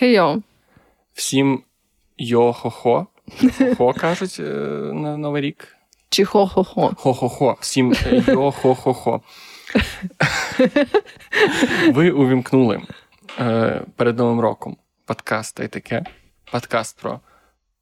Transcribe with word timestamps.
Хей-йо. 0.00 0.42
Всім 1.14 1.62
йо-хо-хо. 2.18 3.06
Хо 3.76 3.92
кажуть 3.92 4.36
е, 4.40 4.42
на 4.92 5.16
Новий 5.16 5.42
рік. 5.42 5.76
Чи 6.08 6.24
хо-хо-хо. 6.24 6.92
Хо-хо-хо. 6.96 7.56
Всім 7.60 7.92
йо-хо-хо-хо. 8.26 9.20
Ви 11.92 12.10
увімкнули 12.10 12.82
е, 13.38 13.82
перед 13.96 14.18
Новим 14.18 14.40
роком 14.40 14.76
подкаст 15.04 15.56
та 15.56 15.64
й 15.64 15.68
таке. 15.68 16.04
Подкаст 16.52 17.00
про 17.00 17.20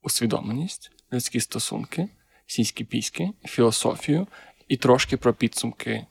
усвідомленість, 0.02 0.90
людські 1.12 1.40
стосунки, 1.40 2.08
сільські 2.46 2.84
піськи, 2.84 3.30
філософію 3.44 4.26
і 4.68 4.76
трошки 4.76 5.16
про 5.16 5.34
підсумки 5.34 6.06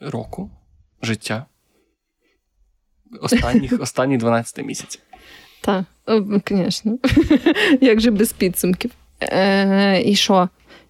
року, 0.00 0.50
життя. 1.02 1.46
Останніх, 3.20 3.72
останні 3.80 4.16
12 4.16 4.64
місяців. 4.64 5.00
Так, 5.64 5.84
звісно. 6.48 6.98
Як 7.80 8.00
же 8.00 8.10
без 8.10 8.32
підсумків? 8.32 8.90
Е, 9.20 10.02
І 10.04 10.14
що? 10.14 10.48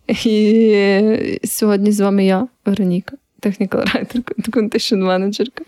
І 0.09 1.39
сьогодні 1.45 1.93
з 1.93 2.01
вами 2.01 2.25
я, 2.25 2.49
Вероніка, 2.67 3.17
технікал 3.41 3.85
райтерка, 3.95 4.35
контишн 4.53 4.97
менеджерка, 4.97 5.65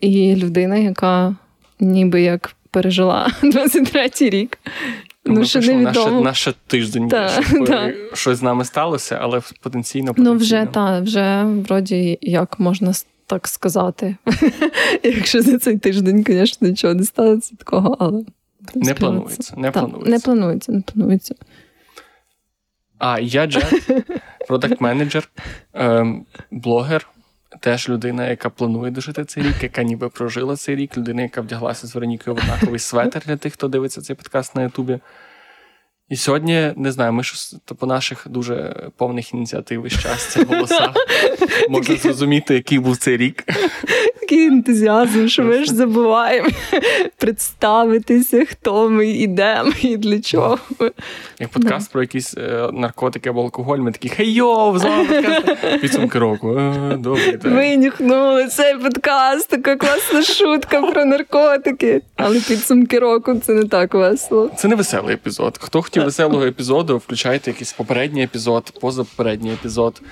і 0.00 0.36
людина, 0.36 0.76
яка 0.76 1.36
ніби 1.80 2.22
як 2.22 2.54
пережила 2.70 3.28
23-й 3.42 4.30
рік. 4.30 4.58
Ну, 5.24 5.44
що 5.44 5.60
невідомо. 5.60 6.20
Наш, 6.20 6.46
наш 6.46 6.54
тиждень, 6.66 7.08
та, 7.08 7.28
щоб 7.28 7.66
та. 7.66 7.92
щось 8.14 8.38
з 8.38 8.42
нами 8.42 8.64
сталося, 8.64 9.18
але 9.22 9.40
потенційно. 9.60 10.06
потенційно. 10.06 10.32
Ну, 10.32 10.38
вже 10.38 10.66
так, 10.72 11.02
вже 11.04 11.44
вроді 11.44 12.18
як 12.22 12.60
можна 12.60 12.92
так 13.26 13.48
сказати. 13.48 14.16
Якщо 15.02 15.42
за 15.42 15.58
цей 15.58 15.78
тиждень, 15.78 16.24
звісно, 16.28 16.68
нічого 16.68 16.94
не 16.94 17.04
сталося 17.04 17.56
такого, 17.56 17.96
але. 18.00 18.24
Не 18.74 18.94
планується. 18.94 19.54
Не 19.56 19.70
так, 19.70 19.72
планується. 19.72 20.10
Не 20.10 20.18
планується, 20.18 20.72
не 20.72 20.80
планується. 20.80 21.34
А 22.98 23.20
я 23.20 23.46
Джет, 23.46 23.90
продакт-менеджер, 24.48 25.28
ем, 25.72 26.26
блогер, 26.50 27.08
теж 27.60 27.88
людина, 27.88 28.28
яка 28.28 28.50
планує 28.50 28.90
дожити 28.90 29.24
цей 29.24 29.42
рік, 29.42 29.62
яка 29.62 29.82
ніби 29.82 30.08
прожила 30.08 30.56
цей 30.56 30.76
рік, 30.76 30.96
людина, 30.96 31.22
яка 31.22 31.40
вдяглася 31.40 31.86
з 31.86 31.94
Веронікою 31.94 32.36
в 32.36 32.38
однаковий 32.38 32.78
светер 32.78 33.22
для 33.26 33.36
тих, 33.36 33.52
хто 33.52 33.68
дивиться 33.68 34.00
цей 34.00 34.16
подкаст 34.16 34.56
на 34.56 34.62
Ютубі. 34.62 34.98
І 36.08 36.16
сьогодні 36.16 36.72
не 36.76 36.92
знаю, 36.92 37.12
ми 37.12 37.22
щось 37.22 37.56
по 37.78 37.86
наших 37.86 38.26
дуже 38.28 38.74
повних 38.96 39.34
ініціатив 39.34 39.86
і 39.86 39.90
щастя 39.90 40.44
голосах 40.44 40.94
можна 41.68 41.96
зрозуміти, 41.96 42.54
який 42.54 42.78
був 42.78 42.96
цей 42.96 43.16
рік. 43.16 43.44
Такий 44.30 44.46
ентузіазм, 44.46 45.28
що 45.28 45.42
ми 45.42 45.64
ж 45.64 45.74
забуваємо 45.74 46.48
представитися, 47.16 48.44
хто 48.44 48.90
ми 48.90 49.08
йдемо 49.08 49.72
і 49.82 49.96
для 49.96 50.20
чого. 50.20 50.58
Як 51.40 51.48
подкаст 51.48 51.92
про 51.92 52.00
якісь 52.00 52.34
е, 52.38 52.70
наркотики 52.72 53.28
або 53.28 53.42
алкоголь, 53.42 53.78
ми 53.78 53.92
такі 53.92 54.08
хей-йоу, 54.08 54.78
з 54.78 54.82
подкаст. 54.82 55.80
Підсумки 55.80 56.18
року. 56.18 56.58
Е, 56.58 56.96
добрий 56.96 57.36
день. 57.36 57.54
Винюхнули 57.54 58.46
цей 58.46 58.78
подкаст, 58.78 59.48
така 59.48 59.76
класна 59.76 60.22
шутка 60.22 60.82
про 60.82 61.04
наркотики. 61.04 62.02
Але 62.16 62.40
підсумки 62.40 62.98
року 62.98 63.34
це 63.34 63.52
не 63.52 63.64
так 63.64 63.94
весело. 63.94 64.50
Це 64.56 64.68
не 64.68 64.74
веселий 64.74 65.14
епізод. 65.14 65.58
Хто 65.60 65.82
хотів 65.82 66.04
веселого 66.04 66.44
епізоду, 66.44 66.96
включайте 66.96 67.50
якийсь 67.50 67.72
попередній 67.72 68.22
епізод, 68.22 68.72
позапередній 68.80 69.52
епізод. 69.52 70.02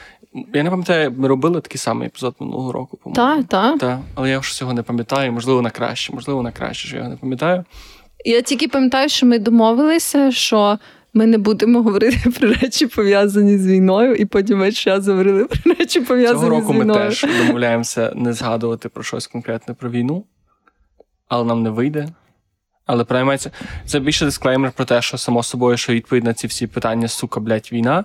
Я 0.55 0.63
не 0.63 0.71
пам'ятаю, 0.71 1.15
ми 1.17 1.29
робили 1.29 1.61
такий 1.61 1.79
самий 1.79 2.09
епізод 2.09 2.35
минулого 2.41 2.73
року, 2.73 2.99
по-моєму. 3.03 3.43
Так, 3.43 3.49
так. 3.49 3.79
Так, 3.79 3.99
але 4.15 4.31
я 4.31 4.39
вже 4.39 4.55
цього 4.55 4.73
не 4.73 4.83
пам'ятаю, 4.83 5.33
можливо, 5.33 5.63
на 5.63 5.71
краще, 5.71 6.13
можливо, 6.13 6.43
на 6.43 6.53
краще, 6.53 6.89
що 6.89 6.97
я 6.97 7.03
його 7.03 7.11
не 7.11 7.17
пам'ятаю. 7.17 7.65
Я 8.25 8.43
тільки 8.43 8.69
пам'ятаю, 8.69 9.09
що 9.09 9.27
ми 9.27 9.39
домовилися, 9.39 10.33
що 10.33 10.79
ми 11.15 11.27
не 11.27 11.39
будемо 11.39 11.83
говорити 11.83 12.31
про 12.31 12.49
речі, 12.53 12.87
пов'язані 12.87 13.59
з 13.59 13.67
війною, 13.67 14.15
і 14.15 14.25
потім 14.25 14.59
весь 14.59 14.77
час 14.77 15.09
говорили 15.09 15.45
про 15.45 15.75
речі, 15.75 16.01
пов'язані 16.01 16.41
з 16.41 16.45
війною. 16.45 16.63
Цього 16.63 16.75
року 16.75 16.85
ми 16.85 16.95
теж 16.95 17.27
домовляємося 17.39 18.13
не 18.17 18.33
згадувати 18.33 18.89
про 18.89 19.03
щось 19.03 19.27
конкретне 19.27 19.75
про 19.75 19.91
війну, 19.91 20.25
але 21.29 21.45
нам 21.45 21.63
не 21.63 21.71
вийде. 21.71 22.09
Але 22.87 23.05
приймається 23.05 23.51
це 23.87 24.01
більше 24.01 24.25
дисклеймер 24.25 24.73
про 24.73 24.85
те, 24.85 25.03
що 25.03 25.19
само 25.19 25.43
собою, 25.43 25.77
що 25.77 25.93
відповідь 25.93 26.25
на 26.25 26.35
ці 26.35 26.47
всі 26.47 26.67
питання, 26.67 27.09
сука, 27.09 27.41
блядь, 27.41 27.69
війна. 27.73 28.05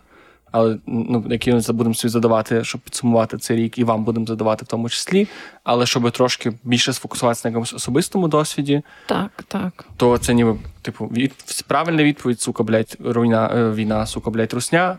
Але 0.54 0.78
ну, 0.88 1.26
які 1.30 1.54
ми 1.54 1.62
будемо 1.68 1.94
собі 1.94 2.12
задавати, 2.12 2.64
щоб 2.64 2.82
підсумувати 2.82 3.38
цей 3.38 3.58
рік, 3.58 3.78
і 3.78 3.84
вам 3.84 4.04
будемо 4.04 4.26
задавати 4.26 4.66
в 4.66 4.68
тому 4.68 4.90
числі. 4.90 5.28
Але 5.64 5.86
щоб 5.86 6.12
трошки 6.12 6.54
більше 6.64 6.94
сфокусуватися 6.94 7.48
на 7.48 7.50
якомусь 7.50 7.74
особистому 7.74 8.28
досвіді, 8.28 8.82
так, 9.06 9.44
так. 9.48 9.86
то 9.98 10.18
це 10.18 10.34
ніби, 10.34 10.56
типу, 10.82 11.06
від, 11.06 11.34
правильна 11.68 12.04
відповідь, 12.04 12.42
сука, 12.42 12.64
блядь, 12.64 12.98
руйна, 13.00 13.52
е, 13.56 13.72
війна, 13.72 14.06
сука, 14.06 14.30
блядь, 14.30 14.54
русня. 14.54 14.98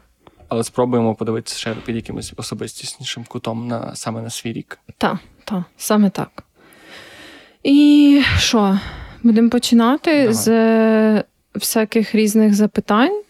Але 0.49 0.65
спробуємо 0.65 1.15
подивитися 1.15 1.57
ще 1.59 1.75
під 1.75 1.97
якимось 1.97 2.33
особистіснішим 2.37 3.25
кутом 3.29 3.69
на 3.69 3.95
саме 3.95 4.23
на 4.23 4.31
свій 4.31 4.53
рік. 4.53 4.79
Так, 4.99 5.17
так, 5.45 5.63
саме 5.77 6.11
так. 6.11 6.45
І 7.63 8.23
що? 8.39 8.79
Будемо 9.23 9.51
починати 9.51 10.11
Давай. 10.11 10.35
з 10.35 10.49
е, 10.49 11.25
всяких 11.55 12.15
різних 12.15 12.55
запитань. 12.55 13.23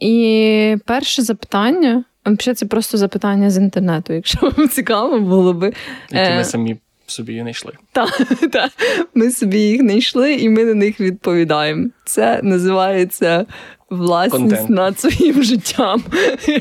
І 0.00 0.76
перше 0.86 1.22
запитання, 1.22 2.04
взагалі 2.26 2.54
це 2.54 2.66
просто 2.66 2.98
запитання 2.98 3.50
з 3.50 3.56
інтернету, 3.56 4.12
якщо 4.12 4.38
вам 4.56 4.68
цікаво 4.68 5.20
було 5.20 5.52
би. 5.52 5.72
Які 6.10 6.30
ми 6.30 6.40
е, 6.40 6.44
самі 6.44 6.76
собі 7.06 7.34
не 7.34 7.40
знайшли. 7.40 7.72
Так, 7.92 8.20
та. 8.52 8.68
ми 9.14 9.30
собі 9.30 9.58
їх 9.58 9.80
знайшли, 9.80 10.34
і 10.34 10.48
ми 10.48 10.64
на 10.64 10.74
них 10.74 11.00
відповідаємо. 11.00 11.88
Це 12.04 12.40
називається 12.42 13.46
власність 13.90 14.32
Контент. 14.32 14.70
над 14.70 15.00
своїм 15.00 15.42
життям. 15.42 16.02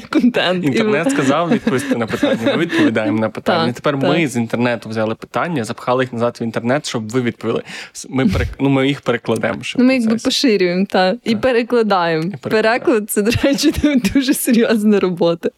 Контент. 0.10 0.66
Інтернет 0.66 1.12
сказав 1.12 1.50
відповісти 1.50 1.96
на 1.96 2.08
питання. 2.08 2.38
Ми 2.46 2.58
відповідаємо 2.58 3.20
на 3.20 3.30
питання. 3.30 3.66
Так, 3.66 3.76
Тепер 3.76 4.00
так. 4.00 4.10
ми 4.10 4.28
з 4.28 4.36
інтернету 4.36 4.90
взяли 4.90 5.16
питання, 5.16 5.64
запхали 5.64 6.04
їх 6.04 6.14
назад 6.14 6.38
в 6.42 6.44
інтернет, 6.44 6.88
щоб 6.88 7.10
ви 7.10 7.22
відповіли. 7.22 7.64
Ми 8.10 8.26
перек... 8.26 8.48
ну, 8.60 8.70
ми 8.70 8.88
їх 8.88 9.02
перекладемо. 9.02 9.60
Ну, 9.78 9.86
Ми 9.86 9.98
якби 9.98 10.16
поширюємо 10.16 10.86
та, 10.90 11.16
і 11.24 11.36
перекладаємо. 11.36 12.32
І 12.34 12.50
Переклад 12.50 13.12
це, 13.12 13.22
до 13.22 13.32
речі, 13.44 13.74
дуже 14.14 14.34
серйозна 14.34 15.00
робота. 15.00 15.50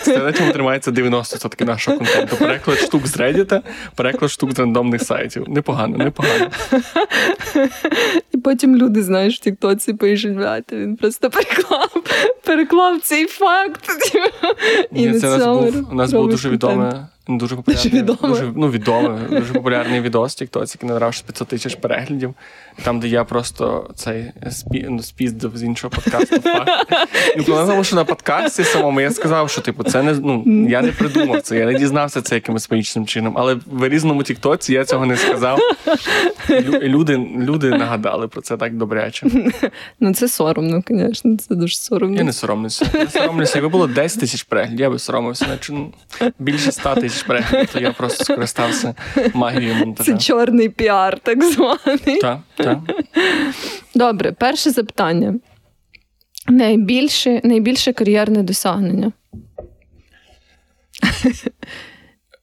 Це 0.00 0.18
на 0.18 0.32
чому 0.32 0.52
тримається 0.52 0.90
90% 0.90 1.66
нашого 1.66 1.98
контенту. 1.98 2.36
Переклад 2.36 2.78
штук 2.78 3.06
з 3.06 3.16
Reddit, 3.16 3.60
переклад 3.94 4.30
штук 4.30 4.52
з 4.52 4.58
рандомних 4.58 5.02
сайтів. 5.02 5.48
Непогано, 5.48 5.96
непогано. 5.96 6.50
І 8.32 8.38
потім 8.38 8.76
люди, 8.76 9.02
знаєш, 9.02 9.36
в 9.36 9.40
Тіктоці 9.40 9.92
пишуть, 9.92 10.36
він 10.72 10.96
просто 10.96 11.11
просто 11.18 11.30
переклав 11.30 12.02
переклав 12.44 13.00
цей 13.00 13.26
факт. 13.26 13.90
І 14.92 15.12
це 15.12 15.28
у 15.28 15.38
нас 15.38 15.46
був, 15.46 15.92
у 15.92 15.94
нас 15.94 16.12
було 16.12 16.26
дуже 16.26 16.48
відомий 16.50 16.92
Дуже 17.38 17.56
популярний 17.56 18.02
дуже 18.02 18.22
дуже, 18.22 18.52
ну, 18.56 18.70
відомий, 18.70 19.40
дуже 19.40 19.52
популярний 19.52 20.00
відос 20.00 20.34
Тіктоці, 20.34 20.76
який 20.76 20.90
набрав 20.90 21.20
500 21.20 21.48
тисяч 21.48 21.74
переглядів, 21.74 22.34
там, 22.84 23.00
де 23.00 23.08
я 23.08 23.24
просто 23.24 23.90
цей 23.94 24.32
спі, 24.50 24.86
ну, 24.90 25.02
спіздив 25.02 25.56
з 25.56 25.62
іншого 25.62 25.90
подкасту. 25.90 26.36
І 27.36 27.42
тому 27.42 27.84
що 27.84 27.96
на 27.96 28.04
подкасті 28.04 28.64
самому 28.64 29.00
я 29.00 29.10
сказав, 29.10 29.50
що 29.50 29.60
типу, 29.60 29.84
це 29.84 30.02
не 30.02 30.12
ну, 30.14 30.66
я 30.68 30.82
не 30.82 30.92
придумав 30.92 31.42
це, 31.42 31.58
я 31.58 31.66
не 31.66 31.74
дізнався 31.74 32.22
це 32.22 32.34
якимось 32.34 32.70
магічним 32.70 33.06
чином. 33.06 33.34
Але 33.38 33.56
в 33.66 33.88
різному 33.88 34.22
Тіктоці 34.22 34.72
я 34.72 34.84
цього 34.84 35.06
не 35.06 35.16
сказав. 35.16 35.58
Люди 36.82 37.16
люди 37.38 37.70
нагадали 37.70 38.28
про 38.28 38.40
це 38.40 38.56
так 38.56 38.76
добряче. 38.76 39.26
Ну, 40.00 40.14
це 40.14 40.28
соромно, 40.28 40.82
звісно, 40.88 41.36
це 41.36 41.54
дуже 41.54 41.76
соромно. 41.76 42.16
Я 42.16 42.24
не 42.24 42.32
соромлюся. 42.32 42.90
Я 42.94 43.08
соромлюся. 43.08 43.52
Якби 43.54 43.68
було 43.68 43.86
10 43.86 44.20
тисяч 44.20 44.42
переглядів, 44.42 44.80
я 44.80 44.90
би 44.90 44.98
соромився. 44.98 45.58
Більше 46.38 46.72
100 46.72 46.94
тисяч 46.94 47.21
тисяч 47.22 47.70
то 47.70 47.80
я 47.80 47.92
просто 47.92 48.24
скористався 48.24 48.94
магією 49.34 49.74
монтажа. 49.74 50.12
Це 50.12 50.18
чорний 50.18 50.68
піар, 50.68 51.18
так 51.18 51.44
званий. 51.44 52.20
Так, 52.20 52.38
так. 52.56 52.78
Добре, 53.94 54.32
перше 54.32 54.70
запитання. 54.70 55.34
Найбільше, 56.48 57.40
найбільше 57.44 57.92
кар'єрне 57.92 58.42
досягнення. 58.42 59.12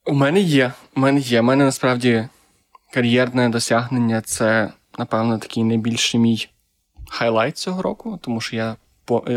У 0.05 0.13
мене 0.13 0.39
є. 0.39 0.71
У 0.95 0.99
мене 0.99 1.19
є. 1.19 1.39
У 1.39 1.43
мене 1.43 1.63
насправді 1.63 2.27
кар'єрне 2.93 3.49
досягнення 3.49 4.21
це, 4.21 4.69
напевно, 4.99 5.37
такий 5.37 5.63
найбільший 5.63 6.19
мій 6.19 6.47
хайлайт 7.09 7.57
цього 7.57 7.81
року, 7.81 8.19
тому 8.21 8.41
що 8.41 8.55
я 8.55 8.75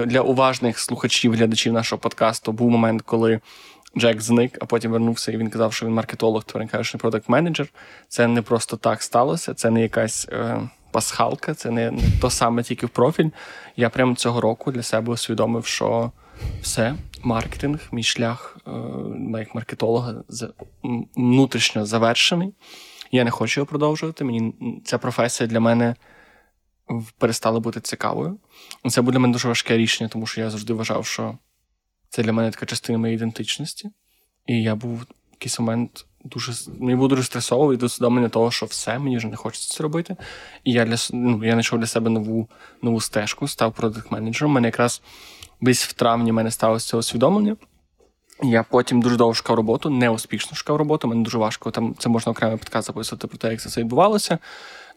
для 0.06 0.21
уважних 0.21 0.79
слухачів, 0.79 1.33
глядачів 1.33 1.73
нашого 1.73 2.00
подкасту 2.00 2.53
був 2.53 2.71
момент, 2.71 3.03
коли 3.03 3.41
Джек 3.99 4.21
зник, 4.21 4.59
а 4.61 4.65
потім 4.65 4.91
вернувся, 4.91 5.33
і 5.33 5.37
він 5.37 5.50
казав, 5.50 5.73
що 5.73 5.87
він 5.87 5.94
маркетолог, 5.94 6.44
то 6.44 6.59
він 6.59 6.69
каже, 6.69 6.85
що 6.85 6.99
продакт 6.99 7.29
менеджер. 7.29 7.69
Це 8.09 8.27
не 8.27 8.43
просто 8.43 8.77
так 8.77 9.03
сталося, 9.03 9.55
це 9.55 9.71
не 9.71 9.83
якась 9.83 10.29
е, 10.33 10.61
пасхалка, 10.91 11.55
це 11.55 11.71
не, 11.71 11.91
не 11.91 12.03
то 12.21 12.31
саме 12.31 12.62
тільки 12.62 12.87
в 12.87 12.89
профіль. 12.89 13.31
Я 13.77 13.91
прямо 13.91 14.15
цього 14.15 14.41
року 14.41 14.73
для 14.73 14.83
себе 14.83 15.12
усвідомив, 15.12 15.67
що 15.67 16.12
все, 16.62 16.94
маркетинг, 17.23 17.81
мій 17.93 18.03
шлях 18.03 18.59
е, 18.67 18.71
як 19.39 19.55
маркетолога 19.55 20.15
внутрішньо 21.17 21.87
завершений. 21.87 22.55
Я 23.12 23.25
не 23.25 23.31
хочу 23.31 23.61
його 23.61 23.67
продовжувати. 23.67 24.25
Мені 24.25 24.55
ця 24.85 24.99
професія 24.99 25.47
для 25.47 25.61
мене 25.61 25.95
перестала 27.19 27.61
бути 27.61 27.81
цікавою. 27.81 28.38
Це 28.91 29.03
буде 29.03 29.12
для 29.12 29.19
мене 29.19 29.33
дуже 29.33 29.49
важке 29.49 29.77
рішення, 29.77 30.09
тому 30.09 30.27
що 30.27 30.41
я 30.41 30.50
завжди 30.50 30.73
вважав, 30.73 31.06
що 31.06 31.38
це 32.12 32.23
для 32.23 32.32
мене 32.32 32.50
така 32.50 32.67
частина 32.67 32.99
моєї 32.99 33.17
ідентичності. 33.17 33.91
І 34.47 34.62
я 34.62 34.75
був 34.75 34.97
в 34.97 35.06
якийсь 35.32 35.59
момент 35.59 36.06
дуже 36.25 36.53
мені 36.79 36.97
було 36.97 37.09
дуже 37.09 37.23
стресово 37.23 37.76
до 37.76 37.87
усвідомлення 37.87 38.29
того, 38.29 38.50
що 38.50 38.67
все, 38.67 38.99
мені 38.99 39.17
вже 39.17 39.29
не 39.29 39.37
хочеться 39.37 39.75
це 39.75 39.82
робити. 39.82 40.17
І 40.64 40.73
я 40.73 40.85
для 40.85 40.97
ну, 41.12 41.44
я 41.44 41.53
знайшов 41.53 41.79
для 41.79 41.87
себе 41.87 42.11
нову 42.11 42.49
нову 42.82 43.00
стежку, 43.00 43.49
став 43.49 43.73
продакт-менеджером. 43.73 44.50
У 44.50 44.55
мене 44.55 44.69
якраз 44.69 45.03
десь 45.61 45.85
в 45.85 45.93
травні 45.93 46.32
мене 46.32 46.50
сталося 46.50 46.91
це 46.91 46.97
усвідомлення. 46.97 47.56
Я 48.43 48.62
потім 48.62 49.03
дуже 49.03 49.17
довго 49.17 49.35
шукав 49.35 49.56
роботу, 49.56 49.91
неуспішно 49.91 50.56
шукав 50.56 50.76
роботу. 50.76 51.09
Мені 51.09 51.25
дуже 51.25 51.38
важко 51.38 51.70
там 51.70 51.94
це 51.99 52.09
можна 52.09 52.32
окремо 52.32 52.59
підказ 52.59 52.85
записувати 52.85 53.26
про 53.26 53.38
те, 53.38 53.50
як 53.50 53.61
це 53.61 53.69
все 53.69 53.81
відбувалося. 53.81 54.38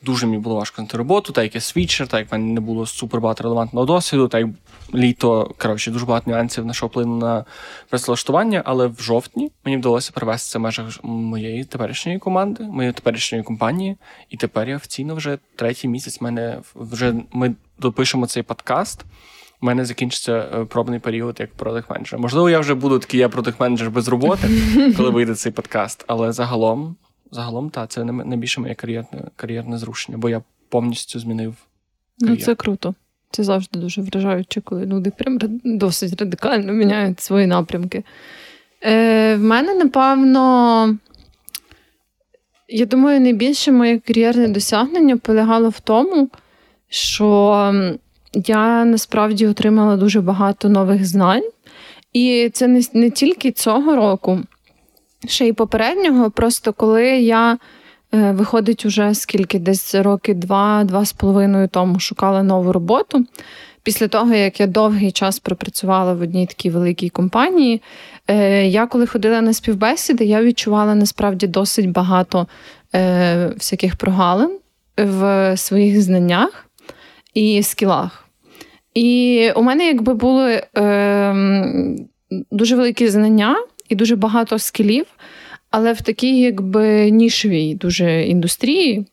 Дуже 0.05 0.25
мені 0.25 0.37
було 0.37 0.55
важко 0.55 0.75
знайти 0.75 0.97
роботу, 0.97 1.33
так 1.33 1.43
як 1.43 1.55
я 1.55 1.61
свідчер, 1.61 2.07
так 2.07 2.19
як 2.19 2.31
в 2.31 2.33
мене 2.33 2.53
не 2.53 2.59
було 2.59 2.85
супер 2.85 3.21
багато 3.21 3.43
релевантного 3.43 3.85
досвіду, 3.85 4.27
так 4.27 4.41
як 4.41 4.49
літо, 4.93 5.55
коротше, 5.57 5.91
дуже 5.91 6.05
багато 6.05 6.31
нюансів 6.31 6.65
на 6.65 6.73
що 6.73 6.87
вплинуло 6.87 7.17
на 7.17 7.45
працевлаштування, 7.89 8.61
але 8.65 8.87
в 8.87 9.01
жовтні 9.01 9.51
мені 9.65 9.77
вдалося 9.77 10.11
привести 10.13 10.51
це 10.51 10.59
в 10.59 10.61
межах 10.61 11.03
моєї 11.03 11.63
теперішньої 11.63 12.19
команди, 12.19 12.63
моєї 12.63 12.93
теперішньої 12.93 13.43
компанії. 13.43 13.97
І 14.29 14.37
тепер 14.37 14.69
я 14.69 14.75
офіційно 14.75 15.15
вже 15.15 15.37
третій 15.55 15.87
місяць 15.87 16.21
мене 16.21 16.59
вже 16.75 17.13
ми 17.33 17.55
допишемо 17.79 18.27
цей 18.27 18.43
подкаст. 18.43 19.05
У 19.61 19.65
мене 19.65 19.85
закінчиться 19.85 20.33
е, 20.33 20.65
пробний 20.65 20.99
період 20.99 21.39
як 21.39 21.53
продакт 21.53 21.89
менеджер 21.89 22.19
Можливо, 22.19 22.49
я 22.49 22.59
вже 22.59 22.73
буду 22.73 22.99
такий 22.99 23.19
я 23.19 23.29
продакт 23.29 23.59
менеджер 23.59 23.91
без 23.91 24.07
роботи, 24.07 24.49
коли 24.97 25.09
вийде 25.09 25.35
цей 25.35 25.51
подкаст. 25.51 26.05
Але 26.07 26.31
загалом 26.31 26.95
загалом, 27.35 27.69
так, 27.69 27.89
це 27.89 28.03
найбільше 28.03 28.61
моє 28.61 28.75
кар'єрне 28.75 29.23
кар'єрне 29.35 29.77
зрушення, 29.77 30.17
бо 30.17 30.29
я 30.29 30.41
повністю 30.69 31.19
змінив. 31.19 31.55
Кар'єр. 32.19 32.37
Ну, 32.39 32.45
це 32.45 32.55
круто. 32.55 32.95
Це 33.31 33.43
завжди 33.43 33.79
дуже 33.79 34.01
вражаюче, 34.01 34.61
коли 34.61 34.85
люди 34.85 35.11
прям 35.11 35.37
досить 35.63 36.21
радикально 36.21 36.73
міняють 36.73 37.19
свої 37.19 37.47
напрямки. 37.47 38.03
Е, 38.83 39.35
В 39.35 39.39
мене, 39.39 39.75
напевно, 39.75 40.97
я 42.67 42.85
думаю, 42.85 43.21
найбільше 43.21 43.71
моє 43.71 43.99
кар'єрне 43.99 44.47
досягнення 44.47 45.17
полягало 45.17 45.69
в 45.69 45.79
тому, 45.79 46.29
що 46.89 47.73
я 48.33 48.85
насправді 48.85 49.47
отримала 49.47 49.97
дуже 49.97 50.21
багато 50.21 50.69
нових 50.69 51.05
знань. 51.05 51.49
І 52.13 52.49
це 52.53 52.67
не, 52.67 52.81
не 52.93 53.09
тільки 53.09 53.51
цього 53.51 53.95
року 53.95 54.39
ще 55.29 55.47
й 55.47 55.53
попереднього. 55.53 56.31
Просто 56.31 56.73
коли 56.73 57.05
я 57.07 57.57
е, 58.13 58.31
виходить 58.31 58.85
уже 58.85 59.13
скільки, 59.13 59.59
десь 59.59 59.95
роки 59.95 60.33
два-два 60.33 61.05
з 61.05 61.13
половиною 61.13 61.67
тому 61.67 61.99
шукала 61.99 62.43
нову 62.43 62.71
роботу. 62.71 63.25
Після 63.85 64.07
того, 64.07 64.33
як 64.33 64.59
я 64.59 64.67
довгий 64.67 65.11
час 65.11 65.39
пропрацювала 65.39 66.13
в 66.13 66.21
одній 66.21 66.45
такій 66.45 66.69
великій 66.69 67.09
компанії, 67.09 67.81
е, 68.27 68.67
я 68.67 68.87
коли 68.87 69.07
ходила 69.07 69.41
на 69.41 69.53
співбесіди, 69.53 70.25
я 70.25 70.43
відчувала 70.43 70.95
насправді 70.95 71.47
досить 71.47 71.91
багато 71.91 72.47
е, 72.95 73.47
всяких 73.47 73.95
прогалин 73.95 74.59
в 74.97 75.53
своїх 75.57 76.01
знаннях 76.01 76.65
і 77.33 77.63
скілах. 77.63 78.25
І 78.93 79.51
у 79.55 79.61
мене 79.61 79.87
якби 79.87 80.13
були 80.13 80.63
е, 80.77 81.35
дуже 82.51 82.75
великі 82.75 83.07
знання 83.07 83.55
і 83.89 83.95
дуже 83.95 84.15
багато 84.15 84.59
скілів, 84.59 85.05
але 85.71 85.93
в 85.93 86.01
такій, 86.01 86.39
якби 86.39 87.11
нішевій 87.11 87.75
дуже 87.75 88.23
індустрії 88.23 89.05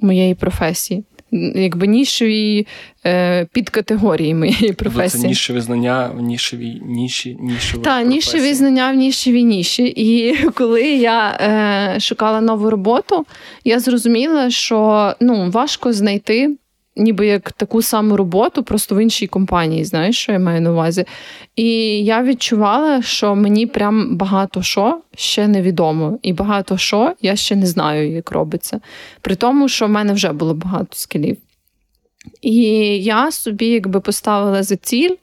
моєї 0.00 0.34
професії. 0.34 1.04
Якби 1.54 1.86
нішеві 1.86 2.66
е, 3.06 3.44
підкатегорії 3.52 4.34
моєї 4.34 4.72
професії. 4.72 5.22
Це 5.22 5.28
нішеві 5.28 5.60
знання 5.60 6.10
в 6.16 6.20
нішевій 6.20 6.80
ніші, 6.84 7.36
нішеві 7.40 7.82
Так, 7.82 8.06
нішеві 8.06 8.54
знання 8.54 8.92
в 8.92 8.94
нішевій 8.94 9.44
ніші. 9.44 9.84
І 9.96 10.36
коли 10.54 10.82
я 10.82 11.30
е, 11.30 12.00
шукала 12.00 12.40
нову 12.40 12.70
роботу, 12.70 13.26
я 13.64 13.80
зрозуміла, 13.80 14.50
що 14.50 15.12
ну, 15.20 15.50
важко 15.50 15.92
знайти 15.92 16.56
ніби 16.96 17.26
як 17.26 17.52
таку 17.52 17.82
саму 17.82 18.16
роботу, 18.16 18.62
просто 18.62 18.94
в 18.94 19.02
іншій 19.02 19.26
компанії, 19.26 19.84
знаєш, 19.84 20.18
що 20.18 20.32
я 20.32 20.38
маю 20.38 20.60
на 20.60 20.72
увазі. 20.72 21.04
І 21.56 21.70
я 22.04 22.22
відчувала, 22.22 23.02
що 23.02 23.34
мені 23.34 23.66
прям 23.66 24.16
багато 24.16 24.62
що 24.62 25.00
ще 25.16 25.48
невідомо, 25.48 26.18
і 26.22 26.32
багато 26.32 26.78
що 26.78 27.14
я 27.22 27.36
ще 27.36 27.56
не 27.56 27.66
знаю, 27.66 28.10
як 28.10 28.30
робиться. 28.30 28.80
При 29.20 29.34
тому, 29.34 29.68
що 29.68 29.86
в 29.86 29.90
мене 29.90 30.12
вже 30.12 30.32
було 30.32 30.54
багато 30.54 30.88
скілів. 30.90 31.36
І 32.42 32.58
я 33.02 33.30
собі 33.30 33.66
якби 33.66 34.00
поставила 34.00 34.62
за 34.62 34.76
ціль. 34.76 35.14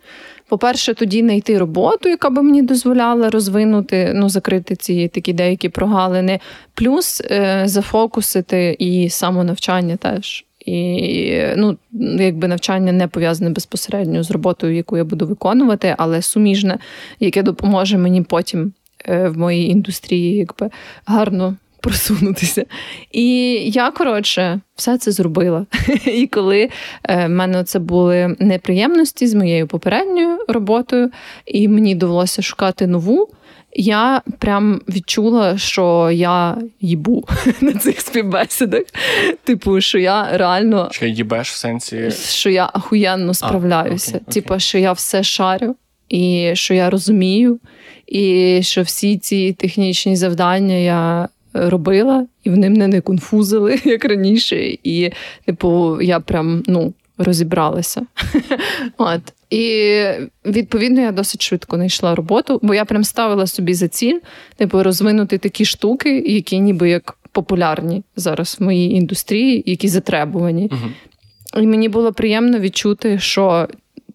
По-перше, 0.48 0.94
тоді 0.94 1.20
знайти 1.20 1.58
роботу, 1.58 2.10
яка 2.10 2.30
би 2.30 2.42
мені 2.42 2.62
дозволяла 2.62 3.30
розвинути, 3.30 4.12
ну, 4.16 4.30
закрити 4.30 4.75
ці 4.75 5.08
такі 5.08 5.34
деякі 5.34 5.70
прогалини, 5.70 6.40
плюс 6.74 7.22
е, 7.22 7.64
зафокусити 7.66 8.75
і 8.80 9.10
самонавчання 9.10 9.96
теж. 9.96 10.46
І 10.65 11.39
ну, 11.57 11.77
якби 12.19 12.48
навчання 12.48 12.92
не 12.92 13.07
пов'язане 13.07 13.50
безпосередньо 13.50 14.24
з 14.24 14.31
роботою, 14.31 14.75
яку 14.75 14.98
я 14.98 15.04
буду 15.04 15.27
виконувати, 15.27 15.95
але 15.98 16.21
суміжне, 16.21 16.77
яке 17.19 17.44
допоможе 17.44 17.98
мені 17.98 18.21
потім 18.21 18.74
е, 19.06 19.30
в 19.30 19.38
моїй 19.38 19.69
індустрії 19.69 20.36
якби 20.36 20.69
гарно 21.06 21.56
просунутися. 21.83 22.65
І 23.12 23.54
я, 23.71 23.92
коротше, 23.92 24.60
все 24.75 24.98
це 24.98 25.12
зробила. 25.12 25.65
І 26.06 26.27
коли 26.27 26.69
е, 27.04 27.25
в 27.25 27.30
мене 27.30 27.63
це 27.63 27.80
були 27.80 28.36
неприємності 28.39 29.27
з 29.27 29.33
моєю 29.33 29.68
попередньою 29.68 30.38
роботою, 30.48 31.12
і 31.45 31.68
мені 31.68 31.95
довелося 31.95 32.42
шукати 32.42 32.88
нову 32.88 33.30
я 33.75 34.22
прям 34.40 34.81
відчула, 34.90 35.58
що 35.58 36.10
я 36.14 36.58
їбу 36.81 37.28
на 37.62 37.74
цих 37.74 38.02
співбесідах. 38.02 38.84
Типу, 39.44 39.81
що 39.81 40.00
я 40.00 40.38
реально 40.38 40.90
Що 40.92 41.06
їбеш 41.06 41.52
в 41.52 41.56
сенсі, 41.56 42.12
що 42.12 42.50
я 42.50 42.70
ахуєнно 42.74 43.34
справляюся. 43.34 44.12
А, 44.14 44.18
окей, 44.18 44.22
окей. 44.28 44.42
Типу, 44.42 44.60
що 44.60 44.78
я 44.78 44.92
все 44.92 45.24
шарю, 45.24 45.75
і 46.10 46.52
що 46.54 46.74
я 46.74 46.90
розумію, 46.90 47.60
і 48.08 48.60
що 48.64 48.81
всі 48.81 49.18
ці 49.18 49.53
технічні 49.53 50.15
завдання 50.15 50.75
я. 50.75 51.30
Робила, 51.56 52.25
і 52.44 52.50
вони 52.50 52.70
мене 52.70 52.88
не 52.88 53.01
конфузили, 53.01 53.80
як 53.86 54.06
раніше. 54.06 54.77
І, 54.84 55.12
типу, 55.46 56.01
я 56.01 56.20
прям 56.20 56.63
ну, 56.68 56.94
розібралася. 57.17 58.05
От. 58.98 59.22
І 59.50 60.03
відповідно 60.46 61.01
я 61.01 61.12
досить 61.12 61.41
швидко 61.41 61.75
знайшла 61.75 62.15
роботу, 62.15 62.60
бо 62.63 62.74
я 62.74 62.86
прям 62.86 63.03
ставила 63.03 63.48
собі 63.48 63.74
за 63.74 63.88
ціль, 63.88 64.20
типу, 64.55 64.84
розвинути 64.84 65.38
такі 65.38 65.65
штуки, 65.65 66.20
які 66.20 66.60
ніби 66.60 66.89
як 66.89 67.17
популярні 67.32 68.03
зараз 68.15 68.58
в 68.60 68.63
моїй 68.63 68.91
індустрії, 68.91 69.63
які 69.65 69.88
затребувані. 69.88 70.70
uh 70.70 71.62
І 71.62 71.67
мені 71.67 71.89
було 71.89 72.13
приємно 72.13 72.60
відчути, 72.60 73.20
що 73.20 73.67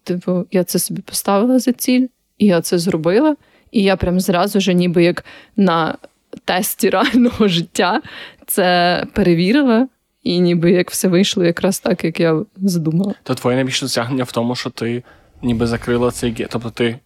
типу, 0.03 0.45
я 0.51 0.63
це 0.63 0.79
собі 0.79 1.01
поставила 1.01 1.59
за 1.59 1.71
ціль, 1.71 2.07
і 2.37 2.45
я 2.45 2.61
це 2.61 2.79
зробила. 2.79 3.35
І 3.71 3.83
я 3.83 3.95
прям 3.95 4.19
зразу 4.19 4.59
ж, 4.59 4.73
ніби 4.73 5.03
як 5.03 5.25
на 5.57 5.97
тесті 6.45 6.89
реального 6.95 7.47
життя, 7.47 8.01
це 8.47 9.05
перевірила. 9.13 9.87
І 10.23 10.39
ніби 10.39 10.71
як 10.71 10.91
все 10.91 11.07
вийшло 11.07 11.45
якраз 11.45 11.79
так, 11.79 12.03
як 12.03 12.19
я 12.19 12.41
задумала. 12.57 13.13
То 13.23 13.35
твоє 13.35 13.55
найбільше 13.55 13.85
досягнення 13.85 14.23
в 14.23 14.31
тому, 14.31 14.55
що 14.55 14.69
ти 14.69 15.03
ніби 15.41 15.67
закрила 15.67 16.11
цей 16.11 16.33
ге. 16.33 16.47
Тобто 16.49 16.69
ти 16.69 16.99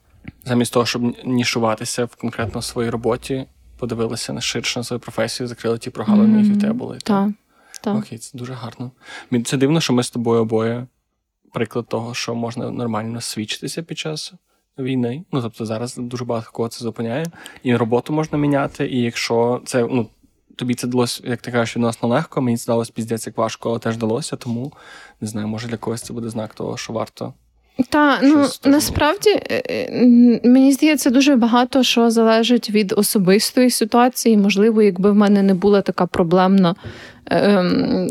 замість 0.45 0.73
того, 0.73 0.85
щоб 0.85 1.15
нішуватися 1.25 2.05
в 2.05 2.15
конкретно 2.15 2.61
своїй 2.61 2.89
роботі, 2.89 3.45
подивилася 3.77 4.33
на 4.33 4.41
ширше 4.41 4.79
на 4.79 4.83
свою 4.83 4.99
професію, 4.99 5.47
закрила 5.47 5.77
ті 5.77 5.89
прогалини, 5.89 6.39
які 6.39 6.51
в 6.51 6.61
тебе 6.61 6.73
були. 6.73 6.97
Так. 7.03 7.29
Окей, 7.85 8.17
це 8.17 8.37
дуже 8.37 8.53
гарно. 8.53 8.91
Це 9.45 9.57
дивно, 9.57 9.81
що 9.81 9.93
ми 9.93 10.03
з 10.03 10.09
тобою 10.09 10.41
обоє 10.41 10.87
приклад 11.53 11.87
того, 11.87 12.13
що 12.13 12.35
можна 12.35 12.71
нормально 12.71 13.21
свідчитися 13.21 13.83
під 13.83 13.97
час 13.97 14.33
війни. 14.79 15.23
Ну 15.31 15.41
тобто 15.41 15.65
зараз 15.65 15.95
дуже 15.97 16.25
багато 16.25 16.49
кого 16.51 16.69
це 16.69 16.83
зупиняє, 16.83 17.25
і 17.63 17.75
роботу 17.75 18.13
можна 18.13 18.37
міняти. 18.37 18.87
І 18.87 19.01
якщо 19.01 19.61
це 19.65 19.87
ну 19.91 20.09
тобі 20.55 20.75
це 20.75 20.87
далося, 20.87 21.21
як 21.25 21.41
ти 21.41 21.51
кажеш, 21.51 21.75
відносно 21.75 22.09
легко, 22.09 22.41
мені 22.41 22.57
це 22.57 22.65
далося 22.67 22.91
піздець 22.95 23.27
як 23.27 23.37
важко, 23.37 23.69
але 23.69 23.79
теж 23.79 23.97
далося, 23.97 24.35
тому 24.35 24.73
не 25.21 25.27
знаю, 25.27 25.47
може 25.47 25.67
для 25.67 25.77
когось 25.77 26.01
це 26.01 26.13
буде 26.13 26.29
знак 26.29 26.53
того, 26.53 26.77
що 26.77 26.93
варто. 26.93 27.33
Та 27.89 28.19
ну 28.23 28.47
насправді 28.65 29.29
е, 29.29 29.63
е, 29.69 30.41
мені 30.43 30.73
здається, 30.73 31.09
дуже 31.09 31.35
багато 31.35 31.83
що 31.83 32.11
залежить 32.11 32.69
від 32.69 32.93
особистої 32.97 33.69
ситуації. 33.69 34.37
Можливо, 34.37 34.81
якби 34.81 35.11
в 35.11 35.15
мене 35.15 35.43
не 35.43 35.53
була 35.53 35.81
така 35.81 36.05
проблемна 36.05 36.69
ем, 36.69 36.75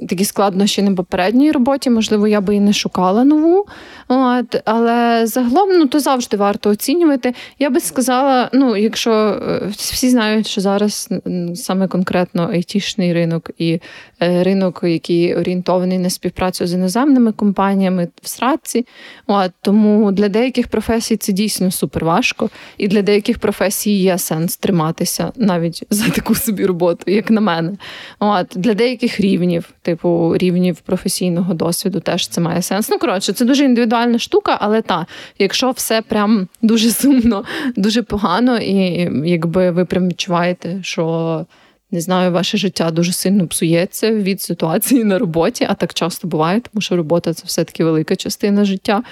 такі 0.09 0.25
складнощі 0.25 0.83
на 0.83 0.95
попередній 0.95 1.53
роботі, 1.53 1.91
можливо, 1.91 2.29
я 2.29 2.41
би 2.41 2.57
і 2.57 2.61
не 2.61 2.73
шукала 2.73 3.25
нову. 3.25 3.67
От, 4.09 4.63
Але 4.65 5.27
загалом 5.27 5.79
ну, 5.79 5.87
то 5.87 6.01
завжди 6.01 6.37
варто 6.37 6.71
оцінювати. 6.71 7.35
Я 7.59 7.71
би 7.71 7.81
сказала, 7.81 8.51
ну, 8.53 8.77
якщо 8.77 9.13
е, 9.13 9.63
всі 9.77 10.11
знають, 10.11 10.47
що 10.47 10.61
зараз 10.61 11.09
саме 11.55 11.89
конкретно 11.89 12.51
айтішний 12.53 13.13
ринок 13.13 13.51
і 13.59 13.81
е, 14.23 14.43
ринок, 14.43 14.81
який 14.83 15.35
орієнтований 15.35 15.99
на 15.99 16.11
співпрацю 16.11 16.67
з 16.67 16.75
іноземними 16.75 17.33
компаніями 17.33 18.09
в 18.23 18.29
сраці, 18.29 18.87
от, 19.27 19.51
тому 19.61 20.13
для 20.13 20.29
деяких 20.29 20.69
професій 20.69 21.17
це 21.17 21.33
дійсно 21.33 21.71
супер 21.71 22.05
важко, 22.05 22.51
і 22.79 22.89
для 22.89 23.03
деяких 23.03 23.39
професій 23.39 23.99
є 23.99 24.19
сенс 24.19 24.57
триматися 24.57 25.33
навіть 25.37 25.85
за 25.91 26.09
таку 26.09 26.35
собі 26.35 26.67
роботу, 26.67 27.05
як 27.07 27.31
на 27.31 27.41
мене. 27.41 27.73
От, 28.19 28.47
Для 28.55 28.75
деяких 28.75 29.02
рівнів, 29.07 29.71
типу 29.83 30.37
рівнів 30.37 30.81
професійного 30.81 31.55
досвіду, 31.55 32.01
теж 32.01 32.29
це 32.29 32.41
має 32.41 32.63
сенс. 32.63 32.91
Ну, 32.91 32.99
коротше, 32.99 33.33
це 33.33 33.45
дуже 33.45 33.65
індивідуальна 33.65 34.19
штука, 34.19 34.59
але 34.61 34.83
та, 34.83 35.07
якщо 35.39 35.71
все 35.71 36.03
прям 36.03 36.49
дуже 36.63 36.91
сумно, 36.91 37.45
дуже 37.77 38.03
погано, 38.03 38.59
і 38.59 39.11
якби 39.25 39.71
ви 39.71 39.85
прям 39.85 40.09
відчуваєте, 40.09 40.79
що 40.83 41.47
не 41.93 42.01
знаю, 42.01 42.33
ваше 42.33 42.59
життя 42.59 42.91
дуже 42.91 43.13
сильно 43.13 43.47
псується 43.47 44.11
від 44.11 44.41
ситуації 44.41 45.05
на 45.05 45.19
роботі, 45.19 45.67
а 45.71 45.75
так 45.75 45.95
часто 45.95 46.29
буває, 46.29 46.61
тому 46.61 46.81
що 46.81 46.97
робота 46.97 47.35
це 47.35 47.43
все-таки 47.47 47.85
велика 47.85 48.17
частина 48.17 48.65
життя. 48.65 49.03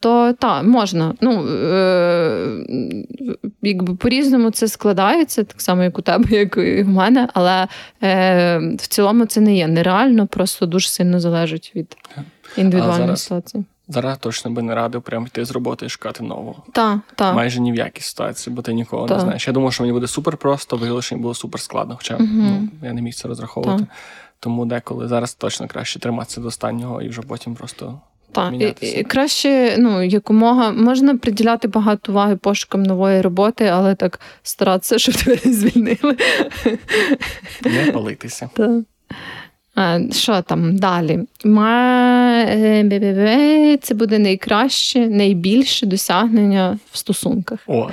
То 0.00 0.32
так, 0.32 0.64
можна. 0.64 1.14
Ну, 1.20 1.48
е, 1.48 2.64
якби 3.62 3.94
по-різному 3.94 4.50
це 4.50 4.68
складається, 4.68 5.44
так 5.44 5.60
само, 5.60 5.82
як 5.82 5.98
у 5.98 6.02
тебе, 6.02 6.24
як 6.36 6.56
і 6.56 6.82
в 6.82 6.88
мене, 6.88 7.28
але 7.34 7.68
е, 8.02 8.58
в 8.58 8.86
цілому 8.86 9.26
це 9.26 9.40
не 9.40 9.56
є 9.56 9.68
нереально, 9.68 10.26
просто 10.26 10.66
дуже 10.66 10.88
сильно 10.88 11.20
залежить 11.20 11.72
від 11.76 11.96
індивідуальної 12.56 13.16
ситуації. 13.16 13.64
Зараз 13.90 14.18
точно 14.18 14.50
би 14.50 14.62
не 14.62 14.74
радив 14.74 15.02
прямо 15.02 15.26
йти 15.26 15.44
з 15.44 15.50
роботи 15.50 15.86
і 15.86 15.88
шукати 15.88 16.22
нову. 16.22 16.56
Так, 16.72 16.98
так. 17.14 17.34
Майже 17.34 17.60
ні 17.60 17.72
в 17.72 17.74
якій 17.74 18.02
ситуації, 18.02 18.56
бо 18.56 18.62
ти 18.62 18.72
нікого 18.72 19.06
та. 19.06 19.14
не 19.14 19.20
знаєш. 19.20 19.46
Я 19.46 19.52
думав, 19.52 19.72
що 19.72 19.82
мені 19.82 19.92
буде 19.92 20.06
супер 20.06 20.36
просто, 20.36 20.76
виявилося, 20.76 21.06
що 21.06 21.14
мені 21.14 21.22
було 21.22 21.34
супер 21.34 21.60
складно, 21.60 21.96
хоча 21.96 22.14
угу. 22.14 22.26
ну, 22.26 22.68
я 22.82 22.92
не 22.92 23.02
міг 23.02 23.14
це 23.14 23.28
розраховувати. 23.28 23.82
Та. 23.82 23.88
Тому 24.40 24.66
деколи 24.66 25.08
зараз 25.08 25.34
точно 25.34 25.68
краще 25.68 25.98
триматися 25.98 26.40
до 26.40 26.48
останнього 26.48 27.02
і 27.02 27.08
вже 27.08 27.22
потім 27.22 27.54
просто. 27.54 28.00
Так, 28.32 28.54
і, 28.54 28.86
і 28.86 29.04
краще, 29.04 29.76
ну, 29.78 30.02
якомога 30.02 30.70
можна 30.70 31.16
приділяти 31.16 31.68
багато 31.68 32.12
уваги 32.12 32.36
пошукам 32.36 32.82
нової 32.82 33.20
роботи, 33.20 33.66
але 33.66 33.94
так 33.94 34.20
старатися, 34.42 34.98
щоб 34.98 35.14
тебе 35.14 35.38
не 35.44 35.52
звільнили. 35.52 36.16
Не 37.64 37.92
палитися. 37.92 38.50
Так. 38.54 38.84
Що 40.12 40.42
там 40.42 40.76
далі? 40.76 41.20
Це 43.82 43.94
буде 43.94 44.18
найкраще, 44.18 45.08
найбільше 45.08 45.86
досягнення 45.86 46.78
в 46.92 46.98
стосунках. 46.98 47.60
О. 47.66 47.90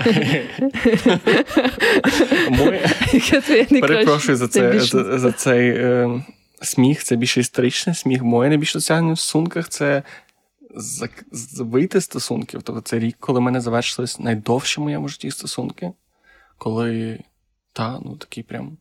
Перепрошую 3.82 4.38
за 4.38 4.48
це, 4.48 4.80
за, 5.20 5.32
цей 5.32 5.70
е, 5.70 6.24
сміх. 6.62 7.04
Це 7.04 7.16
більше 7.16 7.39
історичний 7.39 7.96
сміх. 7.96 8.24
Моє 8.24 8.50
найбільше 8.50 8.74
досягнення 8.74 9.13
в 9.13 9.20
стосунках 9.20 9.70
це 9.70 10.04
вийти 11.60 12.00
з 12.00 12.04
стосунків. 12.04 12.62
Тобто 12.63 12.82
це 12.82 13.00
рік, 13.00 13.16
коли 13.20 13.39
в 13.39 13.42
мене 13.42 13.62
завершились 13.62 14.20
найдовші 14.20 14.82
в 14.82 14.84
моєму 14.84 15.08
житті 15.08 15.32
стосунки. 15.32 15.92
Коли, 16.58 17.20
та, 17.74 18.00
ну 18.06 18.16
такий 18.16 18.44
прям 18.44 18.77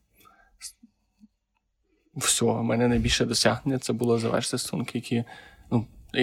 все, 2.17 2.45
в 2.45 2.63
мене 2.63 2.87
найбільше 2.87 3.25
досягнення 3.25 3.79
це 3.79 3.93
було 3.93 4.19
завершити 4.19 4.57
стосунки, 4.57 4.91
які, 4.97 5.23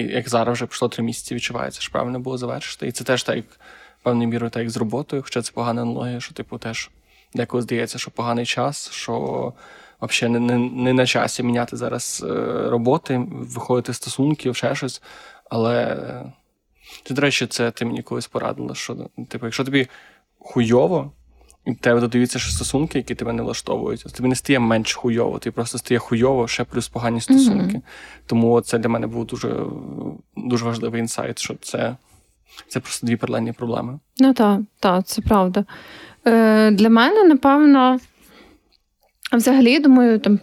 як 0.00 0.28
зараз 0.28 0.52
вже 0.54 0.66
пройшло 0.66 0.88
три 0.88 1.04
місяці, 1.04 1.34
відчувається, 1.34 1.80
що 1.80 1.92
правильно 1.92 2.20
було 2.20 2.38
завершити. 2.38 2.86
І 2.86 2.92
це 2.92 3.04
теж 3.04 3.22
так, 3.22 3.36
як 3.36 3.44
певною 4.02 4.28
мірою, 4.28 4.50
так 4.50 4.62
як 4.62 4.70
з 4.70 4.76
роботою, 4.76 5.22
хоча 5.22 5.42
це 5.42 5.52
погана 5.52 5.82
аналогія, 5.82 6.20
що, 6.20 6.34
типу, 6.34 6.58
теж 6.58 6.90
деколи 7.34 7.62
здається, 7.62 7.98
що 7.98 8.10
поганий 8.10 8.46
час, 8.46 8.90
що 8.90 9.52
взагалі 10.02 10.32
не, 10.32 10.40
не, 10.40 10.58
не 10.58 10.92
на 10.92 11.06
часі 11.06 11.42
міняти 11.42 11.76
зараз 11.76 12.24
е, 12.26 12.34
роботи, 12.70 13.26
виходити 13.30 13.92
з 13.92 13.96
стосунків, 13.96 14.56
ще 14.56 14.74
щось. 14.74 15.02
Але, 15.50 15.96
до 17.10 17.22
речі, 17.22 17.46
це 17.46 17.70
ти 17.70 17.84
мені 17.84 18.02
колись 18.02 18.26
порадила, 18.26 18.74
що, 18.74 18.96
типу, 19.28 19.46
якщо 19.46 19.64
тобі 19.64 19.88
хуйово. 20.38 21.12
І 21.66 21.74
тебе 21.74 22.00
додаються 22.00 22.38
ще 22.38 22.50
стосунки, 22.50 22.98
які 22.98 23.14
тебе 23.14 23.32
не 23.32 23.42
влаштовують. 23.42 24.04
Тобі 24.16 24.28
не 24.28 24.34
стає 24.34 24.58
менш 24.58 24.94
хуйово, 24.94 25.38
ти 25.38 25.50
просто 25.50 25.78
стає 25.78 25.98
хуйово, 25.98 26.48
ще 26.48 26.64
плюс 26.64 26.88
погані 26.88 27.20
стосунки. 27.20 27.76
Mm-hmm. 27.76 27.82
Тому 28.26 28.60
це 28.60 28.78
для 28.78 28.88
мене 28.88 29.06
був 29.06 29.26
дуже 29.26 29.56
дуже 30.36 30.64
важливий 30.64 31.00
інсайт, 31.00 31.38
що 31.38 31.54
це 31.62 31.96
це 32.68 32.80
просто 32.80 33.06
дві 33.06 33.16
паралельні 33.16 33.52
проблеми. 33.52 33.98
Ну 34.18 34.34
так, 34.34 34.60
так, 34.80 35.06
це 35.06 35.22
правда. 35.22 35.64
Е, 36.26 36.70
Для 36.70 36.90
мене, 36.90 37.24
напевно, 37.24 37.98
взагалі, 39.32 39.78
думаю, 39.78 40.18
там. 40.18 40.38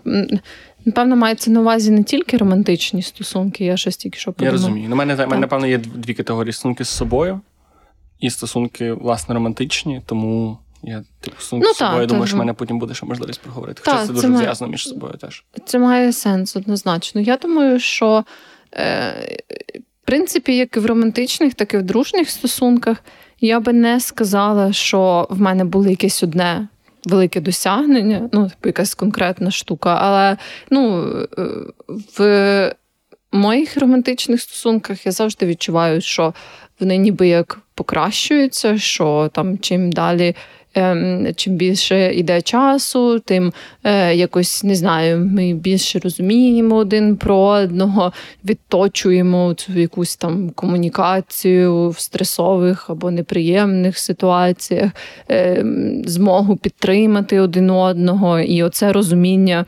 Напевно, 0.85 1.15
мається 1.15 1.51
на 1.51 1.59
увазі 1.59 1.91
не 1.91 2.03
тільки 2.03 2.37
романтичні 2.37 3.01
стосунки, 3.01 3.65
я 3.65 3.77
щось 3.77 3.97
тільки 3.97 4.19
що 4.19 4.33
подумала. 4.33 4.57
Я 4.57 4.61
розумію. 4.61 4.89
На 4.89 4.95
мене, 4.95 5.15
мене, 5.15 5.37
напевно, 5.37 5.67
є 5.67 5.77
дві 5.77 6.13
категорії 6.13 6.53
стосунки 6.53 6.85
з 6.85 6.89
собою 6.89 7.41
і 8.19 8.29
стосунки, 8.29 8.93
власне, 8.93 9.35
романтичні, 9.35 10.01
тому 10.05 10.57
я 10.83 11.03
типу 11.21 11.35
ну, 11.51 11.73
з 11.73 11.77
собою 11.77 11.99
та, 11.99 12.05
думаю, 12.05 12.27
що 12.27 12.35
в 12.35 12.39
мене 12.39 12.53
потім 12.53 12.79
буде 12.79 12.93
ще 12.93 13.05
можливість 13.05 13.41
проговорити. 13.41 13.81
Хоча 13.85 13.97
та, 13.97 14.07
це 14.07 14.13
дуже 14.13 14.27
має... 14.27 14.37
зв'язано 14.37 14.71
між 14.71 14.87
собою 14.87 15.13
теж. 15.13 15.43
Це 15.65 15.79
має 15.79 16.13
сенс 16.13 16.55
однозначно. 16.55 17.21
Я 17.21 17.37
думаю, 17.37 17.79
що 17.79 18.23
е, 18.73 19.37
в 20.03 20.05
принципі, 20.05 20.57
як 20.57 20.77
і 20.77 20.79
в 20.79 20.85
романтичних, 20.85 21.53
так 21.53 21.73
і 21.73 21.77
в 21.77 21.83
дружніх 21.83 22.29
стосунках, 22.29 22.97
я 23.39 23.59
би 23.59 23.73
не 23.73 23.99
сказала, 23.99 24.73
що 24.73 25.27
в 25.29 25.41
мене 25.41 25.65
було 25.65 25.87
якесь 25.87 26.23
одне. 26.23 26.67
Велике 27.05 27.41
досягнення, 27.41 28.29
ну, 28.33 28.49
типу, 28.49 28.69
якась 28.69 28.95
конкретна 28.95 29.51
штука. 29.51 29.97
Але 30.01 30.37
ну, 30.69 31.13
в 32.17 32.75
моїх 33.31 33.77
романтичних 33.77 34.41
стосунках 34.41 35.05
я 35.05 35.11
завжди 35.11 35.45
відчуваю, 35.45 36.01
що 36.01 36.33
вони 36.79 36.97
ніби 36.97 37.27
як 37.27 37.59
покращуються, 37.75 38.77
що 38.77 39.29
там 39.33 39.59
чим 39.59 39.91
далі 39.91 40.35
чим 41.35 41.55
більше 41.55 42.13
йде 42.13 42.41
часу, 42.41 43.19
тим 43.19 43.53
е, 43.83 44.15
якось 44.15 44.63
не 44.63 44.75
знаю, 44.75 45.29
ми 45.31 45.53
більше 45.53 45.99
розуміємо 45.99 46.75
один 46.75 47.15
про 47.15 47.37
одного, 47.37 48.13
відточуємо 48.45 49.53
цю 49.53 49.73
якусь 49.73 50.15
там 50.15 50.49
комунікацію 50.49 51.89
в 51.89 51.99
стресових 51.99 52.89
або 52.89 53.11
неприємних 53.11 53.97
ситуаціях, 53.97 54.91
ем, 55.29 56.01
змогу 56.05 56.55
підтримати 56.55 57.39
один 57.39 57.69
одного, 57.69 58.39
і 58.39 58.63
оце 58.63 58.91
розуміння 58.91 59.65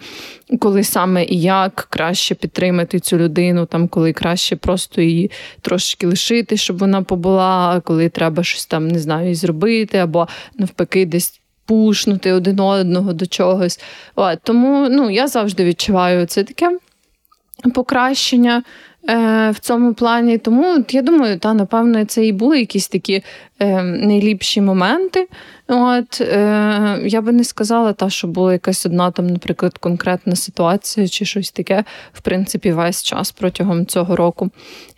коли 0.59 0.83
саме 0.83 1.25
і 1.25 1.41
як 1.41 1.87
краще 1.89 2.35
підтримати 2.35 2.99
цю 2.99 3.17
людину, 3.17 3.65
там 3.65 3.87
коли 3.87 4.13
краще 4.13 4.55
просто 4.55 5.01
її 5.01 5.31
трошки 5.61 6.07
лишити, 6.07 6.57
щоб 6.57 6.77
вона 6.77 7.01
побула, 7.01 7.81
коли 7.85 8.09
треба 8.09 8.43
щось 8.43 8.65
там 8.65 8.87
не 8.87 8.99
знаю, 8.99 9.35
зробити, 9.35 9.97
або 9.97 10.27
навпаки, 10.57 11.05
десь. 11.05 11.39
Пушнути 11.65 12.31
один 12.31 12.59
одного 12.59 13.13
до 13.13 13.25
чогось. 13.25 13.79
От, 14.15 14.39
Тому 14.43 14.87
ну, 14.89 15.09
я 15.09 15.27
завжди 15.27 15.65
відчуваю 15.65 16.25
це 16.25 16.43
таке 16.43 16.77
покращення 17.73 18.63
е, 19.09 19.51
в 19.51 19.59
цьому 19.59 19.93
плані. 19.93 20.37
Тому 20.37 20.85
я 20.89 21.01
думаю, 21.01 21.39
та, 21.39 21.53
напевно, 21.53 22.05
це 22.05 22.25
і 22.25 22.31
були 22.31 22.59
якісь 22.59 22.87
такі 22.87 23.23
найліпші 23.81 24.61
моменти. 24.61 25.27
От 25.67 26.21
е, 26.21 26.99
я 27.05 27.21
би 27.21 27.31
не 27.31 27.43
сказала, 27.43 27.93
та 27.93 28.09
що 28.09 28.27
була 28.27 28.53
якась 28.53 28.85
одна 28.85 29.11
там, 29.11 29.27
наприклад, 29.27 29.77
конкретна 29.77 30.35
ситуація 30.35 31.07
чи 31.07 31.25
щось 31.25 31.51
таке, 31.51 31.83
в 32.13 32.21
принципі, 32.21 32.71
весь 32.71 33.03
час 33.03 33.31
протягом 33.31 33.85
цього 33.85 34.15
року. 34.15 34.49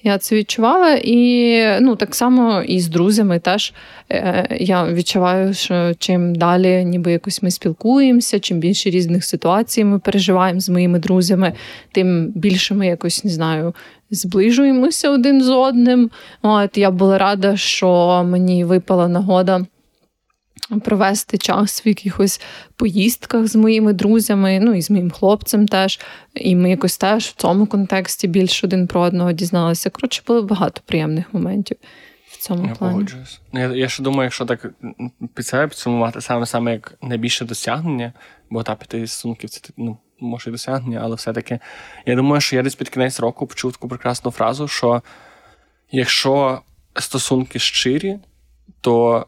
Я 0.04 0.18
це 0.18 0.36
відчувала, 0.36 1.00
і 1.04 1.62
ну 1.82 1.96
так 1.96 2.16
само 2.16 2.62
і 2.62 2.80
з 2.80 2.88
друзями 2.88 3.40
теж 3.40 3.74
е, 4.12 4.58
я 4.60 4.88
відчуваю, 4.88 5.54
що 5.54 5.92
чим 6.00 6.36
далі, 6.36 6.86
ніби 6.86 7.12
якось 7.12 7.44
ми 7.44 7.52
спілкуємося, 7.52 8.40
чим 8.40 8.60
більше 8.60 8.90
різних 8.90 9.26
ситуацій 9.26 9.84
ми 9.84 10.00
переживаємо 10.00 10.60
з 10.60 10.70
моїми 10.70 11.00
друзями, 11.00 11.54
тим 11.92 12.32
більше 12.36 12.74
ми 12.74 12.88
якось 12.88 13.24
не 13.24 13.32
знаю. 13.32 13.74
Зближуємося 14.12 15.10
один 15.10 15.44
з 15.44 15.50
одним. 15.50 16.12
От 16.42 16.78
я 16.78 16.92
була 16.92 17.18
рада, 17.18 17.58
що 17.58 18.24
мені 18.28 18.64
випала 18.66 19.08
нагода 19.08 19.66
провести 20.84 21.38
час 21.38 21.86
в 21.86 21.88
якихось 21.88 22.42
поїздках 22.76 23.48
з 23.48 23.56
моїми 23.56 23.94
друзями, 23.94 24.60
ну 24.62 24.74
і 24.74 24.82
з 24.82 24.90
моїм 24.92 25.12
хлопцем 25.12 25.68
теж. 25.68 26.00
І 26.34 26.56
ми 26.56 26.70
якось 26.70 26.98
теж 26.98 27.26
в 27.26 27.34
цьому 27.36 27.66
контексті 27.66 28.28
більш 28.28 28.64
один 28.64 28.88
про 28.88 29.02
одного 29.02 29.32
дізналися. 29.32 29.90
Коротше, 29.90 30.22
було 30.28 30.44
багато 30.44 30.82
приємних 30.86 31.34
моментів. 31.34 31.78
в 32.30 32.38
цьому 32.38 32.68
Я 32.68 32.76
плані. 32.76 32.94
погоджуюсь. 32.94 33.40
Ну, 33.54 33.60
я 33.60 33.68
я 33.76 33.88
ще 33.88 34.04
думаю, 34.04 34.24
якщо 34.24 34.46
так 34.46 34.74
під 35.34 35.46
себе 35.48 35.68
підсумувати, 35.68 36.22
саме 36.22 36.46
саме 36.46 36.72
як 36.72 36.98
найбільше 37.02 37.46
досягнення, 37.46 38.14
бо 38.50 38.64
та 38.64 38.76
п'яти 38.76 39.08
стосунків 39.08 39.50
це 39.50 39.62
ну, 39.78 39.98
може 40.20 40.50
і 40.50 40.52
досягнення, 40.52 41.00
але 41.04 41.16
все-таки 41.16 41.60
я 42.06 42.16
думаю, 42.16 42.42
що 42.42 42.56
я 42.56 42.64
десь 42.64 42.76
під 42.76 42.90
кінець 42.90 43.20
року 43.20 43.48
почув 43.48 43.72
таку 43.72 43.88
прекрасну 43.88 44.32
фразу, 44.32 44.68
що 44.68 45.02
якщо 45.92 46.62
стосунки 46.96 47.60
щирі, 47.60 48.20
то 48.82 49.26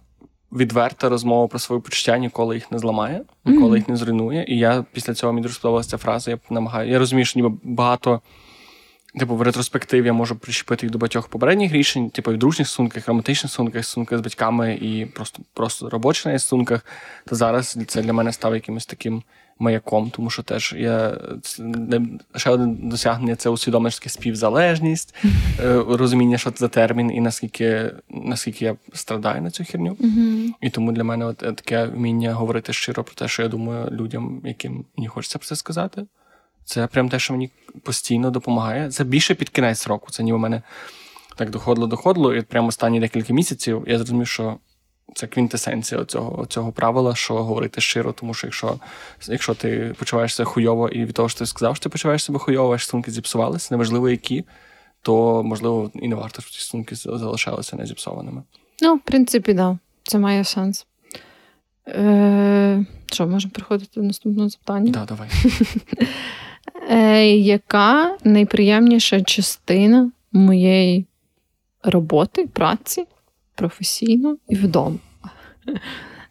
відверта 0.52 1.10
розмова 1.10 1.48
про 1.48 1.60
свої 1.60 1.82
почуття 1.82 2.18
ніколи 2.18 2.56
їх 2.56 2.72
не 2.72 2.80
зламає, 2.80 3.22
ніколи 3.46 3.72
mm-hmm. 3.72 3.76
їх 3.78 3.88
не 3.88 3.96
зруйнує. 3.96 4.46
І 4.48 4.58
я 4.58 4.86
після 4.94 5.14
цього 5.14 5.34
мені 5.34 5.44
дуже 5.44 5.56
сподобалася 5.56 5.90
ця 5.90 5.98
фраза. 5.98 6.32
Я 6.32 6.40
намагаю. 6.50 6.92
Я 6.92 7.00
розумію, 7.00 7.26
що 7.26 7.40
ніби 7.40 7.58
багато. 7.64 8.22
Типу, 9.20 9.36
в 9.36 9.42
ретроспективі 9.42 10.06
я 10.06 10.14
можу 10.14 10.36
прищепити 10.36 10.86
їх 10.86 10.92
до 10.92 10.98
багатьох 10.98 11.28
попередніх 11.28 11.72
рішень, 11.72 12.10
типу, 12.10 12.32
в 12.32 12.38
дружніх 12.38 12.68
стосунках, 12.68 13.08
романтичних 13.08 13.52
стосунках, 13.52 13.86
стосунках 13.86 14.20
з 14.20 14.22
батьками 14.22 14.76
і 14.82 15.06
просто 15.06 15.44
просто 15.54 15.90
робочих 15.90 16.42
стосунках. 16.42 16.86
То 17.26 17.36
зараз 17.36 17.78
це 17.88 18.02
для 18.02 18.14
мене 18.14 18.34
став 18.34 18.54
якимось 18.54 18.86
таким 18.86 19.24
маяком, 19.60 20.10
тому 20.10 20.30
що 20.30 20.44
теж 20.44 20.76
я 20.78 21.18
ще 22.36 22.50
одне 22.50 22.68
досягнення 22.90 23.36
це 23.36 23.50
усвідомлення 23.50 23.92
співзалежність, 23.92 25.16
е, 25.60 25.84
розуміння, 25.90 26.38
що 26.38 26.52
це 26.52 26.60
за 26.60 26.68
термін, 26.68 27.12
і 27.12 27.22
наскільки 27.22 27.92
наскільки 28.10 28.66
я 28.66 28.76
страдаю 28.94 29.42
на 29.42 29.52
цю 29.52 29.66
херню. 29.66 29.94
Mm-hmm. 29.94 30.50
І 30.62 30.70
тому 30.70 30.92
для 30.92 31.04
мене 31.04 31.26
от 31.26 31.38
таке 31.38 31.86
вміння 31.86 32.34
говорити 32.34 32.74
щиро 32.74 33.04
про 33.04 33.16
те, 33.16 33.28
що 33.28 33.44
я 33.44 33.48
думаю 33.48 33.92
людям, 33.92 34.42
яким 34.46 34.86
мені 34.98 35.08
хочеться 35.08 35.40
про 35.40 35.48
це 35.48 35.56
сказати. 35.56 36.06
Це 36.66 36.88
прям 36.88 37.10
те, 37.10 37.20
що 37.20 37.34
мені 37.34 37.52
постійно 37.84 38.32
допомагає. 38.32 38.92
Це 38.92 39.04
більше 39.04 39.36
під 39.36 39.50
кінець 39.50 39.88
року. 39.88 40.08
Це 40.12 40.24
ніби 40.24 40.38
мене 40.38 40.62
так 41.36 41.50
доходило, 41.50 41.88
доходило, 41.88 42.36
і 42.36 42.42
прямо 42.42 42.68
останні 42.68 43.00
декілька 43.00 43.34
місяців 43.34 43.84
я 43.88 43.98
зрозумів, 43.98 44.28
що 44.28 44.58
це 45.14 45.28
квінтесенція 45.28 46.06
цього 46.06 46.46
цього 46.46 46.72
правила, 46.72 47.16
що 47.16 47.44
говорити 47.44 47.82
щиро, 47.82 48.12
тому 48.12 48.34
що 48.34 48.48
якщо 48.48 48.80
якщо 49.28 49.54
ти 49.54 49.96
почуваєшся 50.00 50.44
хуйово, 50.44 50.90
і 50.90 51.06
від 51.06 51.14
того, 51.14 51.30
що 51.30 51.40
ти 51.40 51.46
сказав, 51.46 51.76
що 51.76 51.84
ти 51.84 51.90
почуваєш 51.90 52.24
себе 52.24 52.40
хуйово, 52.40 52.70
ваші 52.70 52.84
стосунки 52.84 53.12
зіпсувалися, 53.12 53.68
неважливо 53.72 54.10
які, 54.10 54.44
то 55.02 55.44
можливо 55.44 55.92
і 55.94 56.08
не 56.08 56.16
варто, 56.16 56.42
щоб 56.42 56.54
ці 56.54 56.60
стосунки 56.60 56.96
залишалися 56.96 57.76
незіпсованими. 57.76 58.44
Ну, 58.82 58.96
в 58.96 59.00
принципі, 59.00 59.54
так. 59.54 59.56
Да. 59.56 59.78
Це 60.04 60.20
має 60.20 60.44
сенс. 60.44 60.86
Е, 61.88 62.86
Що, 63.12 63.28
можемо 63.28 63.52
приходити 63.52 63.92
до 63.96 64.02
наступного 64.02 64.50
запитання? 64.50 64.92
Так, 64.92 65.06
да, 65.06 65.16
давай. 65.16 65.30
Е, 66.90 67.36
Яка 67.36 68.18
найприємніша 68.24 69.22
частина 69.22 70.12
моєї 70.32 71.06
роботи, 71.84 72.48
праці 72.48 73.06
професійно 73.58 74.38
і 74.50 74.56
вдома? 74.56 74.98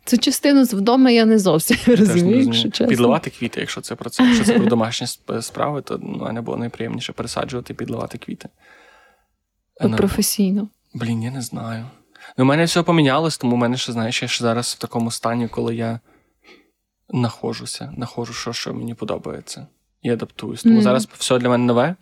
Цю 0.05 0.19
частину 0.19 0.65
з 0.65 0.75
вдома 0.75 1.11
я 1.11 1.25
не 1.25 1.39
зовсім 1.39 1.77
розумію. 1.87 2.43
якщо 2.43 2.71
чесно. 2.71 2.87
Підливати 2.87 3.31
квіти, 3.31 3.61
якщо 3.61 3.81
це 3.81 3.95
про 3.95 4.11
це. 4.11 4.25
Якщо 4.25 4.45
це 4.45 4.53
про 4.59 4.67
домашні 4.67 5.07
справи, 5.41 5.83
то 5.83 5.99
ну, 6.03 6.09
мене 6.09 6.41
було 6.41 6.57
найприємніше 6.57 7.13
пересаджувати 7.13 7.73
і 7.73 7.77
підливати 7.77 8.19
квіти. 8.19 8.49
Ну, 9.81 9.97
професійно. 9.97 10.69
Блін, 10.95 11.23
я 11.23 11.31
не 11.31 11.43
знаю. 11.43 11.87
Ну, 12.39 12.45
У 12.45 12.47
мене 12.47 12.65
все 12.65 12.83
помінялось, 12.83 13.39
тому 13.39 13.57
в 13.57 13.59
мене 13.59 13.77
ще, 13.77 13.93
знаєш, 13.93 14.23
я 14.23 14.29
ще 14.29 14.45
зараз 14.45 14.77
в 14.79 14.81
такому 14.81 15.11
стані, 15.11 15.49
коли 15.49 15.77
я 15.77 16.01
нахожуся, 17.09 17.93
нахожу, 17.97 18.33
що 18.33 18.53
що 18.53 18.75
мені 18.75 18.95
подобається 18.95 19.67
і 20.03 20.11
адаптуюсь. 20.11 20.63
Тому 20.63 20.79
mm. 20.79 20.83
зараз 20.83 21.09
все 21.19 21.39
для 21.39 21.49
мене 21.49 21.65
нове, 21.65 21.97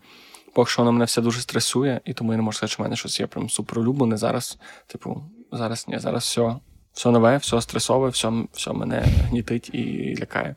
поки 0.54 0.70
що 0.70 0.82
воно 0.82 0.92
мене 0.92 1.04
все 1.04 1.22
дуже 1.22 1.40
стресує, 1.40 2.00
і 2.04 2.12
тому 2.12 2.32
я 2.32 2.36
не 2.36 2.42
можу 2.42 2.56
сказати, 2.56 2.72
що 2.72 2.82
в 2.82 2.86
мене 2.86 2.96
щось 2.96 3.20
є 3.20 3.26
прям 3.26 3.50
суперлюблене. 3.50 4.16
Зараз, 4.16 4.58
типу, 4.86 5.22
зараз 5.52 5.84
ні, 5.88 5.98
зараз 5.98 6.22
все. 6.22 6.56
Все 6.92 7.10
нове, 7.10 7.36
все 7.36 7.60
стресове, 7.60 8.08
все 8.08 8.32
все 8.52 8.72
мене 8.72 9.04
гнітить 9.28 9.70
і 9.74 10.16
лякає. 10.20 10.54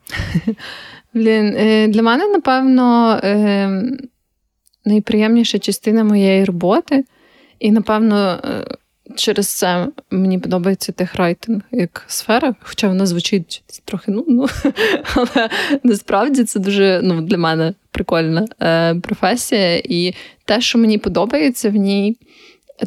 Блін, 1.13 1.55
е, 1.57 1.87
Для 1.87 2.01
мене, 2.01 2.27
напевно, 2.27 3.19
е, 3.23 3.83
найприємніша 4.85 5.59
частина 5.59 6.03
моєї 6.03 6.45
роботи, 6.45 7.05
і, 7.59 7.71
напевно, 7.71 8.39
е, 8.43 8.65
через 9.17 9.47
це 9.47 9.87
мені 10.11 10.39
подобається 10.39 10.91
техрайтинг 10.91 11.61
як 11.71 12.03
сфера, 12.07 12.55
хоча 12.61 12.87
вона 12.87 13.05
звучить 13.05 13.63
трохи 13.85 14.11
нудно, 14.11 14.47
але 15.15 15.49
насправді 15.83 16.43
це 16.43 16.59
дуже 16.59 17.01
ну, 17.03 17.21
для 17.21 17.37
мене 17.37 17.73
прикольна 17.91 18.47
е, 18.61 18.95
професія. 18.95 19.81
І 19.83 20.13
те, 20.45 20.61
що 20.61 20.77
мені 20.77 20.97
подобається 20.97 21.69
в 21.69 21.75
ній, 21.75 22.17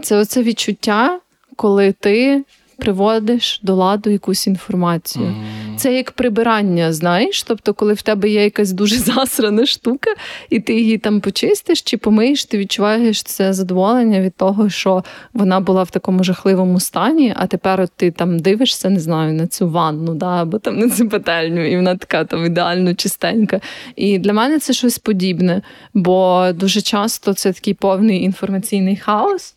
це 0.02 0.16
оце 0.16 0.42
відчуття, 0.42 1.20
коли 1.56 1.92
ти 1.92 2.44
приводиш 2.80 3.60
до 3.62 3.74
ладу 3.74 4.10
якусь 4.10 4.46
інформацію. 4.46 5.26
Mm. 5.26 5.76
Це 5.76 5.96
як 5.96 6.10
прибирання, 6.10 6.92
знаєш. 6.92 7.42
Тобто, 7.42 7.74
коли 7.74 7.94
в 7.94 8.02
тебе 8.02 8.28
є 8.28 8.44
якась 8.44 8.72
дуже 8.72 8.96
засрана 8.98 9.66
штука, 9.66 10.10
і 10.50 10.60
ти 10.60 10.74
її 10.74 10.98
там 10.98 11.20
почистиш 11.20 11.82
чи 11.82 11.96
помиєш, 11.96 12.44
ти 12.44 12.58
відчуваєш 12.58 13.22
це 13.22 13.52
задоволення 13.52 14.20
від 14.20 14.34
того, 14.34 14.70
що 14.70 15.04
вона 15.32 15.60
була 15.60 15.82
в 15.82 15.90
такому 15.90 16.24
жахливому 16.24 16.80
стані, 16.80 17.34
а 17.36 17.46
тепер 17.46 17.80
от 17.80 17.90
ти 17.96 18.10
там 18.10 18.38
дивишся, 18.38 18.90
не 18.90 19.00
знаю, 19.00 19.32
на 19.32 19.46
цю 19.46 19.68
ванну, 19.68 20.14
да, 20.14 20.42
або 20.42 20.58
там 20.58 20.78
на 20.78 20.90
цю 20.90 21.08
петельню, 21.08 21.72
і 21.72 21.76
вона 21.76 21.96
така 21.96 22.24
там 22.24 22.46
ідеально 22.46 22.94
чистенька. 22.94 23.60
І 23.96 24.18
для 24.18 24.32
мене 24.32 24.58
це 24.58 24.72
щось 24.72 24.98
подібне, 24.98 25.62
бо 25.94 26.46
дуже 26.54 26.80
часто 26.80 27.34
це 27.34 27.52
такий 27.52 27.74
повний 27.74 28.22
інформаційний 28.22 28.96
хаос 28.96 29.54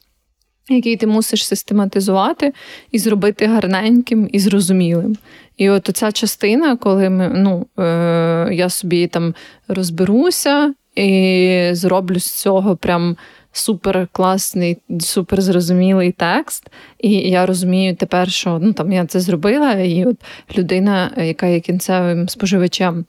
який 0.69 0.97
ти 0.97 1.07
мусиш 1.07 1.47
систематизувати 1.47 2.53
і 2.91 2.99
зробити 2.99 3.45
гарненьким 3.45 4.29
і 4.31 4.39
зрозумілим. 4.39 5.17
І 5.57 5.69
от 5.69 5.89
ця 5.93 6.11
частина, 6.11 6.77
коли 6.77 7.09
ми, 7.09 7.29
ну, 7.29 7.83
е, 7.83 8.49
я 8.53 8.69
собі 8.69 9.07
там 9.07 9.35
розберуся 9.67 10.73
і 10.95 11.69
зроблю 11.71 12.19
з 12.19 12.31
цього 12.31 12.75
прям 12.75 13.17
супер 13.51 14.07
класний, 14.11 14.77
супер 14.99 15.41
зрозумілий 15.41 16.11
текст. 16.11 16.67
І 16.99 17.11
я 17.11 17.45
розумію 17.45 17.95
тепер, 17.95 18.31
що 18.31 18.59
ну 18.61 18.73
там 18.73 18.91
я 18.91 19.05
це 19.05 19.19
зробила, 19.19 19.71
і 19.71 20.05
от 20.05 20.17
людина, 20.57 21.11
яка 21.17 21.47
є 21.47 21.59
кінцевим 21.59 22.29
споживачем 22.29 23.05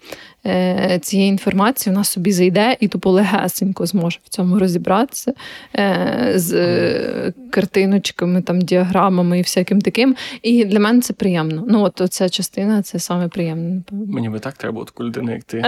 цієї 1.03 1.29
інформації, 1.29 1.93
вона 1.95 2.05
собі 2.05 2.33
зайде 2.33 2.77
і 2.81 2.89
тупо 2.89 3.11
легесенько 3.11 3.87
зможе 3.87 4.19
в 4.25 4.29
цьому 4.29 4.59
розібратися 4.59 5.33
е, 5.77 6.33
з 6.35 6.53
е, 6.53 7.33
картиночками, 7.51 8.43
там, 8.43 8.61
діаграмами 8.61 9.39
і 9.39 9.43
всяким 9.43 9.81
таким. 9.81 10.17
І 10.43 10.65
для 10.65 10.81
мене 10.81 11.01
це 11.01 11.13
приємно. 11.13 11.65
Ну, 11.69 11.83
от 11.83 12.13
ця 12.13 12.29
частина 12.29 12.83
це 12.83 12.99
саме 12.99 13.29
приємно. 13.29 13.83
Мені 13.91 14.29
би 14.29 14.39
так 14.39 14.55
треба 14.55 14.85
таку 14.85 15.05
людину, 15.05 15.33
як 15.33 15.45
ти 15.45 15.65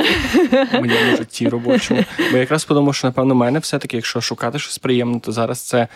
в 0.73 1.17
житті 1.17 1.49
робочому. 1.49 2.05
Бо 2.33 2.39
якраз 2.39 2.65
подумав, 2.65 2.95
що 2.95 3.07
напевно 3.07 3.35
мене 3.35 3.59
все-таки, 3.59 3.97
якщо 3.97 4.21
шукати 4.21 4.59
щось 4.59 4.79
приємне, 4.79 5.21
то 5.21 5.33
зараз 5.33 5.61
це. 5.61 5.89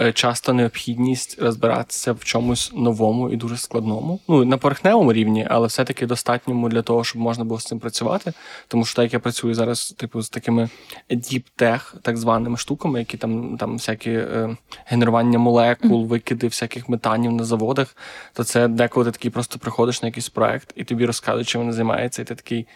Е, 0.00 0.12
часто 0.12 0.52
необхідність 0.52 1.42
розбиратися 1.42 2.12
в 2.12 2.24
чомусь 2.24 2.72
новому 2.74 3.30
і 3.30 3.36
дуже 3.36 3.56
складному. 3.56 4.20
Ну 4.28 4.44
на 4.44 4.58
поверхневому 4.58 5.12
рівні, 5.12 5.46
але 5.50 5.66
все-таки 5.66 6.06
достатньому 6.06 6.68
для 6.68 6.82
того, 6.82 7.04
щоб 7.04 7.22
можна 7.22 7.44
було 7.44 7.60
з 7.60 7.64
цим 7.64 7.78
працювати. 7.78 8.32
Тому 8.68 8.84
що 8.84 8.96
так 8.96 9.02
як 9.02 9.12
я 9.12 9.18
працюю 9.18 9.54
зараз, 9.54 9.92
типу, 9.92 10.22
з 10.22 10.30
такими 10.30 10.68
діп-тех, 11.10 11.94
так 12.02 12.16
званими 12.16 12.56
штуками, 12.56 12.98
які 12.98 13.16
там 13.16 13.56
там 13.56 13.72
всякі 13.72 14.10
е, 14.10 14.56
генерування 14.86 15.38
молекул, 15.38 16.06
викиди 16.06 16.46
всяких 16.46 16.88
метанів 16.88 17.32
на 17.32 17.44
заводах, 17.44 17.96
то 18.32 18.44
це 18.44 18.68
деколи 18.68 19.06
ти 19.06 19.12
такий 19.12 19.30
просто 19.30 19.58
приходиш 19.58 20.02
на 20.02 20.08
якийсь 20.08 20.28
проект, 20.28 20.72
і 20.76 20.84
тобі 20.84 21.06
розказують, 21.06 21.48
чим 21.48 21.60
вони 21.60 21.72
займаються, 21.72 22.22
і 22.22 22.24
ти 22.24 22.34
такий. 22.34 22.66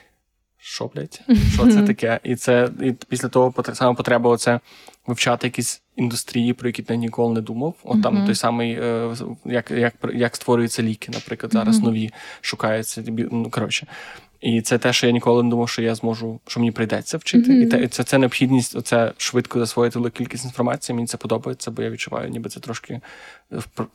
Що, 0.64 0.90
блядь? 0.94 1.20
Що 1.54 1.66
це 1.66 1.82
таке? 1.82 2.20
І 2.24 2.36
це 2.36 2.70
і 2.82 2.92
після 2.92 3.28
того 3.28 3.54
саме 3.72 3.94
потреба 3.94 4.30
оце 4.30 4.60
вивчати 5.06 5.46
якісь 5.46 5.82
індустрії, 5.96 6.52
про 6.52 6.68
які 6.68 6.82
ти 6.82 6.96
ніколи 6.96 7.34
не 7.34 7.40
думав. 7.40 7.74
От 7.84 8.02
там 8.02 8.26
той 8.26 8.34
самий, 8.34 8.72
е, 8.72 9.14
як 9.44 9.70
як, 9.70 9.94
як 10.14 10.36
створюються 10.36 10.82
ліки, 10.82 11.12
наприклад, 11.14 11.52
зараз 11.52 11.80
нові 11.80 12.10
шукаються. 12.40 13.04
Ну, 13.08 13.50
коротше. 13.50 13.86
І 14.40 14.60
це 14.60 14.78
те, 14.78 14.92
що 14.92 15.06
я 15.06 15.12
ніколи 15.12 15.42
не 15.42 15.50
думав, 15.50 15.68
що 15.68 15.82
я 15.82 15.94
зможу, 15.94 16.40
що 16.46 16.60
мені 16.60 16.72
прийдеться 16.72 17.18
вчити. 17.18 17.52
Mm-hmm. 17.52 17.62
І 17.62 17.66
те, 17.66 17.88
це 17.88 18.04
це 18.04 18.18
необхідність, 18.18 18.76
оце 18.76 19.12
швидко 19.16 19.58
засвоїти 19.58 19.98
велику 19.98 20.16
кількість 20.16 20.44
інформації. 20.44 20.96
Мені 20.96 21.06
це 21.06 21.16
подобається, 21.16 21.70
бо 21.70 21.82
я 21.82 21.90
відчуваю, 21.90 22.30
ніби 22.30 22.50
це 22.50 22.60
трошки 22.60 23.00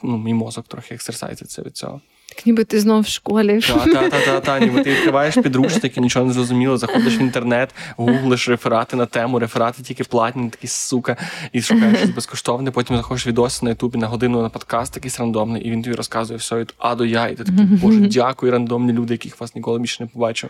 ну, 0.03 0.17
мій 0.17 0.33
мозок 0.33 0.67
трохи 0.67 0.95
ексерсайзиться 0.95 1.61
від 1.61 1.77
цього. 1.77 2.01
Так 2.35 2.45
ніби 2.45 2.63
ти 2.63 2.79
знов 2.79 3.01
в 3.01 3.07
школі. 3.07 3.59
Так, 3.61 4.11
так, 4.11 4.25
так, 4.25 4.43
та, 4.43 4.59
ніби 4.59 4.83
ти 4.83 4.91
відкриваєш 4.91 5.35
підручники, 5.35 6.01
нічого 6.01 6.25
не 6.25 6.33
зрозуміло, 6.33 6.77
заходиш 6.77 7.17
в 7.17 7.21
інтернет, 7.21 7.69
гуглиш 7.97 8.49
реферати 8.49 8.95
на 8.97 9.05
тему, 9.05 9.39
реферати 9.39 9.83
тільки 9.83 10.03
платні, 10.03 10.49
такі 10.49 10.67
сука, 10.67 11.17
і 11.51 11.61
шукаєш 11.61 11.97
щось 11.97 12.09
безкоштовне, 12.09 12.71
потім 12.71 12.97
заходиш 12.97 13.27
відоси 13.27 13.65
на 13.65 13.69
Ютубі 13.69 13.97
на 13.97 14.07
годину 14.07 14.41
на 14.41 14.49
подкаст, 14.49 14.95
якийсь 14.95 15.19
рандомний, 15.19 15.61
і 15.61 15.71
він 15.71 15.83
тобі 15.83 15.95
розказує 15.95 16.37
все 16.37 16.55
від 16.55 16.73
А 16.77 16.95
до 16.95 17.05
Я, 17.05 17.27
і 17.27 17.35
ти 17.35 17.43
такий, 17.43 17.65
боже, 17.81 17.99
дякую, 17.99 18.51
рандомні 18.51 18.93
люди, 18.93 19.13
яких 19.13 19.41
вас 19.41 19.55
ніколи 19.55 19.79
більше 19.79 20.03
не 20.03 20.09
побачив. 20.09 20.49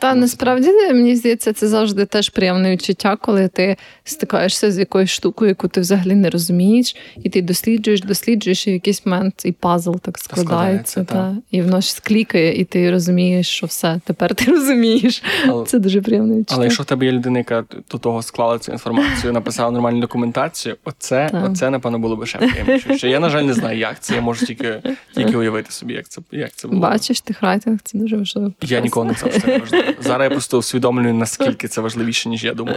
Та 0.00 0.14
насправді 0.14 0.72
мені 0.72 1.16
здається, 1.16 1.52
це 1.52 1.68
завжди 1.68 2.06
теж 2.06 2.28
приємне 2.28 2.70
відчуття, 2.70 3.16
коли 3.16 3.48
ти 3.48 3.76
стикаєшся 4.04 4.72
з 4.72 4.78
якоюсь 4.78 5.10
штукою, 5.10 5.48
яку 5.48 5.68
ти 5.68 5.80
взагалі 5.80 6.14
не 6.14 6.30
розумієш, 6.30 6.96
і 7.22 7.28
ти 7.30 7.42
досліджуєш, 7.42 8.00
досліджуєш, 8.00 8.66
і 8.66 8.70
в 8.70 8.72
якийсь 8.72 9.06
момент 9.06 9.34
і 9.44 9.52
пазл 9.52 9.94
так 10.02 10.18
складається, 10.18 11.04
та, 11.04 11.14
та. 11.14 11.36
і 11.50 11.62
воно 11.62 11.80
ж 11.80 11.92
склікає, 11.92 12.60
і 12.60 12.64
ти 12.64 12.90
розумієш, 12.90 13.48
що 13.48 13.66
все, 13.66 14.00
тепер 14.04 14.34
ти 14.34 14.44
розумієш. 14.52 15.22
Але, 15.48 15.64
це 15.64 15.78
дуже 15.78 16.00
приємне 16.00 16.34
відчуття. 16.34 16.54
Але 16.54 16.64
якщо 16.64 16.82
в 16.82 16.86
тебе 16.86 17.06
є 17.06 17.12
людина, 17.12 17.38
яка 17.38 17.64
до 17.90 17.98
того 17.98 18.22
склала 18.22 18.58
цю 18.58 18.72
інформацію, 18.72 19.32
написала 19.32 19.70
нормальну 19.70 20.00
документацію, 20.00 20.76
оце, 20.84 21.42
оце 21.50 21.70
напевно, 21.70 21.98
було 21.98 22.16
би 22.16 22.26
ще 22.26 22.38
приємніше. 22.38 23.08
Я, 23.08 23.20
на 23.20 23.30
жаль, 23.30 23.42
не 23.42 23.54
знаю, 23.54 23.78
як 23.78 24.00
це. 24.00 24.14
Я 24.14 24.20
можу 24.20 24.46
тільки 24.46 24.82
тільки 25.14 25.36
уявити 25.36 25.72
собі, 25.72 25.94
як 25.94 26.08
це 26.08 26.20
як 26.32 26.52
це 26.54 26.68
було. 26.68 26.80
Бачиш, 26.80 27.20
техрайтинг 27.20 27.78
це 27.84 27.98
дуже 27.98 28.16
важливо. 28.16 28.52
Я 28.62 28.80
ніколи 28.80 29.06
не 29.06 29.14
це 29.14 29.46
не 29.46 29.58
важливо. 29.58 29.87
Зараз 30.00 30.24
я 30.24 30.30
просто 30.30 30.58
усвідомлюю, 30.58 31.14
наскільки 31.14 31.68
це 31.68 31.80
важливіше, 31.80 32.28
ніж 32.28 32.44
я 32.44 32.54
думав. 32.54 32.76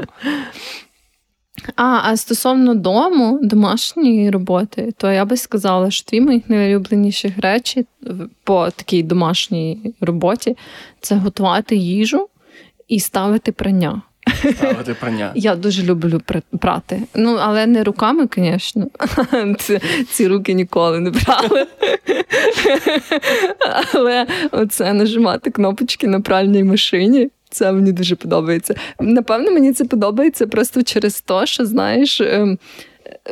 А 1.75 2.01
а 2.03 2.17
стосовно 2.17 2.75
дому, 2.75 3.39
домашньої 3.41 4.29
роботи, 4.29 4.93
то 4.97 5.11
я 5.11 5.25
би 5.25 5.37
сказала, 5.37 5.91
що 5.91 6.09
дві 6.09 6.21
моїх 6.21 6.49
найулюбленіших 6.49 7.37
речі 7.37 7.85
по 8.43 8.69
такій 8.69 9.03
домашній 9.03 9.93
роботі 10.01 10.57
це 11.01 11.15
готувати 11.15 11.75
їжу 11.75 12.27
і 12.87 12.99
ставити 12.99 13.51
прання. 13.51 14.01
Ставити 14.55 14.93
прання. 14.93 15.31
Я 15.35 15.55
дуже 15.55 15.83
люблю 15.83 16.21
прати. 16.59 17.01
Ну, 17.15 17.37
але 17.41 17.67
не 17.67 17.83
руками, 17.83 18.27
звісно. 18.35 18.87
Ці, 19.59 19.79
ці 20.11 20.27
руки 20.27 20.53
ніколи 20.53 20.99
не 20.99 21.09
брали. 21.09 21.67
Але 23.93 24.27
оце 24.51 24.93
нажимати 24.93 25.51
кнопочки 25.51 26.07
на 26.07 26.21
пральній 26.21 26.63
машині. 26.63 27.29
Це 27.49 27.71
мені 27.71 27.91
дуже 27.91 28.15
подобається. 28.15 28.75
Напевно, 28.99 29.51
мені 29.51 29.73
це 29.73 29.85
подобається 29.85 30.47
просто 30.47 30.83
через 30.83 31.21
те, 31.21 31.45
що 31.45 31.65
знаєш 31.65 32.21
ем, 32.21 32.57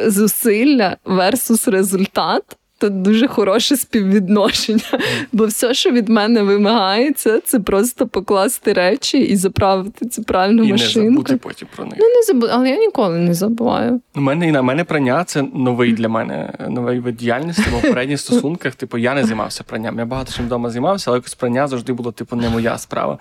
зусилля 0.07 0.97
versus 1.05 1.71
результат 1.71 2.43
то 2.79 2.89
дуже 2.89 3.27
хороше 3.27 3.77
співвідношення. 3.77 4.99
Бо 5.31 5.45
все, 5.45 5.73
що 5.73 5.91
від 5.91 6.09
мене 6.09 6.43
вимагається, 6.43 7.39
це 7.45 7.59
просто 7.59 8.07
покласти 8.07 8.73
речі 8.73 9.17
і 9.17 9.35
заправити 9.35 10.05
цю 10.05 10.23
правильну 10.23 10.63
і 10.63 10.71
машинку. 10.71 10.99
І 10.99 11.03
не 11.03 11.09
забути 11.11 11.37
потім 11.37 11.67
про 11.75 11.85
них. 11.85 11.95
Ну, 11.99 12.05
не 12.05 12.23
забу... 12.23 12.47
Але 12.51 12.69
я 12.69 12.77
ніколи 12.77 13.17
не 13.17 13.33
забуваю. 13.33 14.01
У 14.15 14.21
мене 14.21 14.47
і 14.47 14.51
на 14.51 14.61
мене 14.61 14.83
прання 14.83 15.23
це 15.23 15.45
новий 15.53 15.93
для 15.93 16.09
мене 16.09 16.53
новий 16.69 16.99
вид 16.99 17.15
діяльності, 17.15 17.63
бо 17.71 17.77
в 17.77 17.81
попередніх 17.81 18.19
стосунках, 18.19 18.75
типу, 18.75 18.97
я 18.97 19.15
не 19.15 19.23
займався 19.23 19.63
пранням. 19.63 19.99
Я 19.99 20.05
багато 20.05 20.33
чим 20.33 20.45
вдома 20.45 20.69
займався, 20.69 21.11
але 21.11 21.17
якось 21.17 21.35
прання 21.35 21.67
завжди 21.67 21.93
було, 21.93 22.11
типу, 22.11 22.35
не 22.35 22.49
моя 22.49 22.77
справа. 22.77 23.17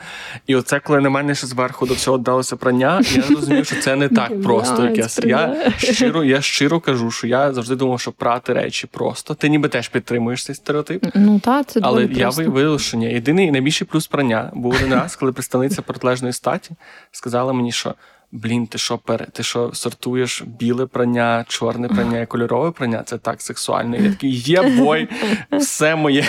І 0.46 0.56
оце, 0.56 0.80
коли 0.80 1.00
на 1.00 1.10
мене 1.10 1.34
ще 1.34 1.46
зверху 1.46 1.86
до 1.86 1.94
всього 1.94 2.18
далося 2.18 2.56
прання, 2.56 3.02
я 3.14 3.22
зрозумів, 3.22 3.66
що 3.66 3.76
це 3.80 3.96
не 3.96 4.08
так 4.08 4.42
просто. 4.42 4.84
Якесь. 4.84 5.20
Я 5.24 5.72
щиро, 5.78 6.24
я 6.24 6.40
щиро 6.40 6.80
кажу, 6.80 7.10
що 7.10 7.26
я 7.26 7.52
завжди 7.52 7.76
думав, 7.76 8.00
що 8.00 8.12
прати 8.12 8.52
речі 8.52 8.86
просто. 8.86 9.34
Ти 9.34 9.47
ніби 9.48 9.68
теж 9.68 9.88
підтримуєш 9.88 10.44
цей 10.44 10.54
стереотип. 10.54 11.06
Ну 11.14 11.40
та 11.40 11.64
це 11.64 11.80
Але 11.82 12.04
я 12.04 12.22
просто. 12.22 12.50
виявив, 12.50 12.80
що 12.80 12.96
ні. 12.96 13.06
Єдиний 13.06 13.50
найбільший 13.50 13.86
плюс 13.86 14.06
прання 14.06 14.50
був 14.54 14.74
один 14.74 14.94
раз, 14.94 15.16
коли 15.16 15.32
представниця 15.32 15.82
протилежної 15.82 16.32
статі 16.32 16.70
сказала 17.12 17.52
мені, 17.52 17.72
що. 17.72 17.94
Блін, 18.32 18.66
ти 18.66 18.78
що 18.78 18.98
пере, 18.98 19.26
ти 19.32 19.42
що 19.42 19.70
сортуєш 19.74 20.42
біле 20.46 20.86
прання, 20.86 21.44
чорне 21.48 21.88
прання 21.88 22.20
і 22.20 22.26
кольорове 22.26 22.70
прання? 22.70 23.02
Це 23.02 23.18
так 23.18 23.42
сексуально. 23.42 23.96
Я 23.96 24.10
такий 24.10 24.30
є 24.30 24.62
бой, 24.62 25.08
все 25.52 25.96
моє, 25.96 26.24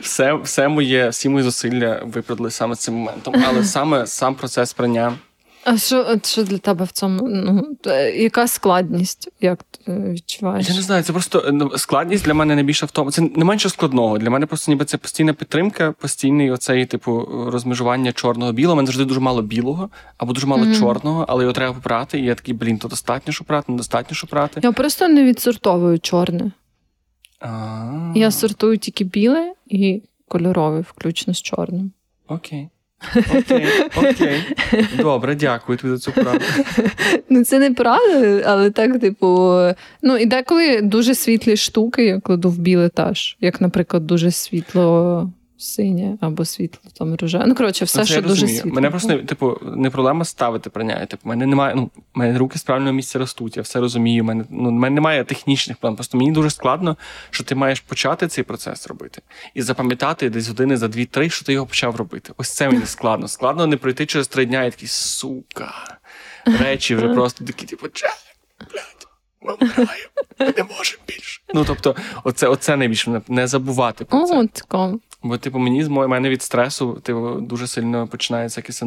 все 0.00 0.32
все 0.34 0.68
моє, 0.68 1.08
всі 1.08 1.28
мої 1.28 1.44
зусилля 1.44 2.02
виправдали 2.04 2.50
саме 2.50 2.74
цим 2.76 2.94
моментом. 2.94 3.34
Але 3.48 3.64
саме 3.64 4.06
сам 4.06 4.34
процес 4.34 4.72
прання 4.72 5.12
а 5.68 5.78
що 5.78 6.18
що 6.24 6.42
для 6.42 6.58
тебе 6.58 6.84
в 6.84 6.92
цьому? 6.92 7.28
Ну, 7.28 7.76
Яка 8.14 8.48
складність, 8.48 9.28
як 9.40 9.62
ти 9.62 9.92
відчуваєш? 9.92 10.68
Я 10.68 10.74
не 10.74 10.82
знаю, 10.82 11.02
це 11.02 11.12
просто 11.12 11.50
ну, 11.52 11.78
складність 11.78 12.24
для 12.24 12.34
мене 12.34 12.54
найбільше 12.54 12.86
в 12.86 12.90
тому. 12.90 13.10
Це 13.10 13.22
не 13.22 13.44
менше 13.44 13.68
складного. 13.68 14.18
Для 14.18 14.30
мене 14.30 14.46
просто 14.46 14.72
ніби 14.72 14.84
це 14.84 14.98
постійна 14.98 15.32
підтримка, 15.32 15.92
постійний 15.92 16.50
оцей, 16.50 16.86
типу, 16.86 17.28
розмежування 17.52 18.12
чорного 18.12 18.52
білого. 18.52 18.72
У 18.72 18.76
мене 18.76 18.86
завжди 18.86 19.04
дуже 19.04 19.20
мало 19.20 19.42
білого 19.42 19.90
або 20.18 20.32
дуже 20.32 20.46
мало 20.46 20.64
mm-hmm. 20.64 20.78
чорного, 20.78 21.24
але 21.28 21.44
його 21.44 21.52
треба 21.52 21.74
попрати. 21.74 22.18
І 22.18 22.24
я 22.24 22.34
такий, 22.34 22.54
блін, 22.54 22.78
то 22.78 22.88
достатньо 22.88 23.32
що 23.32 23.44
прати, 23.44 23.72
недостатньо 23.72 24.16
що 24.16 24.26
прати. 24.26 24.60
Я 24.64 24.72
просто 24.72 25.08
не 25.08 25.24
відсортовую 25.24 25.98
чорне. 25.98 26.50
А-а-а. 27.40 28.12
Я 28.18 28.30
сортую 28.30 28.78
тільки 28.78 29.04
біле 29.04 29.52
і 29.66 30.02
кольорове, 30.28 30.80
включно 30.80 31.34
з 31.34 31.42
чорним. 31.42 31.92
Окей. 32.28 32.68
Окей, 33.38 33.66
окей. 33.96 34.42
Добре, 34.96 35.34
дякую 35.34 35.78
тобі 35.78 35.94
за 35.94 35.98
цю 35.98 36.12
правду. 36.12 36.44
Ну, 37.30 37.44
це 37.44 37.58
не 37.58 37.70
правда, 37.70 38.42
але 38.46 38.70
так, 38.70 39.00
типу, 39.00 39.58
ну 40.02 40.16
і 40.16 40.26
деколи 40.26 40.80
дуже 40.82 41.14
світлі 41.14 41.56
штуки 41.56 42.04
я 42.04 42.20
кладу 42.20 42.50
в 42.50 42.58
білий 42.58 42.88
теж, 42.88 43.36
як, 43.40 43.60
наприклад, 43.60 44.06
дуже 44.06 44.30
світло 44.30 45.30
синє 45.58 46.18
або 46.20 46.44
світло 46.44 46.90
там 46.98 47.14
рожеве. 47.14 47.44
Ну, 47.46 47.54
коротше, 47.54 47.84
все, 47.84 47.98
ну, 47.98 48.06
що 48.06 48.22
дуже 48.22 48.48
світло. 48.48 48.70
Мене 48.72 48.90
просто 48.90 49.18
типу, 49.18 49.58
не 49.62 49.90
проблема 49.90 50.24
ставити 50.24 50.70
прийняти. 50.70 51.06
Типу, 51.06 51.28
мене 51.28 51.46
немає. 51.46 51.74
Ну, 51.74 51.90
мене 52.14 52.38
руки 52.38 52.58
з 52.58 52.62
правильного 52.62 52.92
місця 52.92 53.18
ростуть, 53.18 53.56
я 53.56 53.62
все 53.62 53.80
розумію. 53.80 54.24
Мене 54.24 54.44
ну, 54.50 54.70
мене 54.70 54.94
немає 54.94 55.24
технічних 55.24 55.76
план. 55.76 55.94
Просто 55.94 56.18
мені 56.18 56.32
дуже 56.32 56.50
складно, 56.50 56.96
що 57.30 57.44
ти 57.44 57.54
маєш 57.54 57.80
почати 57.80 58.28
цей 58.28 58.44
процес 58.44 58.86
робити 58.86 59.22
і 59.54 59.62
запам'ятати 59.62 60.30
десь 60.30 60.48
години 60.48 60.76
за 60.76 60.88
дві-три, 60.88 61.30
що 61.30 61.44
ти 61.44 61.52
його 61.52 61.66
почав 61.66 61.96
робити. 61.96 62.32
Ось 62.36 62.50
це 62.50 62.70
мені 62.70 62.86
складно. 62.86 63.28
Складно 63.28 63.66
не 63.66 63.76
пройти 63.76 64.06
через 64.06 64.28
три 64.28 64.46
дня 64.46 64.64
і 64.64 64.70
такий 64.70 64.88
сука. 64.88 65.98
Речі 66.46 66.94
вже 66.94 67.08
просто 67.08 67.44
такі, 67.44 67.66
типу, 67.66 67.86
блядь, 68.60 69.06
ми 69.40 69.54
вмираємо, 69.54 70.10
ми 70.38 70.46
не 70.46 70.64
можемо 70.76 71.02
більше. 71.08 71.40
Ну 71.54 71.64
тобто, 71.64 71.96
оце 72.24 72.48
оце 72.48 72.76
найбільше 72.76 73.22
не 73.28 73.46
забувати 73.46 74.04
про 74.04 74.26
це. 74.26 74.48
О, 74.70 74.98
Бо, 75.22 75.38
типу, 75.38 75.58
мені 75.58 75.84
з 75.84 75.88
мене 75.88 76.28
від 76.28 76.42
стресу 76.42 77.00
типу, 77.02 77.40
дуже 77.40 77.66
сильно 77.66 78.06
починається 78.06 78.60
якийсь 78.60 78.82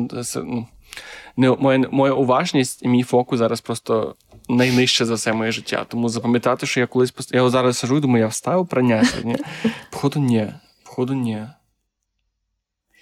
ну, 1.38 1.58
моя, 1.60 1.88
моя 1.92 2.14
уважність 2.14 2.84
і 2.84 2.88
мій 2.88 3.04
фокус 3.04 3.40
зараз 3.40 3.62
просто 3.62 4.16
найнижче 4.50 5.06
за 5.06 5.14
все 5.14 5.34
моє 5.34 5.52
життя. 5.52 5.86
Тому 5.88 6.10
запам'ятати, 6.10 6.66
що 6.66 6.80
я 6.80 6.88
колись 6.88 7.14
я 7.32 7.50
зараз 7.50 7.78
сижу 7.78 7.98
і 7.98 8.02
думаю, 8.02 8.22
я 8.22 8.28
встав 8.28 8.68
прання 8.68 9.06
сьогодні. 9.06 9.36
Походу, 9.90 10.20
ні. 10.20 10.54
Походу, 10.84 11.14
ні. 11.14 11.48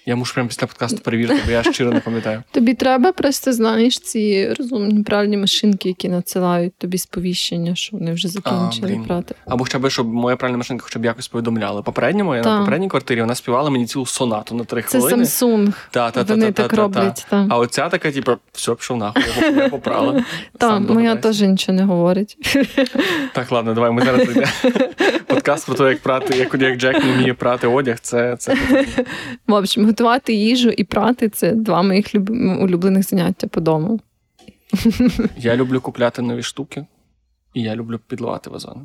Я 0.06 0.16
мушу 0.16 0.34
прямо 0.34 0.48
після 0.48 0.66
подкасту 0.66 0.98
перевірити, 0.98 1.42
бо 1.46 1.52
я 1.52 1.62
щиро 1.62 1.92
не 1.92 2.00
пам'ятаю. 2.00 2.42
Тобі 2.50 2.74
треба 2.74 3.12
просто 3.12 3.52
знаєш 3.52 3.98
ці 3.98 4.54
розумні 4.58 5.02
правильні 5.02 5.36
машинки, 5.36 5.88
які 5.88 6.08
надсилають 6.08 6.74
тобі 6.74 6.98
сповіщення, 6.98 7.74
що 7.74 7.96
вони 7.96 8.12
вже 8.12 8.28
закінчили 8.28 9.00
прати. 9.06 9.34
Або 9.46 9.64
хоча 9.64 9.78
б, 9.78 9.90
щоб 9.90 10.06
моя 10.12 10.36
правильна 10.36 10.58
машинка 10.58 10.84
хоча 10.84 10.98
б 10.98 11.04
якось 11.04 11.28
повідомляла. 11.28 11.82
Попередньо 11.82 12.24
моя 12.24 12.42
на 12.42 12.58
попередній 12.58 12.88
квартирі 12.88 13.20
вона 13.20 13.34
співала 13.34 13.70
мені 13.70 13.86
цілу 13.86 14.06
сонату 14.06 14.54
на 14.54 14.64
три 14.64 14.82
хвилини. 14.82 15.24
Це 15.24 15.46
Samsung. 15.46 15.72
Та, 15.90 16.10
та, 16.10 16.22
Вони 16.22 16.52
так 16.52 16.72
роблять. 16.72 17.26
Та. 17.30 17.46
А 17.50 17.58
оця 17.58 17.88
така, 17.88 18.12
типу, 18.12 18.32
все, 18.52 18.74
пішов 18.74 18.96
нахуй, 18.96 19.22
я 19.56 19.68
попрала. 19.68 20.24
Так, 20.58 20.80
моя 20.80 21.16
теж 21.16 21.40
нічого 21.40 21.76
не 21.76 21.84
говорить. 21.84 22.36
Так, 23.32 23.52
ладно, 23.52 23.74
давай 23.74 23.90
ми 23.90 24.02
зараз 24.02 24.22
йдемо. 24.22 24.46
Подкаст 25.26 25.66
про 25.66 25.74
те, 25.74 25.84
як 25.84 25.98
прати, 25.98 26.36
як 26.36 26.54
як 26.54 26.76
Джек 26.78 27.04
не 27.04 27.12
вміє 27.12 27.34
прати 27.34 27.66
одяг, 27.66 28.00
це. 28.00 28.36
це 28.36 28.56
В 29.46 29.52
общем, 29.52 29.89
готувати 29.90 30.32
їжу 30.34 30.70
і 30.70 30.84
прати 30.84 31.28
це 31.28 31.52
два 31.52 31.82
моїх 31.82 32.14
люб... 32.14 32.30
улюблених 32.60 33.02
заняття 33.02 33.46
по 33.46 33.60
дому. 33.60 34.00
Я 35.38 35.56
люблю 35.56 35.80
купляти 35.80 36.22
нові 36.22 36.42
штуки, 36.42 36.86
і 37.54 37.62
я 37.62 37.76
люблю 37.76 37.98
підливати 38.06 38.50
вазони. 38.50 38.80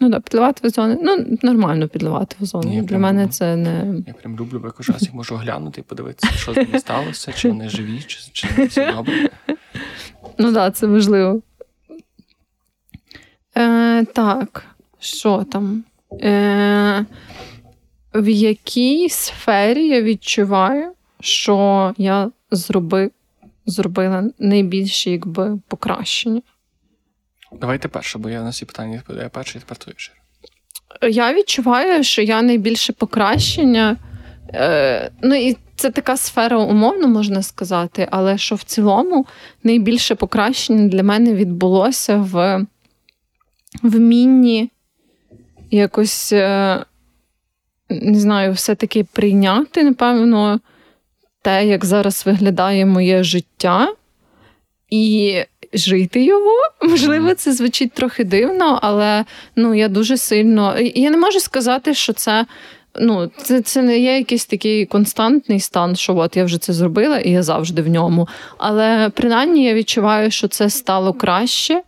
Ну 0.00 0.10
так, 0.10 0.22
підливати 0.22 0.60
вазони. 0.62 0.98
Ну, 1.02 1.38
нормально 1.42 1.88
підливати 1.88 2.36
вазони. 2.40 2.76
Я 2.76 2.82
Для 2.82 2.98
мене 2.98 3.22
люблю. 3.22 3.32
це 3.32 3.56
не. 3.56 4.02
Я 4.06 4.14
прям 4.14 4.36
люблю, 4.36 4.58
бо 4.58 4.72
я 4.88 4.94
їх 5.00 5.14
можу 5.14 5.34
оглянути 5.34 5.80
і 5.80 5.84
подивитися, 5.84 6.32
що 6.32 6.54
з 6.54 6.56
ними 6.56 6.78
сталося, 6.78 7.32
чи 7.32 7.48
вони 7.48 7.68
живі, 7.68 8.02
чи, 8.06 8.30
чи 8.32 8.64
все 8.66 8.92
добре. 8.92 9.30
Ну 10.38 10.52
так, 10.52 10.76
це 10.76 10.86
важливо. 10.86 11.40
Е, 13.56 14.04
Так, 14.04 14.64
що 14.98 15.44
там? 15.44 15.84
Е, 16.12 17.04
в 18.14 18.28
якій 18.28 19.08
сфері 19.08 19.88
я 19.88 20.02
відчуваю, 20.02 20.92
що 21.20 21.94
я 21.98 22.30
зроби, 22.50 23.10
зробила 23.66 24.30
найбільше 24.38 25.10
якби, 25.10 25.58
покращення. 25.68 26.42
Давайте 27.52 27.88
перше, 27.88 28.18
бо 28.18 28.30
я 28.30 28.42
на 28.42 28.50
всі 28.50 28.64
питання 28.64 28.96
відповідаю 28.96 29.30
перше, 29.30 29.58
і 29.58 29.60
тепер 29.60 29.76
твоє 29.76 29.94
ще. 29.98 30.12
Я 31.02 31.34
відчуваю, 31.34 32.04
що 32.04 32.22
я 32.22 32.42
найбільше 32.42 32.92
покращення. 32.92 33.96
Е, 34.54 35.10
Ну 35.22 35.34
і 35.34 35.56
це 35.76 35.90
така 35.90 36.16
сфера 36.16 36.58
умовно 36.58 37.08
можна 37.08 37.42
сказати, 37.42 38.08
але 38.10 38.38
що 38.38 38.54
в 38.54 38.62
цілому 38.62 39.26
найбільше 39.62 40.14
покращення 40.14 40.88
для 40.88 41.02
мене 41.02 41.34
відбулося 41.34 42.16
в 42.16 42.66
вмінні 43.82 44.70
якось 45.70 46.32
е, 46.32 46.84
не 47.90 48.20
знаю, 48.20 48.52
все-таки 48.52 49.04
прийняти, 49.04 49.84
напевно, 49.84 50.60
те, 51.42 51.66
як 51.66 51.84
зараз 51.84 52.26
виглядає 52.26 52.86
моє 52.86 53.22
життя, 53.24 53.88
і 54.90 55.34
жити 55.72 56.24
його. 56.24 56.54
Можливо, 56.82 57.34
це 57.34 57.52
звучить 57.52 57.92
трохи 57.92 58.24
дивно, 58.24 58.78
але 58.82 59.24
ну, 59.56 59.74
я 59.74 59.88
дуже 59.88 60.16
сильно. 60.16 60.78
Я 60.78 61.10
не 61.10 61.16
можу 61.16 61.40
сказати, 61.40 61.94
що 61.94 62.12
це. 62.12 62.46
Ну, 63.00 63.30
це 63.36 63.60
це 63.60 63.82
не 63.82 63.98
є 63.98 64.16
якийсь 64.18 64.46
такий 64.46 64.86
константний 64.86 65.60
стан, 65.60 65.96
що 65.96 66.16
от 66.16 66.36
я 66.36 66.44
вже 66.44 66.58
це 66.58 66.72
зробила, 66.72 67.18
і 67.18 67.30
я 67.30 67.42
завжди 67.42 67.82
в 67.82 67.88
ньому. 67.88 68.28
Але 68.58 69.10
принаймні 69.14 69.64
я 69.64 69.74
відчуваю, 69.74 70.30
що 70.30 70.48
це 70.48 70.70
стало 70.70 71.12
краще, 71.12 71.82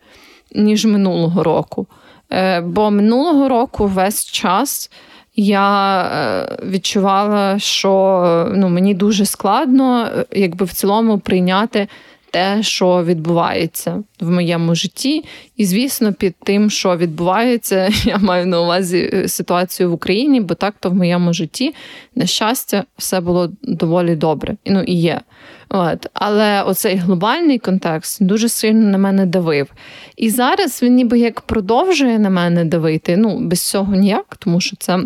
ніж 0.55 0.85
минулого 0.85 1.43
року. 1.43 1.87
Е, 2.33 2.61
Бо 2.61 2.91
минулого 2.91 3.49
року 3.49 3.87
весь 3.87 4.25
час 4.25 4.91
я 5.37 6.03
е, 6.03 6.57
відчувала, 6.67 7.59
що 7.59 8.53
ну, 8.55 8.69
мені 8.69 8.95
дуже 8.95 9.25
складно, 9.25 10.09
е, 10.17 10.25
якби 10.33 10.67
в 10.67 10.73
цілому 10.73 11.19
прийняти 11.19 11.89
те, 12.31 12.63
що 12.63 13.05
відбувається 13.05 14.03
в 14.21 14.31
моєму 14.31 14.75
житті. 14.75 15.25
І, 15.57 15.65
звісно, 15.65 16.13
під 16.13 16.35
тим, 16.45 16.71
що 16.71 16.97
відбувається, 16.97 17.91
я 18.05 18.19
маю 18.19 18.47
на 18.47 18.61
увазі 18.61 19.11
е, 19.13 19.29
ситуацію 19.29 19.91
в 19.91 19.93
Україні, 19.93 20.41
бо 20.41 20.55
так 20.55 20.75
то 20.81 20.91
в 20.91 20.95
моєму 20.95 21.33
житті, 21.33 21.75
на 22.15 22.27
щастя, 22.27 22.85
все 22.99 23.21
було 23.21 23.51
доволі 23.63 24.17
добре. 24.17 24.57
Ну 24.67 24.83
і 24.83 24.95
є. 24.95 25.21
От. 25.69 26.07
Але 26.15 26.63
оцей 26.63 26.97
глобальний 26.97 27.59
контекст 27.59 28.23
дуже 28.23 28.49
сильно 28.49 28.89
на 28.89 28.99
мене 28.99 29.27
давив. 29.27 29.73
І 30.17 30.31
зараз 30.31 30.83
він 30.83 30.95
ніби 30.95 31.19
як 31.19 31.41
продовжує 31.41 32.19
на 32.19 32.31
мене 32.31 32.65
давити. 32.65 33.17
Ну, 33.17 33.39
без 33.41 33.69
цього 33.69 33.95
ніяк, 33.95 34.37
тому 34.39 34.61
що 34.61 34.77
це 34.77 34.99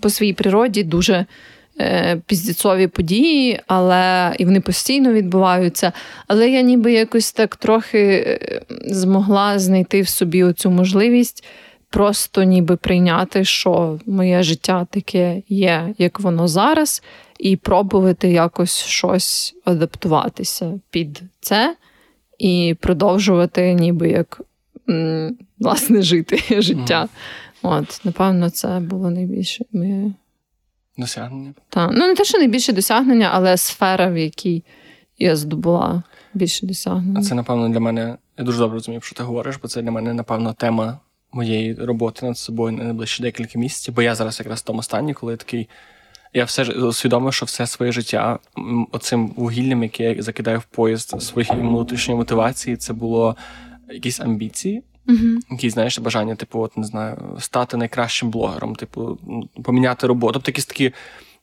по 0.00 0.10
своїй 0.10 0.32
природі 0.32 0.82
дуже 0.82 1.26
Е, 1.80 2.20
піздіцові 2.26 2.86
події, 2.86 3.60
але 3.66 4.34
і 4.38 4.44
вони 4.44 4.60
постійно 4.60 5.12
відбуваються. 5.12 5.92
Але 6.26 6.50
я 6.50 6.60
ніби 6.60 6.92
якось 6.92 7.32
так 7.32 7.56
трохи 7.56 7.98
е, 7.98 8.60
змогла 8.86 9.58
знайти 9.58 10.02
в 10.02 10.08
собі 10.08 10.42
оцю 10.42 10.70
можливість 10.70 11.44
просто 11.90 12.42
ніби 12.42 12.76
прийняти, 12.76 13.44
що 13.44 13.98
моє 14.06 14.42
життя 14.42 14.86
таке 14.90 15.42
є, 15.48 15.94
як 15.98 16.20
воно 16.20 16.48
зараз, 16.48 17.02
і 17.38 17.56
пробувати 17.56 18.28
якось 18.30 18.84
щось 18.84 19.54
адаптуватися 19.64 20.80
під 20.90 21.22
це 21.40 21.76
і 22.38 22.76
продовжувати, 22.80 23.74
ніби 23.74 24.08
як 24.08 24.40
власне 25.58 26.02
жити 26.02 26.42
життя. 26.62 27.08
От, 27.66 28.00
напевно, 28.04 28.50
це 28.50 28.80
було 28.80 29.10
найбільше 29.10 29.64
моє. 29.72 30.12
Досягнення. 30.98 31.54
Так. 31.68 31.90
Ну, 31.92 32.06
не 32.06 32.14
те, 32.14 32.24
що 32.24 32.38
найбільше 32.38 32.72
досягнення, 32.72 33.30
але 33.32 33.56
сфера, 33.56 34.06
в 34.06 34.16
якій 34.16 34.64
я 35.18 35.36
здобула 35.36 36.02
більше 36.34 36.66
досягнення. 36.66 37.20
А 37.20 37.22
це, 37.22 37.34
напевно, 37.34 37.68
для 37.68 37.80
мене. 37.80 38.16
Я 38.38 38.44
дуже 38.44 38.58
добре 38.58 38.74
розумію, 38.74 39.00
що 39.00 39.16
ти 39.16 39.22
говориш, 39.22 39.58
бо 39.62 39.68
це 39.68 39.82
для 39.82 39.90
мене, 39.90 40.14
напевно, 40.14 40.52
тема 40.52 40.98
моєї 41.32 41.74
роботи 41.74 42.26
над 42.26 42.38
собою 42.38 42.76
на 42.76 42.84
найближчі 42.84 43.22
декілька 43.22 43.58
місяців. 43.58 43.94
Бо 43.94 44.02
я 44.02 44.14
зараз 44.14 44.38
якраз 44.38 44.60
в 44.60 44.64
тому 44.64 44.82
стані, 44.82 45.14
коли 45.14 45.32
я 45.32 45.36
такий. 45.36 45.68
Я 46.32 46.44
все 46.44 46.64
усвідомив, 46.64 47.34
що 47.34 47.46
все 47.46 47.66
своє 47.66 47.92
життя 47.92 48.38
оцим 48.92 49.28
вугіллям, 49.28 49.82
яке 49.82 50.14
я 50.14 50.22
закидаю 50.22 50.58
в 50.58 50.64
поїзд 50.64 51.22
своєї 51.22 51.60
внутрішньої 51.60 52.18
мотивації, 52.18 52.76
це 52.76 52.92
було 52.92 53.36
якісь 53.88 54.20
амбіції. 54.20 54.82
Uh-huh. 55.06 55.36
Якісь, 55.50 55.72
знаєш, 55.72 55.98
бажання, 55.98 56.34
типу, 56.34 56.60
от 56.60 56.76
не 56.76 56.84
знаю, 56.84 57.36
стати 57.40 57.76
найкращим 57.76 58.30
блогером, 58.30 58.74
типу, 58.74 59.18
поміняти 59.64 60.06
роботу. 60.06 60.32
Тобто 60.32 60.50
якісь 60.50 60.66
такі 60.66 60.92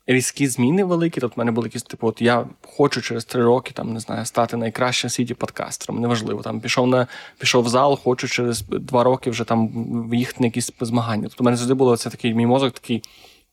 різкі 0.07 0.47
зміни 0.47 0.83
великі. 0.83 1.21
Тобто 1.21 1.35
в 1.35 1.39
мене 1.39 1.51
були 1.51 1.67
якісь, 1.67 1.83
типу, 1.83 2.07
от 2.07 2.21
я 2.21 2.45
хочу 2.61 3.01
через 3.01 3.25
три 3.25 3.43
роки 3.43 3.71
там, 3.73 3.93
не 3.93 3.99
знаю, 3.99 4.25
стати 4.25 4.57
найкращим 4.57 5.07
в 5.07 5.11
світі 5.11 5.33
подкастером. 5.33 6.01
Неважливо. 6.01 6.41
Там 6.41 6.59
пішов 6.59 6.87
на 6.87 7.07
пішов 7.37 7.63
в 7.63 7.69
зал, 7.69 7.99
хочу 8.03 8.27
через 8.27 8.61
два 8.61 9.03
роки 9.03 9.29
вже 9.29 9.43
там 9.43 9.67
виїхати 10.09 10.37
на 10.39 10.45
якісь 10.45 10.71
змагання. 10.81 11.23
Тобто 11.23 11.43
в 11.43 11.45
мене 11.45 11.57
завжди 11.57 11.73
було 11.73 11.97
це 11.97 12.09
такий 12.09 12.33
мій 12.33 12.45
мозок, 12.45 12.73
такий: 12.73 13.03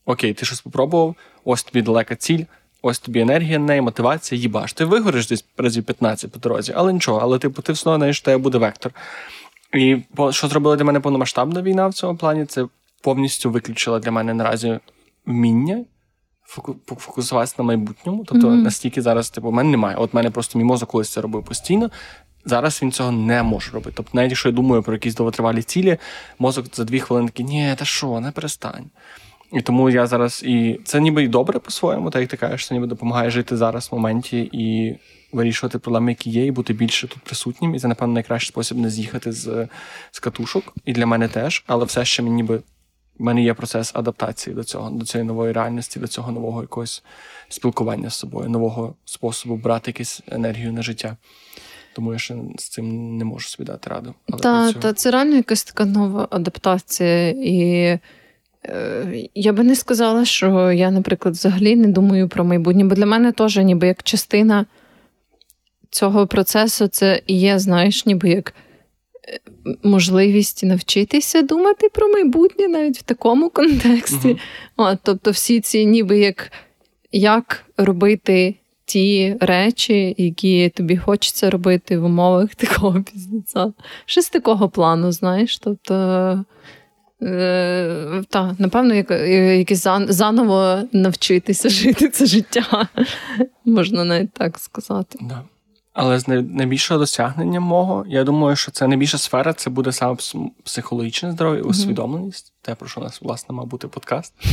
Окей, 0.06 0.34
ти 0.34 0.46
щось 0.46 0.58
спробував, 0.58 1.14
ось 1.44 1.62
тобі 1.62 1.82
далека 1.82 2.16
ціль. 2.16 2.44
Ось 2.82 2.98
тобі 2.98 3.20
енергія, 3.20 3.58
неї, 3.58 3.80
мотивація, 3.80 4.40
їбаш. 4.40 4.72
Ти 4.72 4.84
вигориш 4.84 5.28
десь 5.28 5.44
разів 5.56 5.84
15 5.84 6.32
по 6.32 6.38
дорозі, 6.38 6.72
але 6.76 6.92
нічого, 6.92 7.18
але 7.22 7.38
типу, 7.38 7.62
ти 7.62 7.72
все 7.72 7.90
одно 7.90 7.98
знаєш, 7.98 8.20
тебе 8.20 8.38
буде 8.38 8.58
вектор. 8.58 8.92
І 9.74 9.96
що 10.30 10.48
зробила 10.48 10.76
для 10.76 10.84
мене 10.84 11.00
повномасштабна 11.00 11.62
війна 11.62 11.88
в 11.88 11.94
цьому 11.94 12.18
плані, 12.18 12.44
це 12.44 12.66
повністю 13.02 13.50
виключила 13.50 13.98
для 13.98 14.10
мене 14.10 14.34
наразі 14.34 14.78
вміння 15.26 15.84
фокусуватися 16.96 17.54
на 17.58 17.64
майбутньому. 17.64 18.24
Тобто 18.24 18.48
mm-hmm. 18.48 18.62
настільки 18.62 19.02
зараз, 19.02 19.30
типу, 19.30 19.48
в 19.48 19.52
мене 19.52 19.70
немає. 19.70 19.96
От 19.96 20.14
мене 20.14 20.30
просто 20.30 20.58
мій 20.58 20.64
мозок 20.64 20.88
колись 20.88 21.08
це 21.08 21.20
робив 21.20 21.44
постійно. 21.44 21.90
Зараз 22.44 22.82
він 22.82 22.92
цього 22.92 23.12
не 23.12 23.42
може 23.42 23.70
робити. 23.72 23.92
Тобто, 23.96 24.10
навіть 24.14 24.30
якщо 24.30 24.48
я 24.48 24.54
думаю 24.54 24.82
про 24.82 24.94
якісь 24.94 25.14
довготривалі 25.14 25.62
цілі, 25.62 25.98
мозок 26.38 26.66
за 26.72 26.84
дві 26.84 27.00
хвилини 27.00 27.28
такий, 27.28 27.46
ні, 27.46 27.74
та 27.78 27.84
що, 27.84 28.20
не 28.20 28.30
перестань. 28.30 28.90
І 29.52 29.60
тому 29.60 29.90
я 29.90 30.06
зараз 30.06 30.42
і 30.46 30.80
це 30.84 31.00
ніби 31.00 31.24
й 31.24 31.28
добре 31.28 31.58
по-своєму, 31.58 32.10
так 32.10 32.20
як 32.20 32.30
ти 32.30 32.36
кажеш, 32.36 32.66
це 32.66 32.74
ніби 32.74 32.86
допомагає 32.86 33.30
жити 33.30 33.56
зараз 33.56 33.88
в 33.90 33.94
моменті 33.94 34.50
і 34.52 34.96
вирішувати 35.32 35.78
проблеми, 35.78 36.10
які 36.10 36.30
є, 36.30 36.46
і 36.46 36.50
бути 36.50 36.72
більше 36.72 37.08
тут 37.08 37.22
присутнім. 37.22 37.74
І 37.74 37.78
це, 37.78 37.88
напевно, 37.88 38.14
найкращий 38.14 38.48
спосіб 38.48 38.78
не 38.78 38.90
з'їхати 38.90 39.32
з 39.32 39.68
з 40.10 40.20
катушок. 40.20 40.74
І 40.84 40.92
для 40.92 41.06
мене 41.06 41.28
теж, 41.28 41.64
але 41.66 41.84
все 41.84 42.04
ще 42.04 42.22
мені 42.22 42.34
ніби 42.34 42.62
в 43.18 43.22
мене 43.22 43.42
є 43.42 43.54
процес 43.54 43.92
адаптації 43.94 44.56
до 44.56 44.64
цього, 44.64 44.90
до 44.90 45.04
цієї 45.04 45.26
нової 45.26 45.52
реальності, 45.52 46.00
до 46.00 46.06
цього 46.06 46.32
нового 46.32 46.62
якогось 46.62 47.02
спілкування 47.48 48.10
з 48.10 48.14
собою, 48.14 48.48
нового 48.48 48.94
способу 49.04 49.56
брати 49.56 49.90
якусь 49.90 50.22
енергію 50.28 50.72
на 50.72 50.82
життя. 50.82 51.16
Тому 51.94 52.12
я 52.12 52.18
ще 52.18 52.36
з 52.58 52.68
цим 52.68 53.16
не 53.16 53.24
можу 53.24 53.48
собі 53.48 53.66
дати 53.66 53.90
раду. 53.90 54.14
та, 54.42 54.72
та 54.72 54.92
це 54.92 55.10
реально 55.10 55.36
якась 55.36 55.64
така 55.64 55.84
нова 55.84 56.28
адаптація. 56.30 57.30
І 57.30 57.98
е, 58.64 59.28
я 59.34 59.52
би 59.52 59.64
не 59.64 59.76
сказала, 59.76 60.24
що 60.24 60.72
я, 60.72 60.90
наприклад, 60.90 61.34
взагалі 61.34 61.76
не 61.76 61.88
думаю 61.88 62.28
про 62.28 62.44
майбутнє, 62.44 62.84
бо 62.84 62.94
для 62.94 63.06
мене 63.06 63.32
теж 63.32 63.56
ніби 63.56 63.86
як 63.86 64.02
частина 64.02 64.66
цього 65.90 66.26
процесу 66.26 66.86
це 66.86 67.22
і 67.26 67.40
є, 67.40 67.58
знаєш, 67.58 68.06
ніби 68.06 68.28
як 68.28 68.54
е, 69.28 69.38
можливість 69.82 70.64
навчитися 70.64 71.42
думати 71.42 71.88
про 71.94 72.08
майбутнє 72.08 72.68
навіть 72.68 72.98
в 72.98 73.02
такому 73.02 73.50
контексті. 73.50 74.28
Uh-huh. 74.28 74.38
От, 74.76 74.98
Тобто, 75.02 75.30
всі 75.30 75.60
ці 75.60 75.86
ніби 75.86 76.18
як 76.18 76.52
як 77.12 77.64
робити 77.76 78.54
ті 78.84 79.36
речі, 79.40 80.14
які 80.18 80.68
тобі 80.68 80.96
хочеться 80.96 81.50
робити 81.50 81.98
в 81.98 82.04
умовах 82.04 82.54
такого 82.54 83.02
пізниця. 83.02 83.72
Щось 84.06 84.28
такого 84.28 84.68
плану, 84.68 85.12
знаєш. 85.12 85.58
Тобто. 85.58 86.44
Е, 87.22 88.22
так, 88.28 88.54
напевно, 88.58 88.94
як, 88.94 89.10
якось 89.58 89.86
заново 90.08 90.82
навчитися 90.92 91.68
жити 91.68 92.08
це 92.08 92.26
життя, 92.26 92.88
можна 93.64 94.04
навіть 94.04 94.32
так 94.32 94.58
сказати. 94.58 95.18
Да. 95.20 95.42
Але 96.00 96.18
з 96.18 96.28
найбільшого 96.28 97.00
досягнення 97.00 97.60
мого, 97.60 98.04
я 98.08 98.24
думаю, 98.24 98.56
що 98.56 98.70
це 98.70 98.86
найбільша 98.86 99.18
сфера 99.18 99.52
це 99.52 99.70
буде 99.70 99.92
саме 99.92 100.16
психологічне 100.64 101.32
здоров'я, 101.32 101.62
усвідомленість, 101.62 102.52
те, 102.62 102.74
про 102.74 102.88
що 102.88 103.00
у 103.00 103.04
нас, 103.04 103.22
власне, 103.22 103.54
мав 103.54 103.66
бути 103.66 103.88
подкаст. 103.88 104.34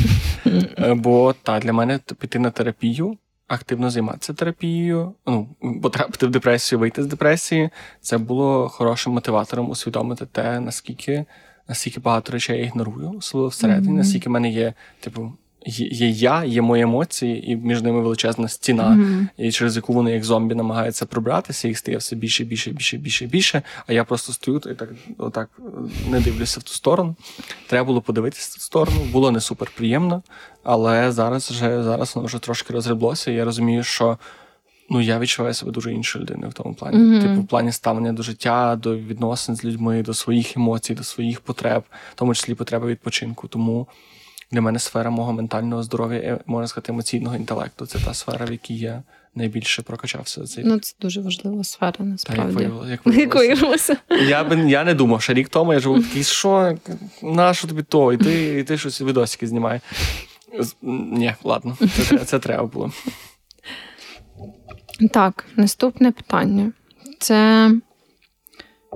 Е, 0.78 0.94
бо 0.94 1.34
та, 1.44 1.60
для 1.60 1.74
мене 1.74 2.00
піти 2.20 2.40
на 2.40 2.52
терапію, 2.52 3.18
активно 3.48 3.90
займатися 3.90 4.34
терапією, 4.34 5.14
ну, 5.28 5.48
потрапити 5.82 6.28
в 6.28 6.32
депресію, 6.32 6.80
вийти 6.80 7.04
з 7.04 7.08
депресії, 7.08 7.70
це 8.02 8.18
було 8.18 8.70
хорошим 8.70 9.14
мотиватором 9.14 9.70
усвідомити 9.70 10.26
те, 10.26 10.60
наскільки 10.60 11.26
наскільки 11.68 12.00
багато 12.00 12.32
речей 12.32 12.60
я 12.60 12.66
ігнорую, 12.66 13.14
особливо 13.18 13.50
всередині, 13.50 13.94
mm-hmm. 13.94 13.98
наскільки 13.98 14.30
в 14.30 14.32
мене 14.32 14.50
є, 14.50 14.74
типу, 15.00 15.34
є 15.66 16.10
я, 16.10 16.44
є 16.44 16.62
мої 16.62 16.84
емоції, 16.84 17.52
і 17.52 17.56
між 17.56 17.82
ними 17.82 18.02
величезна 18.02 18.48
стіна, 18.48 18.90
mm-hmm. 18.90 19.28
і 19.38 19.52
через 19.52 19.76
яку 19.76 19.94
вони 19.94 20.12
як 20.12 20.24
зомбі 20.24 20.56
намагаються 20.56 21.06
пробратися, 21.06 21.68
їх 21.68 21.78
стає 21.78 21.98
все 21.98 22.16
більше, 22.16 22.44
більше, 22.44 22.72
більше, 22.72 22.98
більше, 22.98 23.26
більше. 23.26 23.62
А 23.88 23.94
я 23.94 24.04
просто 24.04 24.34
стою 24.34 24.62
і 24.72 24.74
так 24.74 24.90
отак 25.18 25.50
не 26.10 26.20
дивлюся 26.20 26.60
в 26.60 26.64
ту 26.64 26.72
сторону. 26.74 27.16
Треба 27.68 27.86
було 27.86 28.02
подивитися 28.02 28.50
в 28.52 28.54
ту 28.54 28.62
сторону. 28.62 28.98
Було 29.12 29.32
не 29.32 29.40
супер 29.40 29.72
приємно, 29.78 30.24
але 30.64 31.12
зараз 31.12 31.52
вже 31.52 31.84
зараз 31.84 32.16
воно 32.16 32.28
вже 32.28 32.40
трошки 32.40 32.74
розгреблося. 32.74 33.32
і 33.32 33.36
Я 33.36 33.46
розумію, 33.46 33.84
що. 33.84 34.18
Ну, 34.90 35.02
я 35.02 35.20
відчуваю 35.20 35.54
себе 35.54 35.72
дуже 35.72 35.94
іншою 35.94 36.24
людиною 36.24 36.50
в 36.50 36.54
тому 36.54 36.74
плані. 36.74 36.98
Mm-hmm. 36.98 37.22
Типу, 37.22 37.42
в 37.42 37.48
плані 37.48 37.72
ставлення 37.72 38.14
до 38.14 38.24
життя, 38.24 38.76
до 38.76 38.98
відносин 38.98 39.56
з 39.56 39.66
людьми, 39.66 40.04
до 40.04 40.14
своїх 40.14 40.58
емоцій, 40.58 40.96
до 40.96 41.04
своїх 41.04 41.42
потреб, 41.42 41.84
в 42.12 42.16
тому 42.16 42.36
числі 42.36 42.56
потреби 42.56 42.88
відпочинку. 42.88 43.48
Тому 43.48 43.88
для 44.52 44.62
мене 44.62 44.80
сфера 44.80 45.10
мого 45.10 45.34
ментального 45.34 45.84
здоров'я, 45.84 46.40
можна 46.46 46.68
сказати, 46.68 46.92
емоційного 46.92 47.36
інтелекту. 47.36 47.86
Це 47.86 48.00
та 48.00 48.14
сфера, 48.14 48.46
в 48.46 48.52
якій 48.52 48.78
я 48.78 49.04
найбільше 49.36 49.82
прокачався. 49.82 50.44
Цей 50.44 50.64
ну 50.64 50.80
це 50.80 50.96
дуже 51.02 51.22
важлива 51.22 51.64
сфера. 51.64 51.94
Насправді 52.00 52.70
Та, 53.04 53.12
як 53.12 53.36
виявилося. 53.36 53.98
Я 54.28 54.44
б 54.44 54.70
я 54.70 54.84
не 54.84 54.94
думав, 54.94 55.22
що 55.22 55.34
рік 55.34 55.50
тому 55.50 55.74
я 55.74 55.80
живу 55.80 56.02
такий, 56.02 56.24
що 56.24 56.78
на 57.24 57.54
що 57.54 57.68
тобі 57.68 57.84
то? 57.84 58.14
І 58.14 58.18
ти 58.18 58.60
і 58.60 58.64
ти 58.64 58.78
щось 58.78 59.02
відосики 59.02 59.48
знімає. 59.48 59.82
Ні, 60.82 61.34
ладно, 61.44 61.78
це, 62.10 62.18
це 62.18 62.40
треба 62.40 62.64
було. 62.64 62.92
Так, 65.12 65.46
наступне 65.56 66.12
питання. 66.12 66.72
Це. 67.20 67.72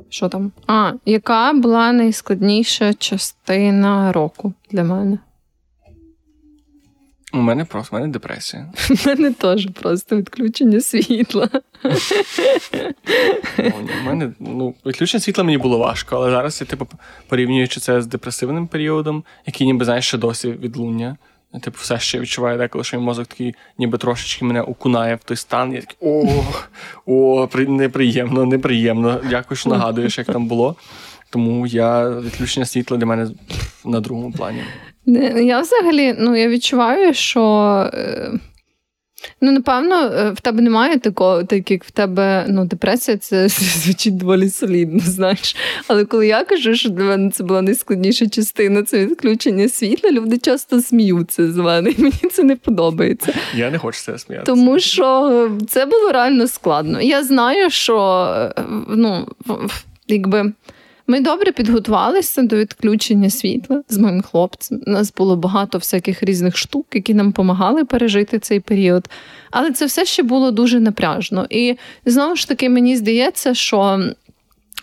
Що 0.09 0.29
там? 0.29 0.51
А, 0.67 0.93
яка 1.05 1.53
була 1.53 1.91
найскладніша 1.91 2.93
частина 2.93 4.11
року 4.11 4.53
для 4.71 4.83
мене? 4.83 5.17
У 7.33 7.37
мене 7.37 7.65
просто 7.65 7.95
у 7.95 7.99
мене 7.99 8.11
депресія. 8.11 8.65
У 8.89 9.07
мене 9.07 9.31
теж 9.31 9.67
просто 9.81 10.17
відключення 10.17 10.81
світла. 10.81 11.49
У 13.57 14.05
мене 14.05 14.31
ну, 14.39 14.75
відключення 14.85 15.21
світла 15.21 15.43
мені 15.43 15.57
було 15.57 15.77
важко, 15.77 16.15
але 16.15 16.31
зараз 16.31 16.61
я 16.61 16.67
типу 16.67 16.87
порівнюючи 17.27 17.79
це 17.79 18.01
з 18.01 18.07
депресивним 18.07 18.67
періодом, 18.67 19.23
який 19.45 19.67
ніби 19.67 19.85
знаєш 19.85 20.07
ще 20.07 20.17
досі 20.17 20.51
відлуння. 20.51 21.17
Я, 21.53 21.59
типу, 21.59 21.77
все 21.81 21.99
ще 21.99 22.19
відчуваю 22.19 22.57
деколи, 22.57 22.83
що 22.83 22.97
мій 22.97 23.03
мозок 23.03 23.27
такий, 23.27 23.55
ніби 23.77 23.97
трошечки 23.97 24.45
мене 24.45 24.61
окунає 24.61 25.15
в 25.15 25.23
той 25.23 25.37
стан. 25.37 25.73
Я 25.73 25.81
такий 25.81 25.97
о, 26.01 26.43
о, 27.05 27.49
неприємно, 27.67 28.45
неприємно. 28.45 29.21
Дякую, 29.29 29.57
що 29.57 29.69
нагадуєш, 29.69 30.17
як 30.17 30.27
там 30.27 30.47
було. 30.47 30.75
Тому 31.29 31.67
я 31.67 32.09
відключення 32.09 32.65
світла 32.65 32.97
для 32.97 33.05
мене 33.05 33.27
на 33.85 33.99
другому 33.99 34.31
плані. 34.31 34.63
Я 35.43 35.59
взагалі 35.61 36.15
ну, 36.19 36.35
я 36.35 36.47
відчуваю, 36.47 37.13
що. 37.13 37.41
Е, 37.93 38.31
ну, 39.41 39.51
напевно, 39.51 39.95
е, 39.95 40.31
в 40.31 40.41
тебе 40.41 40.61
немає 40.61 40.99
такого, 40.99 41.43
так 41.43 41.71
як 41.71 41.83
в 41.83 41.91
тебе 41.91 42.45
ну, 42.49 42.65
депресія, 42.65 43.17
це 43.17 43.47
звучить 43.49 44.17
доволі 44.17 44.49
солідно, 44.49 44.99
знаєш. 44.99 45.55
Але 45.87 46.05
коли 46.05 46.27
я 46.27 46.43
кажу, 46.43 46.75
що 46.75 46.89
для 46.89 47.03
мене 47.03 47.31
це 47.31 47.43
була 47.43 47.61
найскладніша 47.61 48.29
частина, 48.29 48.83
це 48.83 49.05
відключення 49.05 49.69
світла, 49.69 50.11
люди 50.11 50.37
часто 50.37 50.81
сміються 50.81 51.51
з 51.51 51.57
мене, 51.57 51.89
і 51.89 51.95
мені 52.01 52.21
це 52.31 52.43
не 52.43 52.55
подобається. 52.55 53.33
Я 53.55 53.71
не 53.71 53.77
хочу 53.77 53.99
це 54.01 54.19
сміятися. 54.19 54.51
Тому 54.51 54.79
що 54.79 55.51
це 55.67 55.85
було 55.85 56.11
реально 56.11 56.47
складно. 56.47 57.01
Я 57.01 57.23
знаю, 57.23 57.69
що 57.69 58.27
е, 58.57 58.63
ну, 58.89 59.27
якби. 60.07 60.53
Ми 61.09 61.19
добре 61.19 61.51
підготувалися 61.51 62.41
до 62.41 62.55
відключення 62.55 63.29
світла 63.29 63.83
з 63.89 63.97
моїм 63.97 64.21
хлопцем. 64.21 64.81
У 64.87 64.91
нас 64.91 65.13
було 65.13 65.35
багато 65.35 65.77
всяких 65.77 66.23
різних 66.23 66.57
штук, 66.57 66.85
які 66.93 67.13
нам 67.13 67.27
допомагали 67.27 67.85
пережити 67.85 68.39
цей 68.39 68.59
період. 68.59 69.09
Але 69.51 69.71
це 69.71 69.85
все 69.85 70.05
ще 70.05 70.23
було 70.23 70.51
дуже 70.51 70.79
напряжно. 70.79 71.47
І 71.49 71.75
знову 72.05 72.35
ж 72.35 72.47
таки, 72.47 72.69
мені 72.69 72.97
здається, 72.97 73.53
що. 73.53 74.09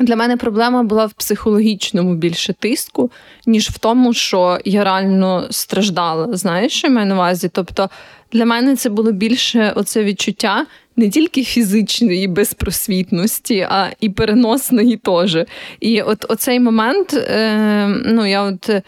Для 0.01 0.17
мене 0.17 0.37
проблема 0.37 0.83
була 0.83 1.07
в 1.07 1.13
психологічному 1.13 2.15
більше 2.15 2.53
тиску, 2.53 3.11
ніж 3.47 3.69
в 3.69 3.79
тому, 3.79 4.15
що 4.15 4.59
я 4.65 4.85
реально 4.85 5.47
страждала. 5.51 6.37
Знаєш, 6.37 6.73
що 6.73 6.87
я 6.87 6.95
маю 6.95 7.07
на 7.07 7.15
увазі? 7.15 7.51
Тобто 7.53 7.91
для 8.33 8.45
мене 8.45 8.77
це 8.77 8.91
було 8.91 9.13
більше 9.13 9.73
оце 9.77 10.05
відчуття 10.05 10.67
не 10.97 11.11
тільки 11.11 11.45
фізичної 11.45 12.29
безпросвітності, 12.29 13.61
а 13.71 13.91
і 14.01 14.09
переносної 14.09 14.97
теж. 14.97 15.39
І 15.81 16.03
от 16.03 16.27
оцей 16.29 16.61
момент, 16.61 17.15
е, 17.15 17.87
ну 18.05 18.27
я 18.27 18.43
от 18.43 18.69
е, 18.69 18.83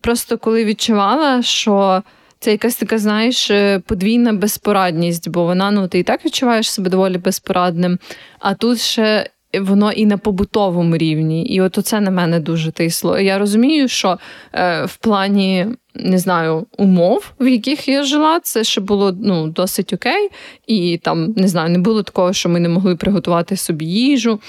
просто 0.00 0.38
коли 0.38 0.64
відчувала, 0.64 1.42
що. 1.42 2.02
Це 2.38 2.50
якась 2.50 2.76
така, 2.76 2.98
знаєш, 2.98 3.50
е, 3.50 3.80
подвійна 3.86 4.32
безпорадність, 4.32 5.28
бо 5.28 5.44
вона 5.44 5.70
ну 5.70 5.88
ти 5.88 5.98
і 5.98 6.02
так 6.02 6.24
відчуваєш 6.24 6.70
себе 6.70 6.90
доволі 6.90 7.18
безпорадним. 7.18 7.98
А 8.38 8.54
тут 8.54 8.80
ще 8.80 9.30
воно 9.60 9.92
і 9.92 10.06
на 10.06 10.18
побутовому 10.18 10.96
рівні. 10.96 11.46
І 11.46 11.60
от 11.60 11.78
оце 11.78 12.00
на 12.00 12.10
мене 12.10 12.40
дуже 12.40 12.72
тисло. 12.72 13.18
Я 13.18 13.38
розумію, 13.38 13.88
що 13.88 14.18
е, 14.52 14.84
в 14.84 14.96
плані. 14.96 15.66
Не 15.98 16.18
знаю, 16.18 16.66
умов, 16.78 17.32
в 17.40 17.48
яких 17.48 17.88
я 17.88 18.02
жила, 18.02 18.40
це 18.40 18.64
ще 18.64 18.80
було 18.80 19.12
ну, 19.12 19.46
досить 19.46 19.92
окей. 19.92 20.30
І 20.66 21.00
там, 21.02 21.32
не 21.36 21.48
знаю, 21.48 21.70
не 21.70 21.78
було 21.78 22.02
такого, 22.02 22.32
що 22.32 22.48
ми 22.48 22.60
не 22.60 22.68
могли 22.68 22.96
приготувати 22.96 23.56
собі 23.56 23.84
їжу, 23.84 24.40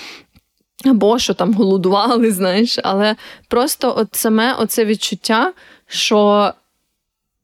або 0.86 1.20
що 1.20 1.34
там 1.34 1.54
голодували, 1.54 2.32
знаєш. 2.32 2.80
Але 2.84 3.16
просто 3.48 3.94
от 3.98 4.08
саме 4.12 4.54
оце 4.54 4.86
відчуття, 4.86 5.54
що 5.88 6.52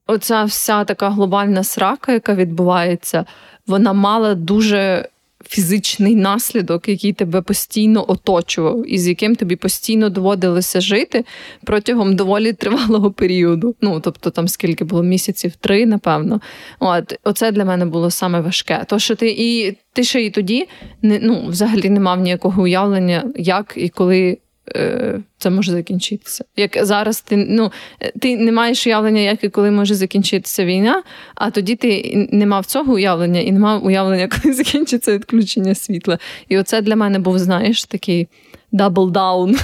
оця 0.07 0.43
вся 0.43 0.83
така 0.83 1.09
глобальна 1.09 1.63
срака, 1.63 2.11
яка 2.11 2.35
відбувається, 2.35 3.25
вона 3.67 3.93
мала 3.93 4.35
дуже 4.35 5.09
фізичний 5.47 6.15
наслідок, 6.15 6.89
який 6.89 7.13
тебе 7.13 7.41
постійно 7.41 8.05
оточував, 8.07 8.83
і 8.87 8.97
з 8.97 9.07
яким 9.07 9.35
тобі 9.35 9.55
постійно 9.55 10.09
доводилося 10.09 10.81
жити 10.81 11.25
протягом 11.63 12.15
доволі 12.15 12.53
тривалого 12.53 13.11
періоду. 13.11 13.75
Ну 13.81 13.99
тобто, 13.99 14.29
там 14.29 14.47
скільки 14.47 14.83
було 14.83 15.03
місяців, 15.03 15.55
три, 15.55 15.85
напевно. 15.85 16.41
От 16.79 17.19
оце 17.23 17.51
для 17.51 17.65
мене 17.65 17.85
було 17.85 18.11
саме 18.11 18.41
важке. 18.41 18.85
То 18.87 18.99
що 18.99 19.15
ти 19.15 19.35
і 19.37 19.77
ти 19.93 20.03
ще 20.03 20.23
і 20.23 20.29
тоді 20.29 20.67
не 21.01 21.19
ну 21.21 21.47
взагалі 21.47 21.89
не 21.89 21.99
мав 21.99 22.19
ніякого 22.19 22.63
уявлення, 22.63 23.23
як 23.35 23.73
і 23.75 23.89
коли 23.89 24.37
це 25.37 25.49
може 25.49 25.71
закінчитися. 25.71 26.45
Як 26.55 26.77
зараз 26.81 27.21
ти 27.21 27.37
ну, 27.49 27.71
ти 28.19 28.37
не 28.37 28.51
маєш 28.51 28.87
уявлення, 28.87 29.21
як 29.21 29.43
і 29.43 29.49
коли 29.49 29.71
може 29.71 29.95
закінчитися 29.95 30.65
війна, 30.65 31.03
а 31.35 31.51
тоді 31.51 31.75
ти 31.75 32.27
не 32.31 32.45
мав 32.45 32.65
цього 32.65 32.93
уявлення 32.93 33.39
і 33.39 33.51
не 33.51 33.59
мав 33.59 33.85
уявлення, 33.85 34.27
коли 34.41 34.53
закінчиться 34.53 35.13
відключення 35.13 35.75
світла. 35.75 36.19
І 36.49 36.57
оце 36.57 36.81
для 36.81 36.95
мене 36.95 37.19
був, 37.19 37.39
знаєш, 37.39 37.83
такий 37.83 38.27
double 38.73 39.19
down, 39.19 39.57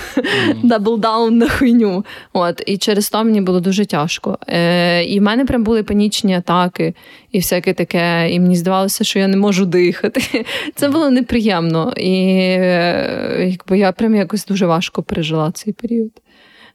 double 0.64 1.03
down 1.03 1.30
на 1.38 1.50
хуйню. 1.50 2.06
От, 2.34 2.64
І 2.66 2.78
через 2.78 3.10
то 3.10 3.24
мені 3.24 3.42
було 3.42 3.60
дуже 3.60 3.86
тяжко. 3.86 4.38
Е, 4.48 5.04
І 5.04 5.20
в 5.20 5.24
мене 5.24 5.46
прям 5.46 5.64
були 5.64 5.84
панічні 5.84 6.34
атаки 6.36 6.94
і 7.32 7.38
всяке 7.38 7.74
таке. 7.74 8.30
І 8.32 8.40
мені 8.40 8.56
здавалося, 8.56 9.04
що 9.04 9.20
я 9.20 9.28
не 9.28 9.38
можу 9.38 9.66
дихати. 9.66 10.46
Це 10.76 10.90
було 10.90 11.10
неприємно. 11.10 11.94
І 11.98 12.28
е, 12.60 13.46
якби 13.50 13.80
я 13.80 13.92
прям 13.92 14.16
якось 14.16 14.46
дуже 14.46 14.66
важко 14.66 15.04
пережила 15.04 15.52
цей 15.52 15.74
період. 15.74 16.12